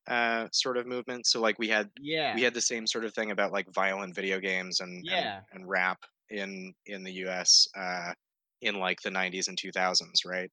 uh, 0.07 0.49
sort 0.53 0.77
of 0.77 0.87
movement. 0.87 1.27
So 1.27 1.41
like 1.41 1.59
we 1.59 1.69
had 1.69 1.91
Yeah. 1.97 2.33
we 2.33 2.43
had 2.43 2.55
the 2.55 2.61
same 2.61 2.87
sort 2.87 3.05
of 3.05 3.15
thing 3.15 3.31
about 3.31 3.53
like 3.53 3.67
violent 3.75 4.15
video 4.15 4.39
games 4.39 4.81
and 4.81 5.05
Yeah. 5.05 5.43
and, 5.53 5.61
and 5.63 5.69
rap 5.69 5.99
in 6.31 6.75
in 6.87 7.03
the 7.03 7.13
US 7.27 7.67
uh, 7.77 8.13
in 8.61 8.77
like 8.77 9.01
the 9.03 9.11
90s 9.11 9.49
and 9.49 9.59
2000s, 9.59 10.25
right? 10.25 10.51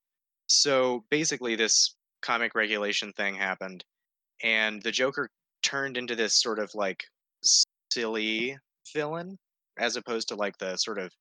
So 0.48 1.06
basically 1.10 1.56
this 1.56 1.96
comic 2.22 2.56
regulation 2.56 3.14
thing 3.14 3.36
happened 3.36 3.84
and 4.44 4.82
the 4.84 4.92
Joker 4.92 5.30
turned 5.64 5.98
into 5.98 6.16
this 6.16 6.40
sort 6.40 6.60
of 6.60 6.74
like 6.74 7.04
silly 7.92 8.58
villain 8.94 9.38
as 9.80 9.96
opposed 9.96 10.28
to 10.30 10.36
like 10.36 10.58
the 10.58 10.76
sort 10.78 10.98
of 10.98 11.12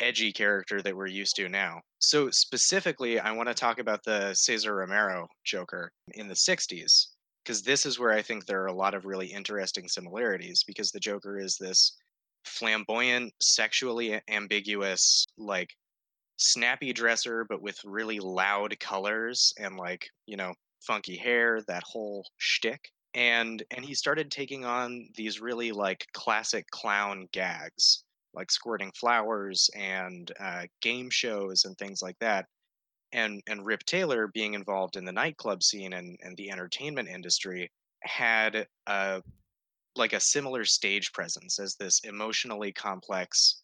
edgy 0.00 0.32
character 0.32 0.80
that 0.82 0.96
we're 0.96 1.06
used 1.06 1.36
to 1.36 1.48
now. 1.48 1.80
So 1.98 2.30
specifically, 2.30 3.18
I 3.18 3.32
want 3.32 3.48
to 3.48 3.54
talk 3.54 3.78
about 3.78 4.04
the 4.04 4.32
Cesar 4.34 4.74
Romero 4.74 5.28
Joker 5.44 5.90
in 6.14 6.28
the 6.28 6.34
60s 6.34 7.08
because 7.44 7.62
this 7.62 7.86
is 7.86 7.98
where 7.98 8.12
I 8.12 8.22
think 8.22 8.46
there 8.46 8.62
are 8.62 8.66
a 8.66 8.74
lot 8.74 8.94
of 8.94 9.04
really 9.04 9.26
interesting 9.26 9.88
similarities 9.88 10.64
because 10.66 10.90
the 10.90 11.00
Joker 11.00 11.38
is 11.38 11.56
this 11.56 11.96
flamboyant, 12.44 13.32
sexually 13.40 14.20
ambiguous, 14.28 15.26
like 15.36 15.70
snappy 16.36 16.92
dresser 16.92 17.44
but 17.48 17.60
with 17.60 17.78
really 17.84 18.20
loud 18.20 18.78
colors 18.78 19.52
and 19.58 19.76
like, 19.76 20.08
you 20.26 20.36
know, 20.36 20.54
funky 20.86 21.16
hair, 21.16 21.60
that 21.66 21.82
whole 21.84 22.24
shtick. 22.36 22.90
And 23.18 23.64
and 23.72 23.84
he 23.84 23.94
started 23.94 24.30
taking 24.30 24.64
on 24.64 25.08
these 25.16 25.40
really 25.40 25.72
like 25.72 26.06
classic 26.12 26.70
clown 26.70 27.28
gags 27.32 28.04
like 28.32 28.50
squirting 28.52 28.92
flowers 28.92 29.68
and 29.74 30.30
uh, 30.38 30.62
game 30.80 31.10
shows 31.10 31.64
and 31.64 31.76
things 31.76 32.00
like 32.00 32.16
that. 32.20 32.46
And 33.12 33.42
and 33.48 33.66
Rip 33.66 33.80
Taylor 33.84 34.28
being 34.28 34.54
involved 34.54 34.96
in 34.96 35.04
the 35.04 35.12
nightclub 35.12 35.64
scene 35.64 35.94
and, 35.94 36.16
and 36.22 36.36
the 36.36 36.50
entertainment 36.50 37.08
industry 37.08 37.70
had 38.02 38.68
a 38.86 39.22
like 39.96 40.12
a 40.12 40.20
similar 40.20 40.64
stage 40.64 41.12
presence 41.12 41.58
as 41.58 41.74
this 41.74 42.00
emotionally 42.04 42.72
complex. 42.72 43.62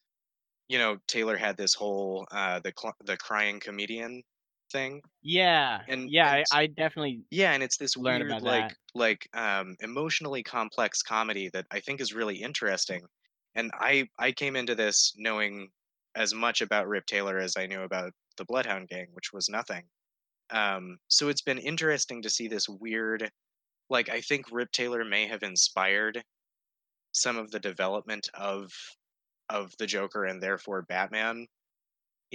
You 0.69 0.79
know, 0.79 0.97
Taylor 1.07 1.37
had 1.37 1.57
this 1.57 1.75
whole 1.75 2.27
uh, 2.33 2.59
the 2.59 2.73
the 3.05 3.17
crying 3.19 3.61
comedian 3.61 4.25
thing. 4.71 5.03
Yeah. 5.23 5.81
And- 5.89 6.11
yeah, 6.11 6.35
and 6.37 6.45
I, 6.53 6.63
I 6.63 6.67
definitely 6.67 7.25
Yeah, 7.31 7.53
and 7.53 7.63
it's 7.63 7.77
this 7.77 7.97
weird 7.97 8.29
like 8.43 8.75
like 8.95 9.29
um 9.35 9.77
emotionally 9.81 10.43
complex 10.43 11.03
comedy 11.03 11.49
that 11.53 11.67
I 11.71 11.81
think 11.81 12.01
is 12.01 12.13
really 12.15 12.37
interesting. 12.37 13.03
And 13.55 13.71
I 13.75 14.09
I 14.19 14.33
came 14.33 14.57
into 14.57 14.75
this 14.75 15.13
knowing 15.17 15.71
as 16.17 16.35
much 16.35 16.61
about 16.61 16.89
Rip 16.89 17.07
Taylor 17.07 17.39
as 17.39 17.57
I 17.57 17.67
knew 17.67 17.83
about 17.83 18.13
the 18.37 18.45
Bloodhound 18.45 18.89
Gang, 18.89 19.09
which 19.13 19.33
was 19.33 19.49
nothing. 19.49 19.85
Um 20.51 20.99
so 21.09 21.29
it's 21.29 21.43
been 21.43 21.59
interesting 21.59 22.23
to 22.23 22.31
see 22.31 22.49
this 22.49 22.69
weird 22.69 23.31
like 23.91 24.09
I 24.09 24.21
think 24.21 24.47
Rip 24.53 24.71
Taylor 24.73 25.05
may 25.05 25.27
have 25.27 25.43
inspired 25.43 26.23
some 27.13 27.37
of 27.37 27.51
the 27.51 27.61
development 27.61 28.29
of 28.35 28.73
of 29.51 29.73
the 29.79 29.87
Joker 29.87 30.25
and 30.25 30.43
therefore 30.43 30.83
Batman 30.83 31.47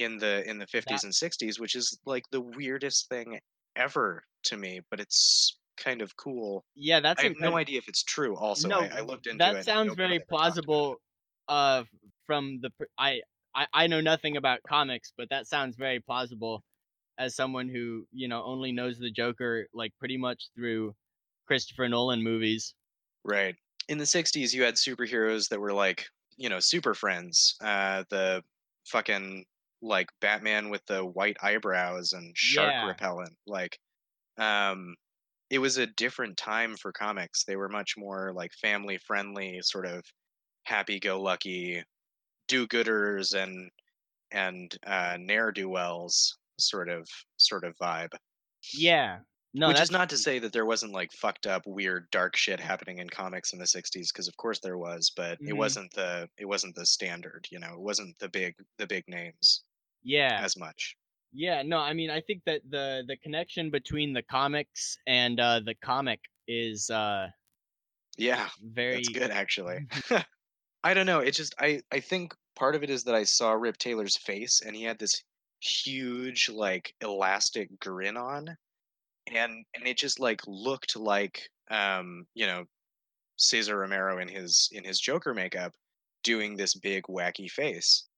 in 0.03 0.17
the 0.17 0.47
in 0.49 0.57
the 0.57 0.65
50s 0.67 0.85
That- 0.85 1.03
and 1.03 1.13
60s, 1.13 1.59
which 1.59 1.75
is 1.75 1.99
like 2.05 2.23
the 2.31 2.41
weirdest 2.41 3.09
thing 3.09 3.39
ever 3.75 4.23
to 4.43 4.57
me, 4.57 4.81
but 4.89 4.99
it's 4.99 5.57
kind 5.77 6.01
of 6.01 6.15
cool. 6.17 6.65
yeah, 6.75 6.99
that's 6.99 7.21
I 7.21 7.27
have 7.27 7.39
no 7.39 7.55
idea 7.55 7.77
if 7.77 7.87
it's 7.87 8.03
true. 8.03 8.35
Also, 8.35 8.67
no, 8.67 8.81
I, 8.81 8.97
I 8.97 9.01
looked 9.01 9.27
into 9.27 9.35
it. 9.35 9.39
that 9.39 9.55
and 9.57 9.65
sounds 9.65 9.95
very 9.95 10.15
ever 10.15 10.19
talked 10.19 10.29
about 10.29 10.35
it. 10.35 10.39
plausible. 10.65 10.95
Uh, 11.47 11.83
from 12.25 12.59
the 12.61 12.71
I, 12.97 13.21
I 13.55 13.65
I 13.73 13.87
know 13.87 14.01
nothing 14.01 14.37
about 14.37 14.59
comics, 14.67 15.13
but 15.17 15.29
that 15.29 15.47
sounds 15.47 15.75
very 15.75 15.99
plausible. 15.99 16.63
As 17.17 17.35
someone 17.35 17.67
who 17.67 18.05
you 18.11 18.27
know 18.27 18.43
only 18.43 18.71
knows 18.71 18.99
the 18.99 19.11
Joker 19.11 19.67
like 19.73 19.93
pretty 19.99 20.17
much 20.17 20.49
through 20.55 20.93
Christopher 21.47 21.89
Nolan 21.89 22.21
movies. 22.23 22.75
Right. 23.23 23.55
In 23.89 23.97
the 23.97 24.05
60s, 24.05 24.53
you 24.53 24.63
had 24.63 24.75
superheroes 24.75 25.49
that 25.49 25.59
were 25.59 25.73
like, 25.73 26.05
you 26.37 26.47
know, 26.47 26.59
super 26.59 26.93
friends. 26.93 27.55
Uh, 27.59 28.03
the 28.09 28.43
fucking 28.85 29.45
like 29.81 30.09
Batman 30.21 30.69
with 30.69 30.85
the 30.87 31.05
white 31.05 31.37
eyebrows 31.41 32.13
and 32.13 32.37
shark 32.37 32.75
Yeah. 32.75 32.83
repellent. 32.83 33.37
Like, 33.47 33.79
um, 34.37 34.95
it 35.51 35.59
was 35.59 35.77
a 35.77 35.87
different 35.87 36.37
time 36.37 36.77
for 36.77 36.91
comics. 36.93 37.45
They 37.45 37.55
were 37.57 37.69
much 37.69 37.95
more 37.97 38.33
like 38.33 38.53
family 38.53 38.97
friendly, 38.99 39.61
sort 39.63 39.85
of 39.87 40.05
happy 40.65 40.99
go 40.99 41.21
lucky 41.21 41.83
do 42.47 42.67
gooders 42.67 43.33
and 43.35 43.71
and 44.31 44.77
uh, 44.85 45.17
ne'er 45.19 45.51
do 45.51 45.69
wells 45.69 46.37
sort 46.59 46.89
of 46.89 47.07
sort 47.37 47.63
of 47.65 47.75
vibe. 47.77 48.11
Yeah. 48.73 49.21
No, 49.53 49.71
Which 49.71 49.79
that's 49.79 49.91
is 49.91 49.91
not 49.91 50.09
to 50.09 50.17
say 50.17 50.39
that 50.39 50.53
there 50.53 50.65
wasn't 50.65 50.91
like 50.93 51.11
fucked 51.13 51.45
up, 51.47 51.65
weird, 51.65 52.09
dark 52.11 52.35
shit 52.35 52.59
happening 52.59 52.97
in 52.99 53.09
comics 53.09 53.51
in 53.53 53.59
the 53.59 53.67
'60s, 53.67 54.11
because 54.11 54.27
of 54.27 54.35
course 54.37 54.59
there 54.59 54.77
was, 54.77 55.11
but 55.15 55.39
it 55.45 55.51
Mhm. 55.51 55.53
wasn't 55.53 55.93
the 55.93 56.29
it 56.37 56.45
wasn't 56.45 56.75
the 56.75 56.85
standard. 56.85 57.47
You 57.51 57.59
know, 57.59 57.73
it 57.73 57.79
wasn't 57.79 58.17
the 58.19 58.29
big 58.29 58.55
the 58.77 58.87
big 58.87 59.05
names 59.07 59.63
yeah. 60.03 60.41
as 60.43 60.57
much. 60.57 60.95
Yeah, 61.31 61.61
no, 61.63 61.77
I 61.77 61.93
mean, 61.93 62.09
I 62.09 62.21
think 62.21 62.41
that 62.45 62.61
the 62.69 63.03
the 63.07 63.17
connection 63.17 63.69
between 63.69 64.13
the 64.13 64.23
comics 64.23 64.97
and 65.05 65.39
uh, 65.39 65.59
the 65.59 65.75
comic 65.75 66.19
is 66.47 66.89
uh, 66.89 67.27
Yeah, 68.17 68.47
very 68.61 68.95
that's 68.95 69.09
good 69.09 69.31
actually. 69.31 69.87
I 70.83 70.93
don't 70.93 71.05
know. 71.05 71.19
It 71.19 71.31
just 71.31 71.53
I 71.59 71.81
I 71.91 71.99
think 71.99 72.33
part 72.55 72.75
of 72.75 72.83
it 72.83 72.89
is 72.89 73.03
that 73.03 73.15
I 73.15 73.23
saw 73.23 73.51
Rip 73.51 73.77
Taylor's 73.77 74.17
face 74.17 74.61
and 74.65 74.75
he 74.75 74.83
had 74.83 74.97
this 74.97 75.23
huge 75.59 76.49
like 76.49 76.95
elastic 77.01 77.79
grin 77.79 78.17
on, 78.17 78.57
and 79.27 79.65
and 79.75 79.87
it 79.87 79.97
just 79.97 80.19
like 80.19 80.41
looked 80.47 80.95
like 80.95 81.49
um 81.69 82.25
you 82.33 82.47
know 82.47 82.65
Cesar 83.37 83.77
Romero 83.77 84.19
in 84.19 84.27
his 84.27 84.69
in 84.71 84.83
his 84.83 84.99
Joker 84.99 85.33
makeup 85.33 85.73
doing 86.23 86.55
this 86.55 86.73
big 86.73 87.03
wacky 87.03 87.49
face, 87.49 88.08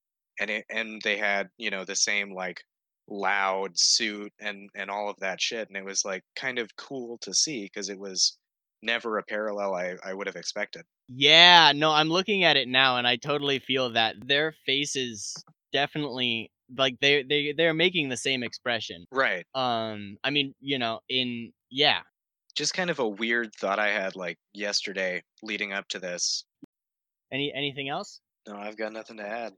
and 0.41 0.49
it 0.49 0.65
and 0.69 1.01
they 1.03 1.15
had 1.15 1.47
you 1.57 1.69
know 1.69 1.85
the 1.85 1.95
same 1.95 2.33
like 2.33 2.61
loud 3.07 3.77
suit 3.77 4.33
and 4.39 4.69
and 4.75 4.89
all 4.89 5.09
of 5.09 5.15
that 5.19 5.39
shit, 5.39 5.69
and 5.69 5.77
it 5.77 5.85
was 5.85 6.03
like 6.03 6.23
kind 6.35 6.59
of 6.59 6.75
cool 6.75 7.17
to 7.21 7.33
see 7.33 7.63
because 7.63 7.87
it 7.87 7.99
was 7.99 8.37
never 8.81 9.17
a 9.17 9.23
parallel 9.23 9.75
I 9.75 9.95
I 10.03 10.13
would 10.13 10.27
have 10.27 10.35
expected. 10.35 10.83
Yeah, 11.07 11.71
no, 11.75 11.91
I'm 11.91 12.09
looking 12.09 12.43
at 12.43 12.57
it 12.57 12.67
now 12.67 12.97
and 12.97 13.07
I 13.07 13.15
totally 13.17 13.59
feel 13.59 13.91
that 13.91 14.15
their 14.25 14.53
faces 14.65 15.35
definitely 15.71 16.51
like 16.77 16.97
they 17.01 17.23
they 17.23 17.53
they're 17.55 17.73
making 17.73 18.09
the 18.09 18.17
same 18.17 18.43
expression. 18.43 19.05
Right. 19.11 19.45
Um 19.53 20.17
I 20.23 20.31
mean, 20.31 20.53
you 20.59 20.79
know, 20.79 20.99
in 21.09 21.51
yeah. 21.69 21.99
Just 22.55 22.73
kind 22.73 22.89
of 22.89 22.99
a 22.99 23.07
weird 23.07 23.53
thought 23.55 23.79
I 23.79 23.89
had 23.89 24.15
like 24.15 24.37
yesterday 24.53 25.21
leading 25.43 25.73
up 25.73 25.87
to 25.89 25.99
this. 25.99 26.43
Any 27.31 27.53
anything 27.53 27.89
else? 27.89 28.19
No, 28.47 28.55
I've 28.55 28.77
got 28.77 28.91
nothing 28.93 29.17
to 29.17 29.27
add. 29.27 29.53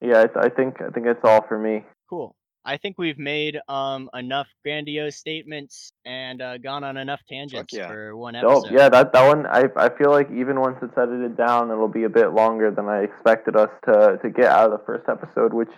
Yeah, 0.00 0.20
I, 0.20 0.26
th- 0.26 0.36
I 0.36 0.48
think 0.48 0.80
I 0.80 0.90
think 0.90 1.06
that's 1.06 1.24
all 1.24 1.46
for 1.46 1.58
me. 1.58 1.84
Cool. 2.08 2.34
I 2.64 2.76
think 2.76 2.98
we've 2.98 3.18
made 3.18 3.58
um 3.68 4.10
enough 4.12 4.48
grandiose 4.64 5.16
statements 5.16 5.92
and 6.04 6.42
uh, 6.42 6.58
gone 6.58 6.82
on 6.82 6.96
enough 6.96 7.20
tangents 7.28 7.72
yeah. 7.72 7.86
for 7.86 8.16
one 8.16 8.34
Dope. 8.34 8.64
episode. 8.64 8.74
Yeah, 8.74 8.88
that 8.88 9.12
that 9.12 9.26
one. 9.26 9.46
I 9.46 9.64
I 9.76 9.88
feel 9.88 10.10
like 10.10 10.30
even 10.30 10.60
once 10.60 10.78
it's 10.82 10.98
edited 10.98 11.36
down, 11.36 11.70
it'll 11.70 11.88
be 11.88 12.04
a 12.04 12.08
bit 12.08 12.32
longer 12.32 12.70
than 12.70 12.88
I 12.88 13.02
expected 13.02 13.56
us 13.56 13.70
to 13.84 14.18
to 14.20 14.30
get 14.30 14.46
out 14.46 14.72
of 14.72 14.78
the 14.78 14.84
first 14.84 15.08
episode, 15.08 15.54
which 15.54 15.70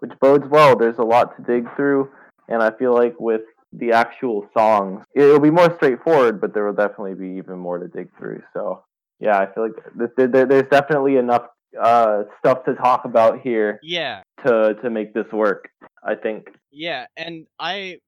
which 0.00 0.12
bodes 0.20 0.46
well. 0.48 0.76
There's 0.76 0.98
a 0.98 1.02
lot 1.04 1.34
to 1.36 1.42
dig 1.42 1.66
through, 1.76 2.10
and 2.48 2.62
I 2.62 2.70
feel 2.72 2.92
like 2.92 3.18
with 3.18 3.42
the 3.72 3.92
actual 3.92 4.48
songs, 4.56 5.04
it'll 5.14 5.40
be 5.40 5.50
more 5.50 5.74
straightforward, 5.74 6.40
but 6.40 6.54
there 6.54 6.64
will 6.64 6.74
definitely 6.74 7.14
be 7.14 7.38
even 7.38 7.58
more 7.58 7.78
to 7.78 7.88
dig 7.88 8.08
through. 8.18 8.42
So 8.52 8.84
yeah, 9.18 9.38
I 9.38 9.46
feel 9.52 9.64
like 9.64 9.74
th- 9.98 10.10
th- 10.16 10.32
th- 10.32 10.48
there's 10.48 10.68
definitely 10.70 11.16
enough 11.16 11.46
uh, 11.80 12.24
stuff 12.38 12.64
to 12.64 12.74
talk 12.74 13.04
about 13.04 13.40
here 13.40 13.78
Yeah. 13.82 14.22
to 14.46 14.74
to 14.82 14.90
make 14.90 15.14
this 15.14 15.30
work. 15.32 15.68
I 16.02 16.14
think. 16.14 16.48
Yeah, 16.70 17.06
and 17.16 17.46
I 17.58 17.98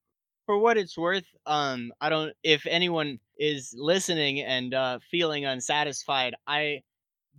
for 0.47 0.59
what 0.59 0.77
it's 0.77 0.97
worth, 0.99 1.25
um 1.47 1.93
I 2.01 2.09
don't 2.11 2.33
if 2.43 2.67
anyone 2.67 3.19
is 3.39 3.75
listening 3.77 4.41
and 4.41 4.75
uh 4.75 4.99
feeling 5.11 5.45
unsatisfied, 5.45 6.35
I 6.47 6.83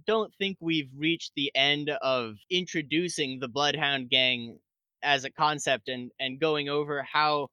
don't 0.06 0.34
think 0.36 0.58
we've 0.60 0.90
reached 0.96 1.32
the 1.36 1.52
end 1.56 1.90
of 2.02 2.36
introducing 2.50 3.40
the 3.40 3.48
Bloodhound 3.48 4.10
gang 4.10 4.60
as 5.04 5.24
a 5.26 5.32
concept 5.32 5.90
and 5.90 6.12
and 6.20 6.40
going 6.40 6.70
over 6.70 7.02
how 7.04 7.50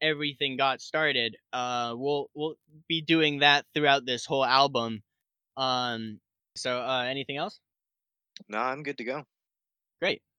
everything 0.00 0.56
got 0.56 0.80
started. 0.80 1.36
Uh 1.52 1.94
we'll 1.96 2.28
we'll 2.34 2.54
be 2.88 3.00
doing 3.02 3.40
that 3.40 3.64
throughout 3.74 4.06
this 4.06 4.24
whole 4.26 4.44
album. 4.44 5.02
Um 5.56 6.20
so 6.56 6.80
uh 6.80 7.04
anything 7.08 7.36
else? 7.36 7.60
No, 8.48 8.58
I'm 8.58 8.82
good 8.82 8.98
to 8.98 9.04
go. 9.04 9.24
Great. 10.00 10.22